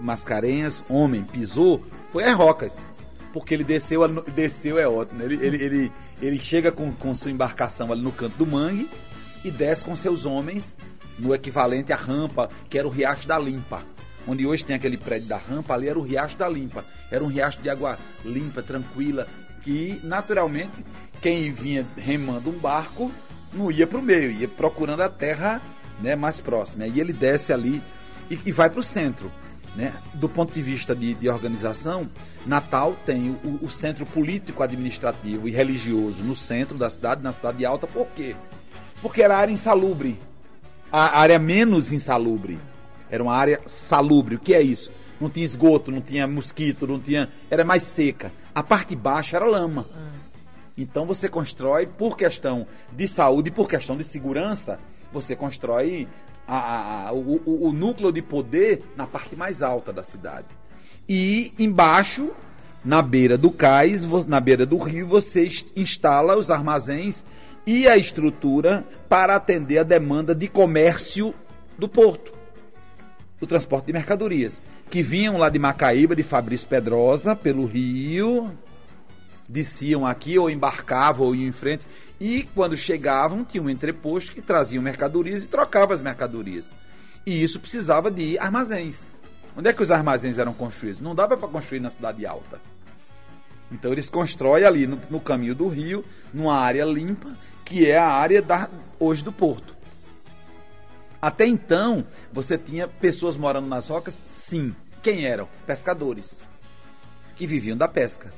Mascarenhas 0.00 0.84
homem 0.88 1.22
pisou 1.22 1.84
foi 2.12 2.24
as 2.24 2.34
rocas. 2.34 2.78
Porque 3.32 3.52
ele 3.52 3.64
desceu, 3.64 4.06
desceu 4.34 4.78
é 4.78 4.86
ótimo. 4.86 5.22
Ele, 5.22 5.34
ele, 5.44 5.62
ele, 5.62 5.92
ele 6.22 6.38
chega 6.38 6.70
com, 6.70 6.92
com 6.92 7.14
sua 7.14 7.30
embarcação 7.30 7.92
ali 7.92 8.00
no 8.00 8.12
canto 8.12 8.36
do 8.36 8.46
mangue 8.46 8.88
e 9.44 9.50
desce 9.50 9.84
com 9.84 9.94
seus 9.96 10.24
homens 10.24 10.76
no 11.18 11.34
equivalente 11.34 11.92
à 11.92 11.96
rampa, 11.96 12.48
que 12.70 12.78
era 12.78 12.86
o 12.86 12.90
Riacho 12.90 13.26
da 13.26 13.38
Limpa. 13.38 13.82
Onde 14.26 14.46
hoje 14.46 14.64
tem 14.64 14.74
aquele 14.74 14.96
prédio 14.96 15.28
da 15.28 15.36
rampa, 15.36 15.74
ali 15.74 15.88
era 15.88 15.98
o 15.98 16.02
Riacho 16.02 16.38
da 16.38 16.48
Limpa. 16.48 16.84
Era 17.10 17.22
um 17.22 17.26
riacho 17.26 17.60
de 17.60 17.68
água 17.68 17.98
limpa, 18.24 18.62
tranquila, 18.62 19.26
que 19.62 20.00
naturalmente 20.02 20.84
quem 21.20 21.52
vinha 21.52 21.86
remando 21.96 22.50
um 22.50 22.58
barco 22.58 23.12
não 23.52 23.70
ia 23.70 23.86
para 23.86 23.98
o 23.98 24.02
meio, 24.02 24.30
ia 24.30 24.48
procurando 24.48 25.02
a 25.02 25.08
terra 25.08 25.60
né, 26.00 26.16
mais 26.16 26.40
próxima. 26.40 26.84
Aí 26.84 27.00
ele 27.00 27.12
desce 27.12 27.52
ali 27.52 27.82
e, 28.30 28.38
e 28.46 28.52
vai 28.52 28.70
para 28.70 28.80
o 28.80 28.82
centro. 28.82 29.30
Né? 29.74 29.92
Do 30.14 30.28
ponto 30.28 30.54
de 30.54 30.62
vista 30.62 30.94
de, 30.94 31.14
de 31.14 31.28
organização, 31.28 32.08
Natal 32.46 32.96
tem 33.04 33.30
o, 33.42 33.58
o, 33.62 33.70
centro 33.70 34.06
político, 34.06 34.62
administrativo 34.62 35.48
e 35.48 35.50
religioso 35.50 36.22
no 36.22 36.36
centro 36.36 36.76
da 36.76 36.88
cidade, 36.88 37.22
na 37.22 37.32
cidade 37.32 37.66
alta, 37.66 37.86
por 37.86 38.06
quê? 38.14 38.36
Porque 39.02 39.20
era 39.20 39.36
área 39.36 39.52
insalubre. 39.52 40.18
A 40.92 41.18
área 41.18 41.40
menos 41.40 41.92
insalubre. 41.92 42.60
Era 43.10 43.22
uma 43.22 43.34
área 43.34 43.60
salubre. 43.66 44.36
O 44.36 44.38
que 44.38 44.54
é 44.54 44.62
isso? 44.62 44.92
Não 45.20 45.28
tinha 45.28 45.44
esgoto, 45.44 45.90
não 45.90 46.00
tinha 46.00 46.26
mosquito, 46.26 46.86
não 46.86 47.00
tinha. 47.00 47.28
Era 47.50 47.64
mais 47.64 47.82
seca. 47.82 48.32
A 48.54 48.62
parte 48.62 48.94
baixa 48.94 49.36
era 49.36 49.44
lama. 49.44 49.86
Então 50.76 51.04
você 51.04 51.28
constrói, 51.28 51.86
por 51.86 52.16
questão 52.16 52.66
de 52.92 53.06
saúde, 53.06 53.50
por 53.50 53.68
questão 53.68 53.96
de 53.96 54.04
segurança, 54.04 54.78
você 55.14 55.34
constrói 55.36 56.08
a, 56.46 57.08
a, 57.08 57.12
o, 57.12 57.68
o 57.68 57.72
núcleo 57.72 58.12
de 58.12 58.20
poder 58.20 58.82
na 58.96 59.06
parte 59.06 59.34
mais 59.36 59.62
alta 59.62 59.92
da 59.92 60.02
cidade. 60.02 60.48
E 61.08 61.54
embaixo, 61.58 62.30
na 62.84 63.00
beira 63.00 63.38
do 63.38 63.50
cais, 63.50 64.04
na 64.26 64.40
beira 64.40 64.66
do 64.66 64.76
rio, 64.76 65.06
você 65.06 65.48
instala 65.76 66.36
os 66.36 66.50
armazéns 66.50 67.24
e 67.66 67.88
a 67.88 67.96
estrutura 67.96 68.84
para 69.08 69.36
atender 69.36 69.78
a 69.78 69.82
demanda 69.82 70.34
de 70.34 70.48
comércio 70.48 71.34
do 71.78 71.88
porto. 71.88 72.32
O 73.40 73.46
transporte 73.46 73.86
de 73.86 73.92
mercadorias, 73.92 74.60
que 74.90 75.02
vinham 75.02 75.38
lá 75.38 75.48
de 75.48 75.58
Macaíba, 75.58 76.14
de 76.14 76.22
Fabrício 76.22 76.68
Pedrosa, 76.68 77.34
pelo 77.34 77.66
rio, 77.66 78.50
desciam 79.48 80.06
aqui 80.06 80.38
ou 80.38 80.50
embarcavam 80.50 81.26
ou 81.26 81.34
iam 81.34 81.48
em 81.48 81.52
frente. 81.52 81.86
E 82.24 82.48
quando 82.54 82.74
chegavam, 82.74 83.44
tinha 83.44 83.62
um 83.62 83.68
entreposto 83.68 84.32
que 84.32 84.40
traziam 84.40 84.82
mercadorias 84.82 85.44
e 85.44 85.46
trocava 85.46 85.92
as 85.92 86.00
mercadorias. 86.00 86.72
E 87.26 87.42
isso 87.42 87.60
precisava 87.60 88.10
de 88.10 88.38
armazéns. 88.38 89.04
Onde 89.54 89.68
é 89.68 89.74
que 89.74 89.82
os 89.82 89.90
armazéns 89.90 90.38
eram 90.38 90.54
construídos? 90.54 91.02
Não 91.02 91.14
dava 91.14 91.36
para 91.36 91.48
construir 91.48 91.80
na 91.80 91.90
cidade 91.90 92.24
alta. 92.24 92.58
Então 93.70 93.92
eles 93.92 94.08
constroem 94.08 94.64
ali 94.64 94.86
no, 94.86 94.98
no, 95.10 95.20
caminho 95.20 95.54
do 95.54 95.68
rio, 95.68 96.02
numa 96.32 96.56
área 96.56 96.86
limpa, 96.86 97.30
que 97.62 97.90
é 97.90 97.98
a 97.98 98.08
área 98.08 98.40
da, 98.40 98.70
hoje 98.98 99.22
do 99.22 99.30
porto. 99.30 99.76
Até 101.20 101.44
então, 101.44 102.06
você 102.32 102.56
tinha 102.56 102.88
pessoas 102.88 103.36
morando 103.36 103.68
nas 103.68 103.88
rocas? 103.88 104.22
Sim. 104.24 104.74
Quem 105.02 105.26
eram? 105.26 105.46
Pescadores. 105.66 106.40
Que 107.36 107.46
viviam 107.46 107.76
da 107.76 107.86
pesca. 107.86 108.32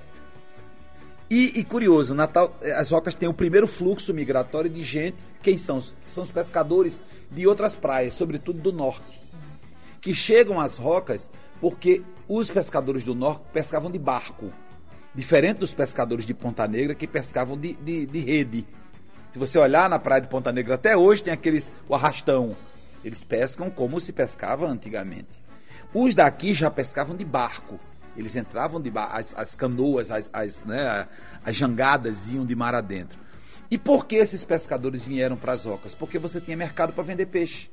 E, 1.28 1.58
e, 1.58 1.64
curioso, 1.64 2.14
Natal, 2.14 2.56
eh, 2.62 2.72
as 2.72 2.90
rocas 2.90 3.14
têm 3.14 3.28
o 3.28 3.34
primeiro 3.34 3.66
fluxo 3.66 4.14
migratório 4.14 4.70
de 4.70 4.82
gente. 4.84 5.24
Quem 5.42 5.58
são? 5.58 5.82
São 6.06 6.22
os 6.22 6.30
pescadores 6.30 7.00
de 7.30 7.46
outras 7.46 7.74
praias, 7.74 8.14
sobretudo 8.14 8.60
do 8.60 8.72
norte, 8.72 9.20
que 10.00 10.14
chegam 10.14 10.60
às 10.60 10.76
rocas 10.76 11.28
porque 11.60 12.02
os 12.28 12.48
pescadores 12.48 13.04
do 13.04 13.14
norte 13.14 13.42
pescavam 13.52 13.90
de 13.90 13.98
barco. 13.98 14.52
Diferente 15.14 15.58
dos 15.58 15.74
pescadores 15.74 16.26
de 16.26 16.34
Ponta 16.34 16.68
Negra 16.68 16.94
que 16.94 17.06
pescavam 17.06 17.58
de, 17.58 17.72
de, 17.74 18.06
de 18.06 18.18
rede. 18.20 18.66
Se 19.30 19.38
você 19.38 19.58
olhar 19.58 19.88
na 19.88 19.98
praia 19.98 20.20
de 20.20 20.28
Ponta 20.28 20.52
Negra 20.52 20.76
até 20.76 20.96
hoje, 20.96 21.24
tem 21.24 21.32
aqueles. 21.32 21.74
o 21.88 21.94
arrastão. 21.94 22.54
Eles 23.04 23.24
pescam 23.24 23.68
como 23.70 24.00
se 24.00 24.12
pescava 24.12 24.66
antigamente. 24.66 25.40
Os 25.92 26.14
daqui 26.14 26.52
já 26.54 26.70
pescavam 26.70 27.16
de 27.16 27.24
barco. 27.24 27.80
Eles 28.16 28.34
entravam 28.36 28.80
de 28.80 28.90
barco, 28.90 29.16
as, 29.16 29.34
as 29.36 29.54
canoas, 29.54 30.10
as, 30.10 30.30
as, 30.32 30.64
né, 30.64 31.06
as 31.44 31.54
jangadas 31.54 32.30
iam 32.30 32.44
de 32.44 32.54
mar 32.54 32.74
adentro. 32.74 33.18
E 33.70 33.76
por 33.76 34.06
que 34.06 34.16
esses 34.16 34.44
pescadores 34.44 35.04
vieram 35.04 35.36
para 35.36 35.52
as 35.52 35.66
ocas? 35.66 35.94
Porque 35.94 36.18
você 36.18 36.40
tinha 36.40 36.56
mercado 36.56 36.92
para 36.92 37.02
vender 37.02 37.26
peixe. 37.26 37.68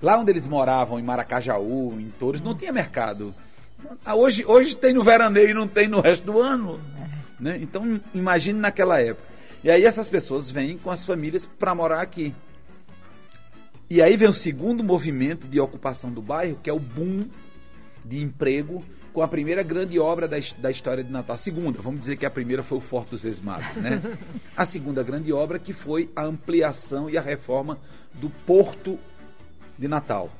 Lá 0.00 0.18
onde 0.18 0.30
eles 0.30 0.46
moravam, 0.46 0.98
em 0.98 1.02
Maracajaú, 1.02 1.98
em 2.00 2.10
Torres, 2.18 2.40
não 2.40 2.54
tinha 2.54 2.72
mercado. 2.72 3.34
Ah, 4.04 4.14
hoje, 4.14 4.44
hoje 4.46 4.76
tem 4.76 4.92
no 4.92 5.02
veraneio 5.02 5.50
e 5.50 5.54
não 5.54 5.68
tem 5.68 5.88
no 5.88 6.00
resto 6.00 6.24
do 6.24 6.40
ano. 6.40 6.80
Né? 7.38 7.58
Então, 7.60 8.00
imagine 8.14 8.58
naquela 8.58 9.00
época. 9.00 9.28
E 9.62 9.70
aí 9.70 9.84
essas 9.84 10.08
pessoas 10.08 10.50
vêm 10.50 10.76
com 10.76 10.90
as 10.90 11.04
famílias 11.04 11.46
para 11.46 11.74
morar 11.74 12.00
aqui. 12.00 12.34
E 13.88 14.02
aí 14.02 14.16
vem 14.16 14.28
o 14.28 14.32
segundo 14.32 14.82
movimento 14.82 15.46
de 15.46 15.60
ocupação 15.60 16.10
do 16.10 16.22
bairro, 16.22 16.58
que 16.62 16.70
é 16.70 16.72
o 16.72 16.78
boom 16.78 17.28
de 18.04 18.20
emprego 18.20 18.84
com 19.14 19.22
a 19.22 19.28
primeira 19.28 19.62
grande 19.62 19.96
obra 19.96 20.26
da, 20.26 20.36
da 20.58 20.70
história 20.72 21.04
de 21.04 21.10
Natal. 21.10 21.34
A 21.34 21.36
segunda, 21.38 21.80
vamos 21.80 22.00
dizer 22.00 22.16
que 22.16 22.26
a 22.26 22.30
primeira 22.30 22.64
foi 22.64 22.78
o 22.78 22.80
Forte 22.80 23.10
dos 23.10 23.24
Esmados, 23.24 23.64
né? 23.76 24.02
A 24.56 24.66
segunda 24.66 25.04
grande 25.04 25.32
obra 25.32 25.58
que 25.58 25.72
foi 25.72 26.10
a 26.14 26.22
ampliação 26.22 27.08
e 27.08 27.16
a 27.16 27.20
reforma 27.20 27.78
do 28.12 28.28
Porto 28.28 28.98
de 29.78 29.86
Natal. 29.88 30.30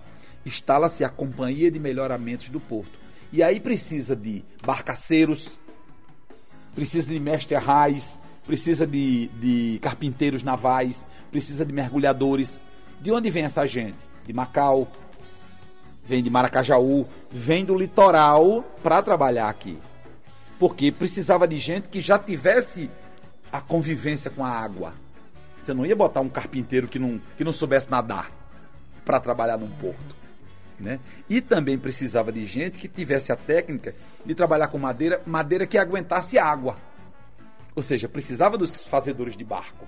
Instala-se 0.44 1.04
a 1.04 1.08
Companhia 1.08 1.70
de 1.70 1.78
Melhoramentos 1.78 2.48
do 2.48 2.60
Porto. 2.60 2.98
E 3.32 3.42
aí 3.42 3.60
precisa 3.60 4.14
de 4.14 4.44
barcaceiros, 4.64 5.58
precisa 6.74 7.08
de 7.08 7.18
mestre 7.18 7.56
arrais, 7.56 8.20
precisa 8.46 8.86
de, 8.86 9.28
de 9.40 9.78
carpinteiros 9.80 10.42
navais, 10.42 11.06
precisa 11.30 11.64
de 11.64 11.72
mergulhadores. 11.72 12.60
De 13.00 13.10
onde 13.12 13.30
vem 13.30 13.44
essa 13.44 13.66
gente? 13.66 13.98
De 14.26 14.32
Macau, 14.32 14.90
vem 16.06 16.22
de 16.22 16.30
Maracajaú, 16.30 17.06
vem 17.30 17.64
do 17.64 17.76
litoral 17.76 18.62
para 18.82 19.02
trabalhar 19.02 19.48
aqui. 19.48 19.78
Porque 20.58 20.92
precisava 20.92 21.48
de 21.48 21.58
gente 21.58 21.88
que 21.88 22.00
já 22.00 22.18
tivesse 22.18 22.90
a 23.50 23.60
convivência 23.60 24.30
com 24.30 24.44
a 24.44 24.50
água. 24.50 24.94
Você 25.62 25.72
não 25.72 25.86
ia 25.86 25.96
botar 25.96 26.20
um 26.20 26.28
carpinteiro 26.28 26.86
que 26.86 26.98
não, 26.98 27.20
que 27.36 27.44
não 27.44 27.52
soubesse 27.52 27.90
nadar 27.90 28.30
para 29.04 29.20
trabalhar 29.20 29.56
num 29.56 29.70
porto. 29.70 30.14
Né? 30.78 30.98
E 31.28 31.40
também 31.40 31.78
precisava 31.78 32.32
de 32.32 32.44
gente 32.44 32.78
que 32.78 32.88
tivesse 32.88 33.32
a 33.32 33.36
técnica 33.36 33.94
de 34.24 34.34
trabalhar 34.34 34.68
com 34.68 34.78
madeira, 34.78 35.22
madeira 35.24 35.66
que 35.66 35.78
aguentasse 35.78 36.38
água. 36.38 36.76
Ou 37.74 37.82
seja, 37.82 38.08
precisava 38.08 38.58
dos 38.58 38.86
fazedores 38.86 39.36
de 39.36 39.44
barco, 39.44 39.86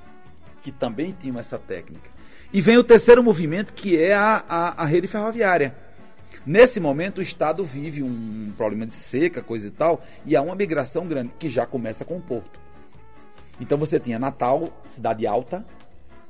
que 0.63 0.73
também 0.73 1.15
tinham 1.19 1.39
essa 1.39 1.59
técnica. 1.59 2.09
E 2.53 2.61
vem 2.61 2.79
o 2.79 2.85
terceiro 2.85 3.23
movimento, 3.23 3.73
que 3.73 4.01
é 4.01 4.15
a, 4.15 4.45
a, 4.49 4.83
a 4.83 4.85
rede 4.85 5.07
ferroviária. 5.07 5.77
Nesse 6.47 6.79
momento, 6.79 7.19
o 7.19 7.23
Estado 7.23 7.65
vive 7.65 8.05
um 8.05 8.53
problema 8.57 8.87
de 8.87 8.93
seca, 8.93 9.43
coisa 9.43 9.67
e 9.67 9.71
tal, 9.71 10.01
e 10.25 10.37
há 10.37 10.41
uma 10.41 10.55
migração 10.55 11.05
grande, 11.05 11.33
que 11.41 11.51
já 11.51 11.67
começa 11.67 12.05
com 12.05 12.19
o 12.19 12.21
porto. 12.21 12.61
Então 13.61 13.77
você 13.77 13.99
tinha 13.99 14.17
Natal, 14.17 14.71
cidade 14.85 15.27
alta, 15.27 15.67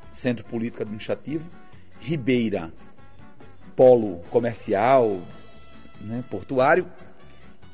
centro 0.09 0.45
político 0.47 0.83
administrativo, 0.83 1.51
Ribeira, 2.01 2.73
polo 3.75 4.21
comercial, 4.31 5.21
né, 6.01 6.25
portuário. 6.31 6.87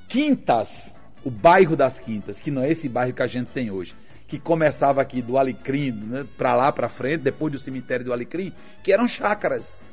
Quintas, 0.08 0.96
o 1.24 1.30
bairro 1.30 1.76
das 1.76 2.00
Quintas, 2.00 2.40
que 2.40 2.50
não 2.50 2.62
é 2.62 2.70
esse 2.70 2.88
bairro 2.88 3.14
que 3.14 3.22
a 3.22 3.26
gente 3.26 3.48
tem 3.48 3.70
hoje, 3.70 3.94
que 4.26 4.38
começava 4.38 5.00
aqui 5.00 5.22
do 5.22 5.38
Alecrim, 5.38 5.92
né, 5.92 6.26
para 6.36 6.56
lá 6.56 6.72
para 6.72 6.88
frente, 6.88 7.22
depois 7.22 7.52
do 7.52 7.58
cemitério 7.58 8.04
do 8.04 8.12
Alecrim, 8.12 8.52
que 8.82 8.92
eram 8.92 9.06
chácaras. 9.06 9.84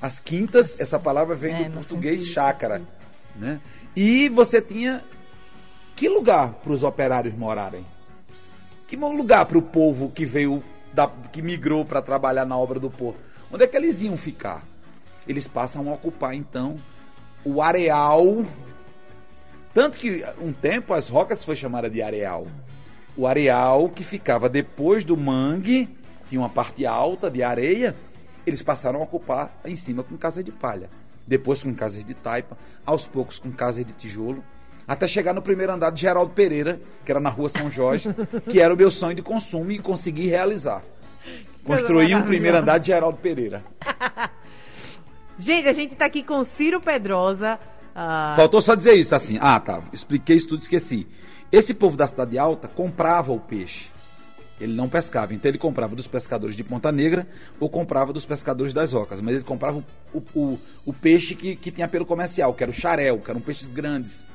As 0.00 0.20
quintas, 0.20 0.78
essa 0.78 0.98
palavra 0.98 1.34
vem 1.34 1.54
é, 1.54 1.64
do 1.64 1.74
português 1.74 2.20
sentido. 2.20 2.34
chácara, 2.34 2.82
né? 3.34 3.60
E 3.96 4.28
você 4.28 4.60
tinha 4.60 5.02
que 5.96 6.08
lugar 6.08 6.52
para 6.54 6.72
os 6.72 6.82
operários 6.82 7.34
morarem? 7.34 7.84
Que 8.86 8.96
lugar 8.96 9.46
para 9.46 9.58
o 9.58 9.62
povo 9.62 10.10
que 10.10 10.24
veio 10.24 10.62
da, 10.92 11.08
que 11.08 11.42
migrou 11.42 11.84
para 11.84 12.00
trabalhar 12.00 12.44
na 12.44 12.56
obra 12.56 12.78
do 12.78 12.88
porto? 12.88 13.18
Onde 13.52 13.64
é 13.64 13.66
que 13.66 13.76
eles 13.76 14.02
iam 14.02 14.16
ficar? 14.16 14.62
eles 15.28 15.46
passam 15.46 15.88
a 15.88 15.92
ocupar 15.92 16.34
então 16.34 16.76
o 17.44 17.60
areal. 17.60 18.44
Tanto 19.74 19.98
que 19.98 20.24
um 20.40 20.52
tempo 20.52 20.94
as 20.94 21.08
rocas 21.08 21.44
foi 21.44 21.54
chamada 21.54 21.90
de 21.90 22.00
areal. 22.00 22.48
O 23.16 23.26
areal 23.26 23.90
que 23.90 24.02
ficava 24.02 24.48
depois 24.48 25.04
do 25.04 25.16
mangue, 25.16 25.88
tinha 26.28 26.40
uma 26.40 26.48
parte 26.48 26.86
alta 26.86 27.30
de 27.30 27.42
areia, 27.42 27.94
eles 28.48 28.62
passaram 28.62 29.00
a 29.00 29.02
ocupar 29.04 29.60
em 29.64 29.76
cima 29.76 30.02
com 30.02 30.16
casas 30.16 30.44
de 30.44 30.52
palha. 30.52 30.90
Depois 31.26 31.62
com 31.62 31.74
casas 31.74 32.04
de 32.04 32.14
taipa, 32.14 32.56
aos 32.84 33.04
poucos 33.04 33.38
com 33.38 33.52
casas 33.52 33.84
de 33.84 33.92
tijolo, 33.92 34.42
até 34.86 35.06
chegar 35.06 35.34
no 35.34 35.42
primeiro 35.42 35.72
andar 35.72 35.90
de 35.90 36.00
Geraldo 36.00 36.32
Pereira, 36.32 36.80
que 37.04 37.12
era 37.12 37.20
na 37.20 37.28
rua 37.28 37.50
São 37.50 37.70
Jorge, 37.70 38.08
que 38.50 38.58
era 38.60 38.72
o 38.72 38.76
meu 38.76 38.90
sonho 38.90 39.14
de 39.14 39.20
consumo 39.20 39.70
e 39.70 39.78
consegui 39.78 40.26
realizar. 40.26 40.82
Construir 41.62 42.14
um 42.14 42.22
primeiro 42.22 42.56
andar 42.56 42.78
de 42.78 42.86
Geraldo 42.86 43.18
Pereira. 43.18 43.62
Gente, 45.38 45.68
a 45.68 45.72
gente 45.72 45.94
tá 45.94 46.06
aqui 46.06 46.22
com 46.22 46.42
Ciro 46.42 46.80
Pedrosa. 46.80 47.60
Uh... 47.94 48.34
Faltou 48.34 48.60
só 48.60 48.74
dizer 48.74 48.94
isso, 48.94 49.14
assim. 49.14 49.38
Ah, 49.40 49.60
tá. 49.60 49.80
Expliquei 49.92 50.34
isso 50.34 50.48
tudo, 50.48 50.62
esqueci. 50.62 51.06
Esse 51.52 51.72
povo 51.72 51.96
da 51.96 52.08
Cidade 52.08 52.36
Alta 52.36 52.66
comprava 52.66 53.30
o 53.30 53.38
peixe. 53.38 53.88
Ele 54.60 54.74
não 54.74 54.88
pescava. 54.88 55.34
Então 55.34 55.50
ele 55.50 55.58
comprava 55.58 55.94
dos 55.94 56.06
pescadores 56.06 56.56
de 56.56 56.64
Ponta 56.64 56.90
Negra 56.90 57.26
ou 57.60 57.68
comprava 57.68 58.12
dos 58.12 58.26
pescadores 58.26 58.72
das 58.72 58.92
ocas. 58.92 59.20
Mas 59.20 59.36
ele 59.36 59.44
comprava 59.44 59.84
o, 60.12 60.22
o, 60.34 60.58
o 60.84 60.92
peixe 60.92 61.34
que, 61.34 61.56
que 61.56 61.70
tinha 61.70 61.88
pelo 61.88 62.04
comercial, 62.04 62.52
que 62.54 62.62
era 62.62 62.70
o 62.70 62.74
xarel, 62.74 63.18
que 63.18 63.30
eram 63.30 63.40
peixes 63.40 63.70
grandes. 63.70 64.26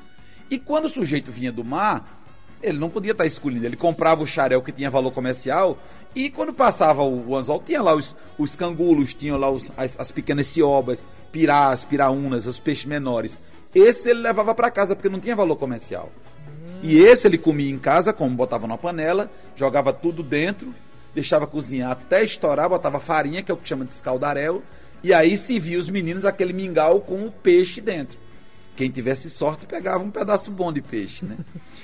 E 0.50 0.58
quando 0.58 0.86
o 0.86 0.88
sujeito 0.88 1.30
vinha 1.30 1.52
do 1.52 1.64
mar, 1.64 2.22
ele 2.62 2.78
não 2.78 2.88
podia 2.88 3.12
estar 3.12 3.26
escolhendo. 3.26 3.66
Ele 3.66 3.76
comprava 3.76 4.22
o 4.22 4.26
xarel 4.26 4.62
que 4.62 4.72
tinha 4.72 4.90
valor 4.90 5.12
comercial 5.12 5.78
e 6.14 6.30
quando 6.30 6.52
passava 6.52 7.02
o, 7.02 7.30
o 7.30 7.36
anzol, 7.36 7.62
tinha 7.64 7.82
lá 7.82 7.94
os, 7.94 8.16
os 8.38 8.56
cangulos, 8.56 9.12
tinha 9.14 9.36
lá 9.36 9.50
os, 9.50 9.70
as, 9.76 9.98
as 9.98 10.10
pequenas 10.10 10.46
ciobas, 10.46 11.06
pirás, 11.30 11.84
piraunas, 11.84 12.46
os 12.46 12.58
peixes 12.58 12.84
menores. 12.84 13.38
Esse 13.74 14.10
ele 14.10 14.20
levava 14.20 14.54
para 14.54 14.70
casa 14.70 14.94
porque 14.94 15.08
não 15.08 15.20
tinha 15.20 15.34
valor 15.34 15.56
comercial. 15.56 16.10
E 16.84 16.98
esse 16.98 17.26
ele 17.26 17.38
comia 17.38 17.70
em 17.70 17.78
casa, 17.78 18.12
como 18.12 18.36
botava 18.36 18.66
na 18.66 18.76
panela, 18.76 19.30
jogava 19.56 19.90
tudo 19.90 20.22
dentro, 20.22 20.74
deixava 21.14 21.46
cozinhar 21.46 21.90
até 21.90 22.22
estourar, 22.22 22.68
botava 22.68 23.00
farinha, 23.00 23.42
que 23.42 23.50
é 23.50 23.54
o 23.54 23.56
que 23.56 23.66
chama 23.66 23.86
de 23.86 23.92
escaldarel, 23.94 24.62
e 25.02 25.10
aí 25.10 25.34
se 25.38 25.58
via 25.58 25.78
os 25.78 25.88
meninos 25.88 26.26
aquele 26.26 26.52
mingau 26.52 27.00
com 27.00 27.24
o 27.24 27.32
peixe 27.32 27.80
dentro. 27.80 28.18
Quem 28.76 28.90
tivesse 28.90 29.30
sorte 29.30 29.66
pegava 29.66 30.04
um 30.04 30.10
pedaço 30.10 30.50
bom 30.50 30.70
de 30.70 30.82
peixe, 30.82 31.24
né? 31.24 31.38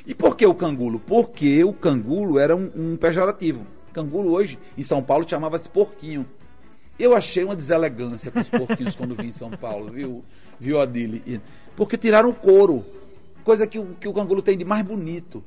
E 0.07 0.15
por 0.15 0.37
que 0.37 0.45
o 0.45 0.55
cangulo? 0.55 1.01
Porque 1.01 1.65
o 1.65 1.73
cangulo 1.73 2.39
era 2.39 2.55
um, 2.55 2.71
um 2.77 2.97
pejorativo. 2.99 3.67
Cangulo 3.95 4.33
hoje, 4.33 4.59
em 4.77 4.83
São 4.83 5.03
Paulo, 5.03 5.27
chamava-se 5.27 5.69
porquinho. 5.69 6.27
Eu 6.99 7.17
achei 7.17 7.43
uma 7.43 7.57
deselegância 7.57 8.31
com 8.31 8.41
os 8.41 8.51
porquinhos 8.51 8.95
quando 8.95 9.15
vim 9.15 9.29
em 9.29 9.33
São 9.33 9.51
Paulo, 9.51 9.91
viu, 9.91 10.23
viu 10.61 10.79
Adile? 10.79 11.41
Porque 11.75 11.97
tiraram 11.97 12.29
o 12.29 12.35
couro, 12.35 12.85
coisa 13.41 13.67
que 13.67 13.79
o, 13.79 13.95
que 13.99 14.09
o 14.09 14.13
cangulo 14.13 14.43
tem 14.43 14.57
de 14.57 14.65
mais 14.65 14.85
bonito. 14.85 15.45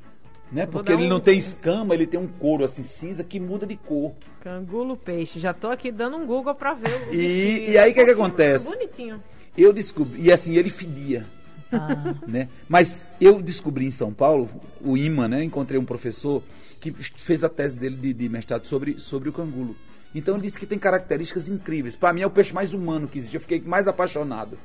Né? 0.52 0.66
Porque 0.66 0.92
ele 0.92 1.06
um... 1.06 1.08
não 1.08 1.20
tem 1.20 1.36
escama, 1.36 1.94
ele 1.94 2.06
tem 2.06 2.20
um 2.20 2.28
couro 2.28 2.64
assim 2.64 2.82
cinza 2.82 3.24
que 3.24 3.40
muda 3.40 3.66
de 3.66 3.76
cor. 3.76 4.14
Cangulo 4.40 4.96
peixe. 4.96 5.40
Já 5.40 5.52
tô 5.52 5.68
aqui 5.68 5.90
dando 5.90 6.16
um 6.16 6.26
Google 6.26 6.54
para 6.54 6.74
ver 6.74 7.08
o 7.08 7.14
E, 7.14 7.70
e 7.70 7.78
aí 7.78 7.90
o 7.90 7.94
que, 7.94 8.04
que 8.04 8.10
acontece? 8.10 8.66
Bonitinho. 8.66 9.22
Eu 9.56 9.72
descobri, 9.72 10.22
e 10.22 10.32
assim, 10.32 10.56
ele 10.56 10.70
fedia. 10.70 11.26
Ah. 11.72 12.14
Né? 12.26 12.48
Mas 12.68 13.06
eu 13.20 13.40
descobri 13.42 13.86
em 13.86 13.90
São 13.90 14.12
Paulo, 14.12 14.48
o 14.80 14.96
IMA, 14.96 15.26
né? 15.26 15.42
Encontrei 15.42 15.78
um 15.78 15.84
professor 15.84 16.42
que 16.80 16.92
fez 16.92 17.42
a 17.42 17.48
tese 17.48 17.74
dele 17.74 17.96
de, 17.96 18.12
de 18.12 18.28
mestrado 18.28 18.66
sobre, 18.66 19.00
sobre 19.00 19.28
o 19.28 19.32
cangulo. 19.32 19.74
Então 20.14 20.34
ele 20.34 20.44
disse 20.44 20.60
que 20.60 20.66
tem 20.66 20.78
características 20.78 21.48
incríveis. 21.48 21.96
Para 21.96 22.12
mim 22.12 22.20
é 22.20 22.26
o 22.26 22.30
peixe 22.30 22.54
mais 22.54 22.72
humano 22.72 23.08
que 23.08 23.18
existe. 23.18 23.34
Eu 23.34 23.40
fiquei 23.40 23.60
mais 23.60 23.88
apaixonado. 23.88 24.58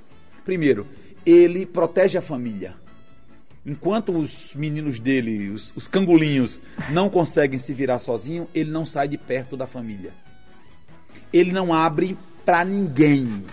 Primeiro, 0.46 0.86
ele 1.26 1.66
protege 1.66 2.18
a 2.18 2.22
família. 2.22 2.76
Enquanto 3.66 4.18
os 4.18 4.54
meninos 4.56 5.00
dele, 5.00 5.50
os, 5.50 5.74
os 5.76 5.88
cangulinhos, 5.88 6.60
não 6.92 7.10
conseguem 7.10 7.60
se 7.60 7.74
virar 7.74 8.00
sozinho, 8.00 8.48
ele 8.54 8.72
não 8.72 8.86
sai 8.86 9.08
de 9.08 9.18
perto 9.18 9.58
da 9.58 9.68
família. 9.68 10.14
Ele 11.32 11.52
não 11.52 11.74
abre 11.74 12.18
para 12.46 12.64
ninguém 12.64 13.44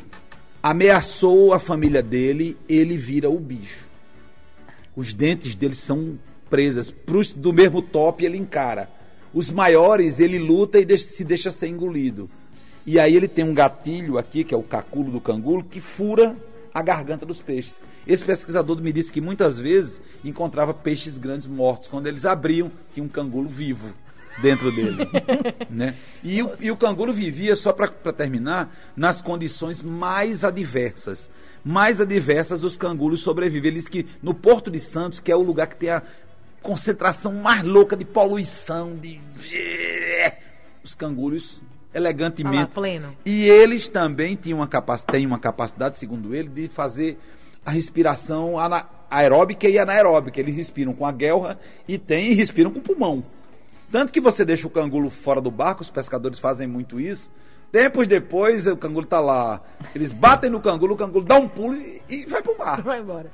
ameaçou 0.66 1.52
a 1.52 1.60
família 1.60 2.02
dele, 2.02 2.56
ele 2.68 2.96
vira 2.96 3.30
o 3.30 3.38
bicho. 3.38 3.86
Os 4.96 5.14
dentes 5.14 5.54
dele 5.54 5.76
são 5.76 6.18
presas. 6.50 6.90
Pros, 6.90 7.32
do 7.32 7.52
mesmo 7.52 7.80
top 7.80 8.24
ele 8.24 8.36
encara. 8.36 8.90
Os 9.32 9.48
maiores 9.48 10.18
ele 10.18 10.40
luta 10.40 10.80
e 10.80 10.84
deixa, 10.84 11.04
se 11.04 11.22
deixa 11.22 11.52
ser 11.52 11.68
engolido. 11.68 12.28
E 12.84 12.98
aí 12.98 13.14
ele 13.14 13.28
tem 13.28 13.44
um 13.44 13.54
gatilho 13.54 14.18
aqui, 14.18 14.42
que 14.42 14.52
é 14.52 14.56
o 14.56 14.62
caculo 14.62 15.12
do 15.12 15.20
cangulo, 15.20 15.62
que 15.62 15.80
fura 15.80 16.36
a 16.76 16.82
garganta 16.82 17.24
dos 17.24 17.40
peixes. 17.40 17.82
Esse 18.06 18.22
pesquisador 18.22 18.78
me 18.82 18.92
disse 18.92 19.10
que 19.10 19.18
muitas 19.18 19.58
vezes 19.58 20.02
encontrava 20.22 20.74
peixes 20.74 21.16
grandes 21.16 21.46
mortos. 21.46 21.88
Quando 21.88 22.06
eles 22.06 22.26
abriam, 22.26 22.70
tinha 22.92 23.02
um 23.02 23.08
canguro 23.08 23.48
vivo 23.48 23.94
dentro 24.42 24.70
dele. 24.70 24.98
né? 25.70 25.94
e, 26.22 26.42
o, 26.42 26.52
e 26.60 26.70
o 26.70 26.76
canguru 26.76 27.14
vivia, 27.14 27.56
só 27.56 27.72
para 27.72 27.88
terminar, 28.12 28.76
nas 28.94 29.22
condições 29.22 29.82
mais 29.82 30.44
adversas. 30.44 31.30
Mais 31.64 31.98
adversas 31.98 32.62
os 32.62 32.76
canguros 32.76 33.22
sobrevivem. 33.22 33.70
Eles 33.70 33.88
que 33.88 34.06
no 34.22 34.34
Porto 34.34 34.70
de 34.70 34.78
Santos, 34.78 35.18
que 35.18 35.32
é 35.32 35.36
o 35.36 35.40
lugar 35.40 35.68
que 35.68 35.76
tem 35.76 35.88
a 35.88 36.02
concentração 36.60 37.32
mais 37.32 37.62
louca 37.62 37.96
de 37.96 38.04
poluição, 38.04 38.94
de 38.94 39.18
os 40.84 40.94
canguros 40.94 41.62
elegantemente. 41.96 42.72
Pleno. 42.74 43.16
E 43.24 43.44
eles 43.44 43.88
também 43.88 44.36
tinham 44.36 44.58
uma 44.58 44.66
capacidade, 44.68 45.18
têm 45.18 45.26
uma 45.26 45.38
capacidade, 45.38 45.98
segundo 45.98 46.34
ele, 46.34 46.48
de 46.48 46.68
fazer 46.68 47.18
a 47.64 47.70
respiração 47.70 48.58
ana- 48.58 48.86
aeróbica 49.10 49.68
e 49.68 49.78
anaeróbica. 49.78 50.38
Eles 50.38 50.54
respiram 50.54 50.92
com 50.92 51.06
a 51.06 51.12
guelra 51.12 51.58
e 51.88 51.98
tem 51.98 52.30
e 52.30 52.34
respiram 52.34 52.70
com 52.70 52.78
o 52.78 52.82
pulmão. 52.82 53.24
Tanto 53.90 54.12
que 54.12 54.20
você 54.20 54.44
deixa 54.44 54.66
o 54.66 54.70
canguru 54.70 55.08
fora 55.10 55.40
do 55.40 55.50
barco, 55.50 55.82
os 55.82 55.90
pescadores 55.90 56.38
fazem 56.38 56.66
muito 56.66 57.00
isso. 57.00 57.30
Tempos 57.72 58.06
depois, 58.06 58.66
o 58.66 58.76
canguru 58.76 59.06
tá 59.06 59.20
lá. 59.20 59.60
Eles 59.94 60.12
batem 60.12 60.48
no 60.50 60.60
canguru, 60.60 60.94
o 60.94 60.96
canguru 60.96 61.24
dá 61.24 61.36
um 61.36 61.48
pulo 61.48 61.74
e, 61.74 62.00
e 62.08 62.24
vai 62.26 62.42
pro 62.42 62.56
mar. 62.58 62.80
Vai 62.82 63.00
embora. 63.00 63.30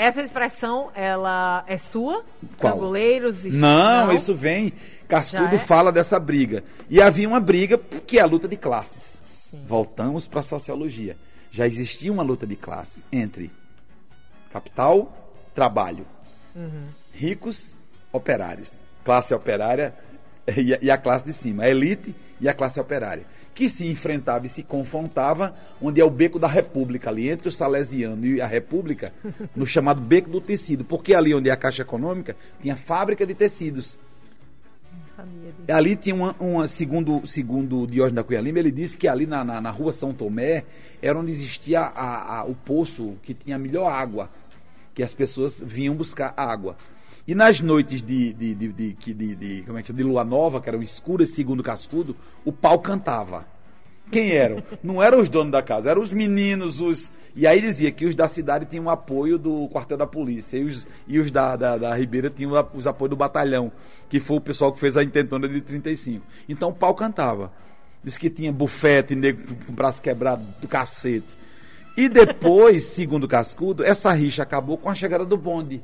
Essa 0.00 0.22
expressão, 0.22 0.90
ela 0.94 1.62
é 1.66 1.76
sua? 1.76 2.24
Qual? 2.56 2.72
Canguleiros 2.72 3.44
e... 3.44 3.50
Não, 3.50 4.10
isso 4.10 4.34
vem. 4.34 4.72
Cascudo 5.06 5.56
é? 5.56 5.58
fala 5.58 5.92
dessa 5.92 6.18
briga. 6.18 6.64
E 6.88 7.02
havia 7.02 7.28
uma 7.28 7.38
briga 7.38 7.76
que 7.76 8.18
é 8.18 8.22
a 8.22 8.26
luta 8.26 8.48
de 8.48 8.56
classes. 8.56 9.20
Voltamos 9.66 10.26
para 10.26 10.40
a 10.40 10.42
sociologia. 10.42 11.18
Já 11.50 11.66
existia 11.66 12.10
uma 12.10 12.22
luta 12.22 12.46
de 12.46 12.56
classes 12.56 13.04
entre 13.12 13.52
capital, 14.50 15.12
trabalho, 15.54 16.06
Uhum. 16.56 16.88
ricos, 17.12 17.76
operários, 18.10 18.80
classe 19.04 19.34
operária 19.34 19.94
e 20.56 20.74
a, 20.74 20.78
e 20.82 20.90
a 20.90 20.96
classe 20.98 21.24
de 21.24 21.32
cima, 21.32 21.64
a 21.64 21.68
elite 21.68 22.14
e 22.40 22.48
a 22.48 22.54
classe 22.54 22.80
operária, 22.80 23.24
que 23.54 23.68
se 23.68 23.86
enfrentava 23.86 24.46
e 24.46 24.48
se 24.48 24.62
confrontava, 24.62 25.54
onde 25.80 26.00
é 26.00 26.04
o 26.04 26.10
beco 26.10 26.38
da 26.38 26.48
República, 26.48 27.10
ali 27.10 27.28
entre 27.28 27.48
o 27.48 27.52
Salesiano 27.52 28.24
e 28.24 28.40
a 28.40 28.46
República, 28.46 29.12
no 29.54 29.66
chamado 29.66 30.00
beco 30.00 30.30
do 30.30 30.40
tecido, 30.40 30.84
porque 30.84 31.14
ali 31.14 31.34
onde 31.34 31.48
é 31.48 31.52
a 31.52 31.56
Caixa 31.56 31.82
Econômica 31.82 32.36
tinha 32.60 32.76
fábrica 32.76 33.26
de 33.26 33.34
tecidos. 33.34 33.98
Ali 35.68 35.96
tinha 35.96 36.14
uma, 36.14 36.34
uma- 36.40 36.66
segundo, 36.66 37.26
segundo 37.26 37.86
Diógenes 37.86 38.14
da 38.14 38.24
Cunha 38.24 38.40
Lima, 38.40 38.58
ele 38.58 38.70
disse 38.70 38.96
que 38.96 39.06
ali 39.06 39.26
na, 39.26 39.44
na, 39.44 39.60
na 39.60 39.70
rua 39.70 39.92
São 39.92 40.12
Tomé 40.14 40.64
era 41.02 41.18
onde 41.18 41.30
existia 41.30 41.80
a- 41.80 42.38
a- 42.38 42.44
o 42.44 42.54
poço 42.54 43.16
que 43.22 43.34
tinha 43.34 43.56
a 43.56 43.58
melhor 43.58 43.86
água, 43.92 44.30
que 44.94 45.02
as 45.02 45.12
pessoas 45.12 45.62
vinham 45.64 45.94
buscar 45.94 46.32
água. 46.36 46.76
E 47.30 47.34
nas 47.36 47.60
noites 47.60 48.02
de, 48.02 48.32
de, 48.32 48.56
de, 48.56 48.72
de, 48.72 49.14
de- 49.36 49.62
como 49.64 49.78
é 49.78 49.82
que 49.82 49.86
chama? 49.86 49.96
de 49.98 50.02
lua 50.02 50.24
nova, 50.24 50.60
que 50.60 50.68
eram 50.68 50.82
escuras 50.82 51.28
segundo 51.30 51.62
Cascudo, 51.62 52.16
o 52.44 52.50
pau 52.50 52.80
cantava. 52.80 53.46
Quem 54.10 54.32
eram? 54.32 54.60
Não 54.82 55.00
eram 55.00 55.20
os 55.20 55.28
donos 55.28 55.52
da 55.52 55.62
casa, 55.62 55.90
eram 55.90 56.02
os 56.02 56.12
meninos, 56.12 56.80
os. 56.80 57.12
E 57.36 57.46
aí 57.46 57.60
dizia 57.60 57.92
que 57.92 58.04
os 58.04 58.16
da 58.16 58.26
cidade 58.26 58.66
tinham 58.66 58.90
apoio 58.90 59.38
do 59.38 59.68
quartel 59.68 59.96
da 59.96 60.08
polícia 60.08 60.58
e 60.58 60.64
os, 60.64 60.88
e 61.06 61.20
os 61.20 61.30
da, 61.30 61.54
da, 61.54 61.78
da 61.78 61.94
Ribeira 61.94 62.28
tinham 62.28 62.50
os 62.74 62.88
apoios 62.88 63.10
do 63.10 63.16
batalhão, 63.16 63.70
que 64.08 64.18
foi 64.18 64.38
o 64.38 64.40
pessoal 64.40 64.72
que 64.72 64.80
fez 64.80 64.96
a 64.96 65.04
intentona 65.04 65.48
de 65.48 65.60
35. 65.60 66.26
Então 66.48 66.70
o 66.70 66.74
pau 66.74 66.96
cantava. 66.96 67.52
Diz 68.02 68.18
que 68.18 68.28
tinha 68.28 68.50
bufete, 68.50 69.14
nego 69.14 69.54
com 69.66 69.70
o 69.72 69.76
braço 69.76 70.02
quebrado 70.02 70.42
do 70.60 70.66
cacete. 70.66 71.38
E 71.96 72.08
depois, 72.08 72.82
segundo 72.86 73.28
Cascudo, 73.28 73.84
essa 73.84 74.10
rixa 74.10 74.42
acabou 74.42 74.76
com 74.76 74.90
a 74.90 74.96
chegada 74.96 75.24
do 75.24 75.36
bonde. 75.36 75.80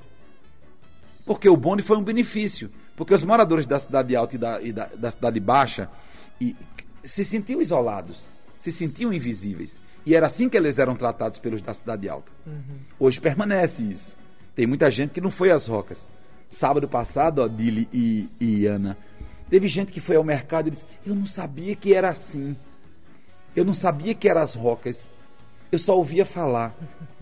Porque 1.27 1.49
o 1.49 1.57
bonde 1.57 1.83
foi 1.83 1.99
um 1.99 2.03
benefício. 2.03 2.71
Porque 2.97 3.13
os 3.13 3.25
moradores 3.25 3.67
da 3.67 3.79
cidade 3.79 4.17
alta 4.17 4.37
e 4.37 4.39
da, 4.39 4.63
e 4.63 4.73
da, 4.73 4.87
da 4.87 5.11
cidade 5.11 5.41
baixa 5.41 5.91
e, 6.41 6.57
se 7.03 7.25
sentiam 7.25 7.61
isolados, 7.61 8.27
se 8.59 8.73
sentiam 8.73 9.13
invisíveis. 9.13 9.79
E 10.07 10.15
era 10.15 10.27
assim 10.27 10.49
que 10.49 10.57
eles 10.57 10.79
eram 10.79 10.95
tratados 10.95 11.39
pelos 11.39 11.61
da 11.61 11.75
cidade 11.75 12.09
alta. 12.09 12.33
Hoje 12.99 13.21
permanece 13.21 13.83
isso. 13.83 14.17
Tem 14.55 14.67
muita 14.67 14.91
gente 14.91 15.11
que 15.11 15.21
não 15.21 15.31
foi 15.31 15.51
às 15.51 15.67
rocas. 15.67 16.09
Sábado 16.49 16.89
passado, 16.89 17.43
ó, 17.43 17.49
Dili 17.49 17.89
e, 17.93 18.31
e 18.41 18.67
Ana, 18.67 18.97
teve 19.51 19.67
gente 19.67 19.91
que 19.91 20.01
foi 20.01 20.17
ao 20.17 20.25
mercado 20.25 20.69
e 20.69 20.71
disse: 20.71 20.87
Eu 21.05 21.15
não 21.15 21.27
sabia 21.27 21.75
que 21.75 21.93
era 21.93 22.09
assim. 22.09 22.57
Eu 23.55 23.65
não 23.65 23.75
sabia 23.75 24.15
que 24.15 24.29
eram 24.29 24.43
as 24.43 24.55
rocas. 24.55 25.11
Eu 25.73 25.79
só 25.79 25.97
ouvia 25.97 26.25
falar. 26.25 26.75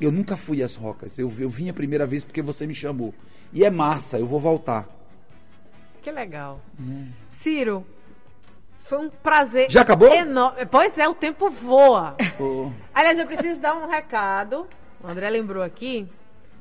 Eu 0.00 0.10
nunca 0.10 0.36
fui 0.36 0.62
às 0.62 0.74
rocas. 0.74 1.18
Eu, 1.18 1.30
eu 1.38 1.50
vim 1.50 1.68
a 1.68 1.72
primeira 1.74 2.06
vez 2.06 2.24
porque 2.24 2.40
você 2.40 2.66
me 2.66 2.74
chamou. 2.74 3.14
E 3.52 3.64
é 3.64 3.70
massa, 3.70 4.18
eu 4.18 4.26
vou 4.26 4.40
voltar. 4.40 4.88
Que 6.02 6.10
legal. 6.10 6.60
Ciro, 7.40 7.84
foi 8.84 8.98
um 8.98 9.10
prazer. 9.10 9.70
Já 9.70 9.82
acabou? 9.82 10.12
enorme. 10.12 10.64
Pois 10.66 10.96
é, 10.98 11.06
o 11.08 11.14
tempo 11.14 11.50
voa. 11.50 12.16
Ô, 12.40 12.70
Aliás, 12.94 13.18
eu 13.18 13.26
preciso 13.26 13.60
dar 13.60 13.74
um 13.76 13.88
recado. 13.88 14.66
O 15.02 15.06
André 15.06 15.28
lembrou 15.28 15.62
aqui. 15.62 16.08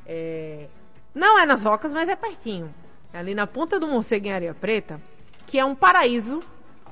É, 0.06 0.68
Não 1.16 1.40
é 1.40 1.46
nas 1.46 1.64
rocas, 1.64 1.94
mas 1.94 2.10
é 2.10 2.16
pertinho. 2.16 2.74
É 3.14 3.20
ali 3.20 3.34
na 3.34 3.48
ponta 3.48 3.80
do 3.80 3.88
Morcego 3.88 4.28
em 4.28 4.32
Areia 4.32 4.54
Preta, 4.54 5.00
que 5.48 5.58
é 5.58 5.66
um 5.66 5.74
paraíso, 5.76 6.40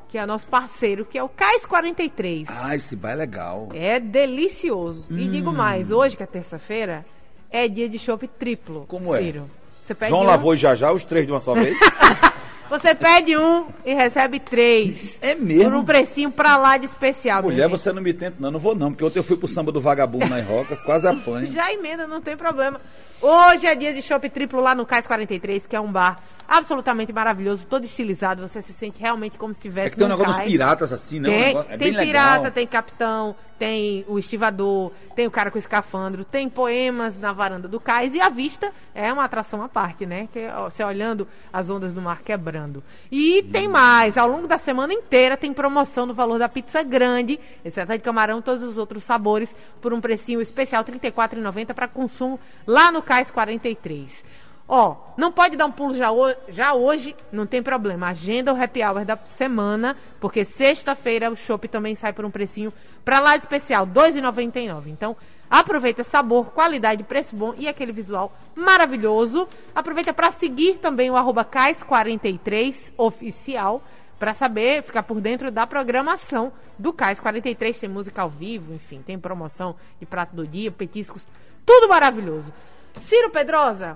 que 0.09 0.17
é 0.17 0.25
nosso 0.25 0.47
parceiro, 0.47 1.05
que 1.05 1.17
é 1.17 1.23
o 1.23 1.29
Cais 1.29 1.65
43. 1.65 2.47
Ah, 2.49 2.75
esse 2.75 2.95
bar 2.95 3.11
é 3.11 3.15
legal. 3.15 3.69
É 3.73 3.99
delicioso. 3.99 5.05
E 5.09 5.27
digo 5.27 5.51
mais, 5.51 5.91
hoje 5.91 6.15
que 6.15 6.23
é 6.23 6.25
terça-feira, 6.25 7.05
é 7.51 7.67
dia 7.67 7.89
de 7.89 7.99
chopp 7.99 8.27
triplo. 8.27 8.85
Como 8.87 9.13
é? 9.15 9.21
Ciro. 9.21 9.49
Você 9.83 9.95
pede 9.95 10.09
João 10.11 10.23
um, 10.23 10.25
lavou 10.25 10.53
e 10.53 10.57
já 10.57 10.75
já 10.75 10.91
os 10.91 11.03
três 11.03 11.25
de 11.25 11.31
uma 11.31 11.39
só 11.39 11.53
vez? 11.53 11.77
Você 12.69 12.93
pede 12.93 13.37
um 13.37 13.67
e 13.85 13.93
recebe 13.93 14.41
três. 14.41 15.17
É 15.21 15.33
Por 15.33 15.41
um 15.41 15.45
mesmo? 15.45 15.85
precinho 15.85 16.29
pra 16.29 16.57
lá 16.57 16.77
de 16.77 16.85
especial. 16.85 17.41
Mulher, 17.41 17.69
você 17.69 17.93
não 17.93 18.01
me 18.01 18.13
tenta, 18.13 18.35
não. 18.39 18.51
Não 18.51 18.59
vou 18.59 18.75
não, 18.75 18.91
porque 18.91 19.05
ontem 19.05 19.19
eu 19.19 19.23
fui 19.23 19.37
pro 19.37 19.47
samba 19.47 19.71
do 19.71 19.79
vagabundo 19.79 20.27
nas 20.27 20.45
rocas, 20.45 20.81
quase 20.81 21.07
apanho. 21.07 21.45
Já 21.51 21.71
emenda, 21.71 22.05
não 22.05 22.19
tem 22.19 22.35
problema. 22.35 22.81
Hoje 23.21 23.67
é 23.67 23.73
dia 23.73 23.93
de 23.93 24.01
chopp 24.01 24.29
triplo 24.29 24.59
lá 24.59 24.75
no 24.75 24.85
Cais 24.85 25.07
43, 25.07 25.65
que 25.65 25.77
é 25.77 25.79
um 25.79 25.89
bar 25.89 26.21
absolutamente 26.47 27.11
maravilhoso, 27.11 27.65
todo 27.67 27.83
estilizado. 27.85 28.41
Você 28.47 28.61
se 28.61 28.73
sente 28.73 28.99
realmente 28.99 29.37
como 29.37 29.53
se 29.53 29.59
estivesse 29.59 29.87
É 29.87 29.89
que 29.91 29.97
tem 29.97 30.05
um 30.05 30.09
negócio 30.09 30.27
dos 30.31 30.37
cais. 30.37 30.49
piratas 30.49 30.93
assim, 30.93 31.19
né? 31.19 31.27
Um 31.29 31.31
Tem, 31.31 31.43
negócio- 31.47 31.71
é 31.73 31.77
tem 31.77 31.93
pirata, 31.93 32.35
legal. 32.37 32.51
tem 32.51 32.67
capitão, 32.67 33.35
tem 33.59 34.05
o 34.07 34.17
estivador, 34.19 34.91
tem 35.15 35.25
o 35.27 35.31
cara 35.31 35.49
com 35.51 35.57
escafandro, 35.57 36.23
tem 36.23 36.47
poemas 36.47 37.17
na 37.19 37.33
varanda 37.33 37.67
do 37.67 37.79
cais 37.79 38.13
e 38.13 38.21
a 38.21 38.29
vista 38.29 38.71
é 38.93 39.11
uma 39.11 39.23
atração 39.23 39.61
à 39.63 39.67
parte, 39.67 40.05
né? 40.05 40.29
Que 40.31 40.47
ó, 40.47 40.69
você 40.69 40.83
olhando 40.83 41.27
as 41.51 41.69
ondas 41.69 41.93
do 41.93 42.01
mar 42.01 42.21
quebrando. 42.21 42.83
E 43.11 43.43
tem 43.51 43.67
mais, 43.67 44.15
ao 44.17 44.27
longo 44.29 44.47
da 44.47 44.57
semana 44.57 44.93
inteira 44.93 45.35
tem 45.35 45.51
promoção 45.51 46.05
no 46.05 46.13
valor 46.13 46.37
da 46.39 46.47
pizza 46.47 46.81
grande, 46.83 47.39
exceto 47.65 47.91
de 47.91 47.99
camarão, 47.99 48.41
todos 48.41 48.63
os 48.63 48.77
outros 48.77 49.03
sabores, 49.03 49.53
por 49.81 49.91
um 49.93 49.99
precinho 49.99 50.39
especial 50.39 50.83
R$ 50.83 50.91
34,90 50.99 51.73
para 51.73 51.87
consumo 51.87 52.39
lá 52.65 52.91
no 52.91 53.01
Cais 53.01 53.31
43. 53.31 54.23
Ó, 54.67 54.97
não 55.15 55.31
pode 55.31 55.55
dar 55.55 55.65
um 55.65 55.71
pulo 55.71 55.95
já, 55.95 56.11
ho- 56.11 56.35
já 56.49 56.73
hoje, 56.73 57.15
não 57.31 57.45
tem 57.45 57.63
problema. 57.63 58.09
Agenda 58.09 58.53
o 58.53 58.61
happy 58.61 58.83
hour 58.83 59.05
da 59.05 59.17
semana, 59.25 59.95
porque 60.19 60.43
sexta-feira 60.43 61.31
o 61.31 61.37
chopp 61.37 61.67
também 61.69 61.95
sai 61.95 62.11
por 62.11 62.25
um 62.25 62.31
precinho 62.31 62.73
pra 63.05 63.19
lá 63.21 63.37
especial, 63.37 63.85
R$ 63.85 63.91
2,99. 63.93 64.87
Então, 64.87 65.15
aproveita 65.49 66.03
sabor, 66.03 66.47
qualidade, 66.47 67.01
preço 67.03 67.33
bom 67.33 67.53
e 67.57 67.65
aquele 67.65 67.93
visual 67.93 68.33
maravilhoso. 68.53 69.47
Aproveita 69.73 70.13
para 70.13 70.31
seguir 70.31 70.79
também 70.79 71.09
o 71.09 71.15
arroba 71.15 71.45
Cais43 71.45 72.91
oficial, 72.97 73.81
para 74.19 74.33
saber, 74.33 74.81
ficar 74.83 75.03
por 75.03 75.21
dentro 75.21 75.49
da 75.51 75.65
programação 75.65 76.51
do 76.77 76.91
Cais 76.91 77.19
43. 77.21 77.79
Tem 77.79 77.87
música 77.89 78.21
ao 78.21 78.29
vivo, 78.29 78.73
enfim, 78.73 79.01
tem 79.01 79.17
promoção 79.17 79.75
de 79.99 80.05
prato 80.05 80.35
do 80.35 80.45
dia, 80.45 80.71
petiscos, 80.71 81.25
tudo 81.65 81.87
maravilhoso. 81.87 82.51
Ciro 82.99 83.29
Pedrosa, 83.29 83.95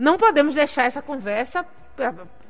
não 0.00 0.16
podemos 0.16 0.54
deixar 0.54 0.84
essa 0.84 1.02
conversa. 1.02 1.64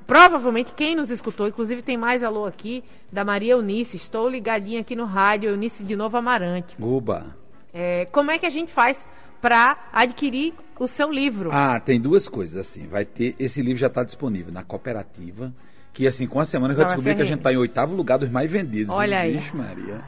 Provavelmente 0.07 0.73
quem 0.73 0.95
nos 0.95 1.11
escutou, 1.11 1.49
inclusive 1.49 1.83
tem 1.83 1.97
mais 1.97 2.23
alô 2.23 2.47
aqui, 2.47 2.83
da 3.13 3.25
Maria 3.25 3.53
Eunice. 3.53 3.97
Estou 3.97 4.29
ligadinha 4.29 4.81
aqui 4.81 4.95
no 4.95 5.05
rádio, 5.05 5.51
Eunice 5.51 5.83
de 5.83 5.97
Novo 5.97 6.17
Amarante. 6.17 6.77
Oba. 6.81 7.37
É, 7.75 8.07
como 8.07 8.31
é 8.31 8.39
que 8.39 8.47
a 8.47 8.51
gente 8.51 8.73
faz 8.73 9.07
para 9.41 9.77
adquirir 9.93 10.55
o 10.79 10.87
seu 10.87 11.11
livro? 11.11 11.51
Ah, 11.53 11.79
tem 11.81 12.01
duas 12.01 12.29
coisas 12.29 12.57
assim. 12.57 12.87
Vai 12.87 13.05
ter 13.05 13.35
esse 13.39 13.63
livro 13.63 13.79
já 13.79 13.89
está 13.89 14.05
disponível 14.05 14.53
na 14.53 14.63
cooperativa, 14.63 15.53
que 15.93 16.07
assim 16.07 16.27
com 16.27 16.41
a 16.41 16.45
semana 16.45 16.75
eu 16.75 16.79
já 16.79 16.85
descobri 16.85 17.15
que 17.15 17.23
a 17.23 17.25
gente 17.25 17.39
está 17.39 17.53
em 17.53 17.57
oitavo 17.57 17.95
lugar 17.95 18.19
dos 18.19 18.31
mais 18.31 18.51
vendidos. 18.51 18.95
Olha 18.95 19.21
aí. 19.21 19.37
Vixe, 19.37 19.57
Maria. 19.57 20.01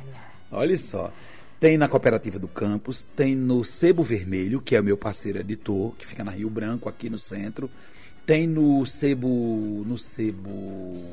Olha 0.50 0.76
só. 0.76 1.10
Tem 1.62 1.78
na 1.78 1.86
cooperativa 1.86 2.40
do 2.40 2.48
campus, 2.48 3.06
tem 3.14 3.36
no 3.36 3.62
Sebo 3.62 4.02
Vermelho, 4.02 4.60
que 4.60 4.74
é 4.74 4.80
o 4.80 4.82
meu 4.82 4.96
parceiro 4.96 5.38
editor, 5.38 5.94
que 5.96 6.04
fica 6.04 6.24
na 6.24 6.32
Rio 6.32 6.50
Branco 6.50 6.88
aqui 6.88 7.08
no 7.08 7.20
centro. 7.20 7.70
Tem 8.26 8.48
no 8.48 8.84
Sebo, 8.84 9.84
no 9.86 9.96
Sebo 9.96 11.04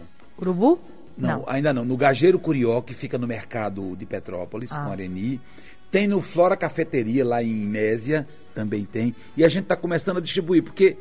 Urubu? 0.42 0.80
Não, 1.16 1.42
Não. 1.42 1.44
ainda 1.48 1.72
não. 1.72 1.86
No 1.86 1.96
Gageiro 1.96 2.40
Curió, 2.40 2.82
que 2.82 2.96
fica 2.96 3.16
no 3.16 3.28
mercado 3.28 3.96
de 3.96 4.08
Petrópolis, 4.08 4.72
Ah. 4.72 4.86
com 4.86 4.92
Areni. 4.92 5.40
Tem 5.92 6.08
no 6.08 6.20
Flora 6.20 6.58
Cafeteria, 6.58 7.24
lá 7.24 7.44
em 7.44 7.54
Mésia, 7.54 8.28
também 8.56 8.86
tem. 8.86 9.14
E 9.38 9.44
a 9.46 9.48
gente 9.48 9.66
está 9.66 9.76
começando 9.76 10.18
a 10.18 10.22
distribuir, 10.22 10.64
porque 10.64 10.98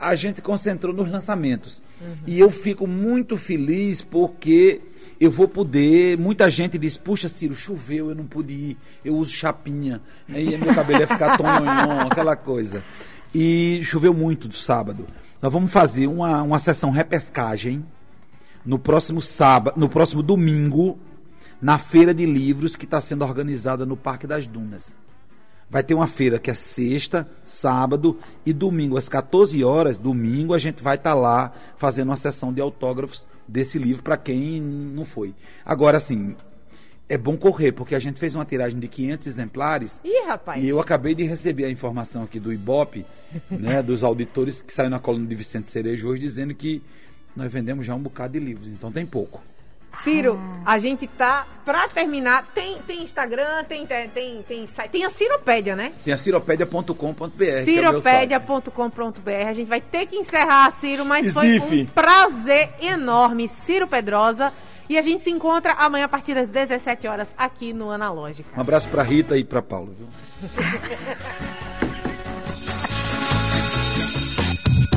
a 0.00 0.14
gente 0.14 0.40
concentrou 0.40 0.94
nos 0.94 1.10
lançamentos. 1.10 1.82
E 2.26 2.40
eu 2.40 2.50
fico 2.50 2.86
muito 2.86 3.36
feliz 3.36 4.00
porque 4.00 4.80
eu 5.20 5.30
vou 5.30 5.46
poder. 5.46 6.16
Muita 6.16 6.48
gente 6.48 6.78
diz: 6.78 6.96
Puxa, 6.96 7.28
Ciro, 7.28 7.54
choveu, 7.54 8.08
eu 8.08 8.14
não 8.14 8.24
pude 8.24 8.52
ir. 8.54 8.78
Eu 9.04 9.16
uso 9.16 9.32
chapinha. 9.32 10.00
Aí 10.28 10.56
meu 10.56 10.74
cabelo 10.74 11.00
ia 11.00 11.06
ficar 11.06 11.36
tonhonhon, 11.38 12.06
aquela 12.10 12.34
coisa. 12.34 12.82
E 13.34 13.80
choveu 13.84 14.14
muito 14.14 14.48
do 14.48 14.56
sábado. 14.56 15.06
Nós 15.42 15.52
vamos 15.52 15.70
fazer 15.70 16.06
uma, 16.06 16.42
uma 16.42 16.58
sessão 16.58 16.90
repescagem 16.90 17.84
no 18.64 18.78
próximo 18.78 19.20
sábado, 19.20 19.78
no 19.78 19.88
próximo 19.88 20.22
domingo, 20.22 20.98
na 21.60 21.78
feira 21.78 22.12
de 22.12 22.24
livros 22.26 22.74
que 22.74 22.84
está 22.84 23.00
sendo 23.00 23.24
organizada 23.24 23.84
no 23.84 23.96
Parque 23.96 24.26
das 24.26 24.46
Dunas. 24.46 24.96
Vai 25.70 25.84
ter 25.84 25.94
uma 25.94 26.08
feira 26.08 26.38
que 26.38 26.50
é 26.50 26.54
sexta, 26.54 27.28
sábado 27.44 28.18
e 28.44 28.52
domingo, 28.52 28.96
às 28.96 29.08
14 29.08 29.62
horas, 29.62 29.98
domingo, 29.98 30.52
a 30.52 30.58
gente 30.58 30.82
vai 30.82 30.96
estar 30.96 31.14
lá 31.14 31.52
fazendo 31.76 32.08
uma 32.08 32.16
sessão 32.16 32.52
de 32.52 32.60
autógrafos 32.60 33.26
desse 33.46 33.78
livro 33.78 34.02
para 34.02 34.16
quem 34.16 34.60
não 34.60 35.04
foi. 35.04 35.32
Agora, 35.64 35.96
assim, 35.96 36.34
é 37.08 37.16
bom 37.16 37.36
correr, 37.36 37.70
porque 37.72 37.94
a 37.94 37.98
gente 38.00 38.18
fez 38.18 38.34
uma 38.34 38.44
tiragem 38.44 38.80
de 38.80 38.88
500 38.88 39.26
exemplares 39.28 40.00
Ih, 40.04 40.26
rapaz. 40.26 40.62
e 40.62 40.68
eu 40.68 40.80
acabei 40.80 41.14
de 41.14 41.24
receber 41.24 41.64
a 41.64 41.70
informação 41.70 42.24
aqui 42.24 42.40
do 42.40 42.52
Ibope, 42.52 43.06
né, 43.48 43.80
dos 43.80 44.02
auditores 44.02 44.62
que 44.62 44.72
saiu 44.72 44.90
na 44.90 44.98
coluna 44.98 45.26
de 45.26 45.34
Vicente 45.36 45.70
Cerejo 45.70 46.08
hoje, 46.08 46.22
dizendo 46.22 46.52
que 46.52 46.82
nós 47.34 47.52
vendemos 47.52 47.86
já 47.86 47.94
um 47.94 48.00
bocado 48.00 48.32
de 48.32 48.40
livros, 48.44 48.66
então 48.66 48.90
tem 48.90 49.06
pouco. 49.06 49.40
Ciro, 50.02 50.40
a 50.64 50.78
gente 50.78 51.06
tá 51.06 51.46
pra 51.64 51.88
terminar. 51.88 52.46
Tem, 52.54 52.78
tem 52.86 53.02
Instagram, 53.02 53.64
tem, 53.64 53.86
tem, 53.86 54.08
tem, 54.08 54.42
tem 54.42 54.66
site. 54.66 54.90
Tem 54.90 55.04
a 55.04 55.10
Ciropédia, 55.10 55.76
né? 55.76 55.92
Tem 56.04 56.14
a 56.14 56.18
ciropédia.com.br. 56.18 57.64
Ciropédia.com.br. 57.64 59.48
A 59.48 59.52
gente 59.52 59.68
vai 59.68 59.80
ter 59.80 60.06
que 60.06 60.16
encerrar, 60.16 60.70
Ciro, 60.80 61.04
mas 61.04 61.32
foi 61.32 61.58
um 61.60 61.86
prazer 61.86 62.70
enorme, 62.80 63.48
Ciro 63.66 63.86
Pedrosa. 63.86 64.52
E 64.88 64.98
a 64.98 65.02
gente 65.02 65.22
se 65.22 65.30
encontra 65.30 65.74
amanhã 65.74 66.06
a 66.06 66.08
partir 66.08 66.34
das 66.34 66.48
17 66.48 67.06
horas 67.06 67.32
aqui 67.38 67.72
no 67.72 67.92
Analógica. 67.92 68.48
Um 68.56 68.60
abraço 68.60 68.88
pra 68.88 69.04
Rita 69.04 69.36
e 69.36 69.44
pra 69.44 69.62
Paulo. 69.62 69.94
Viu? 69.96 70.08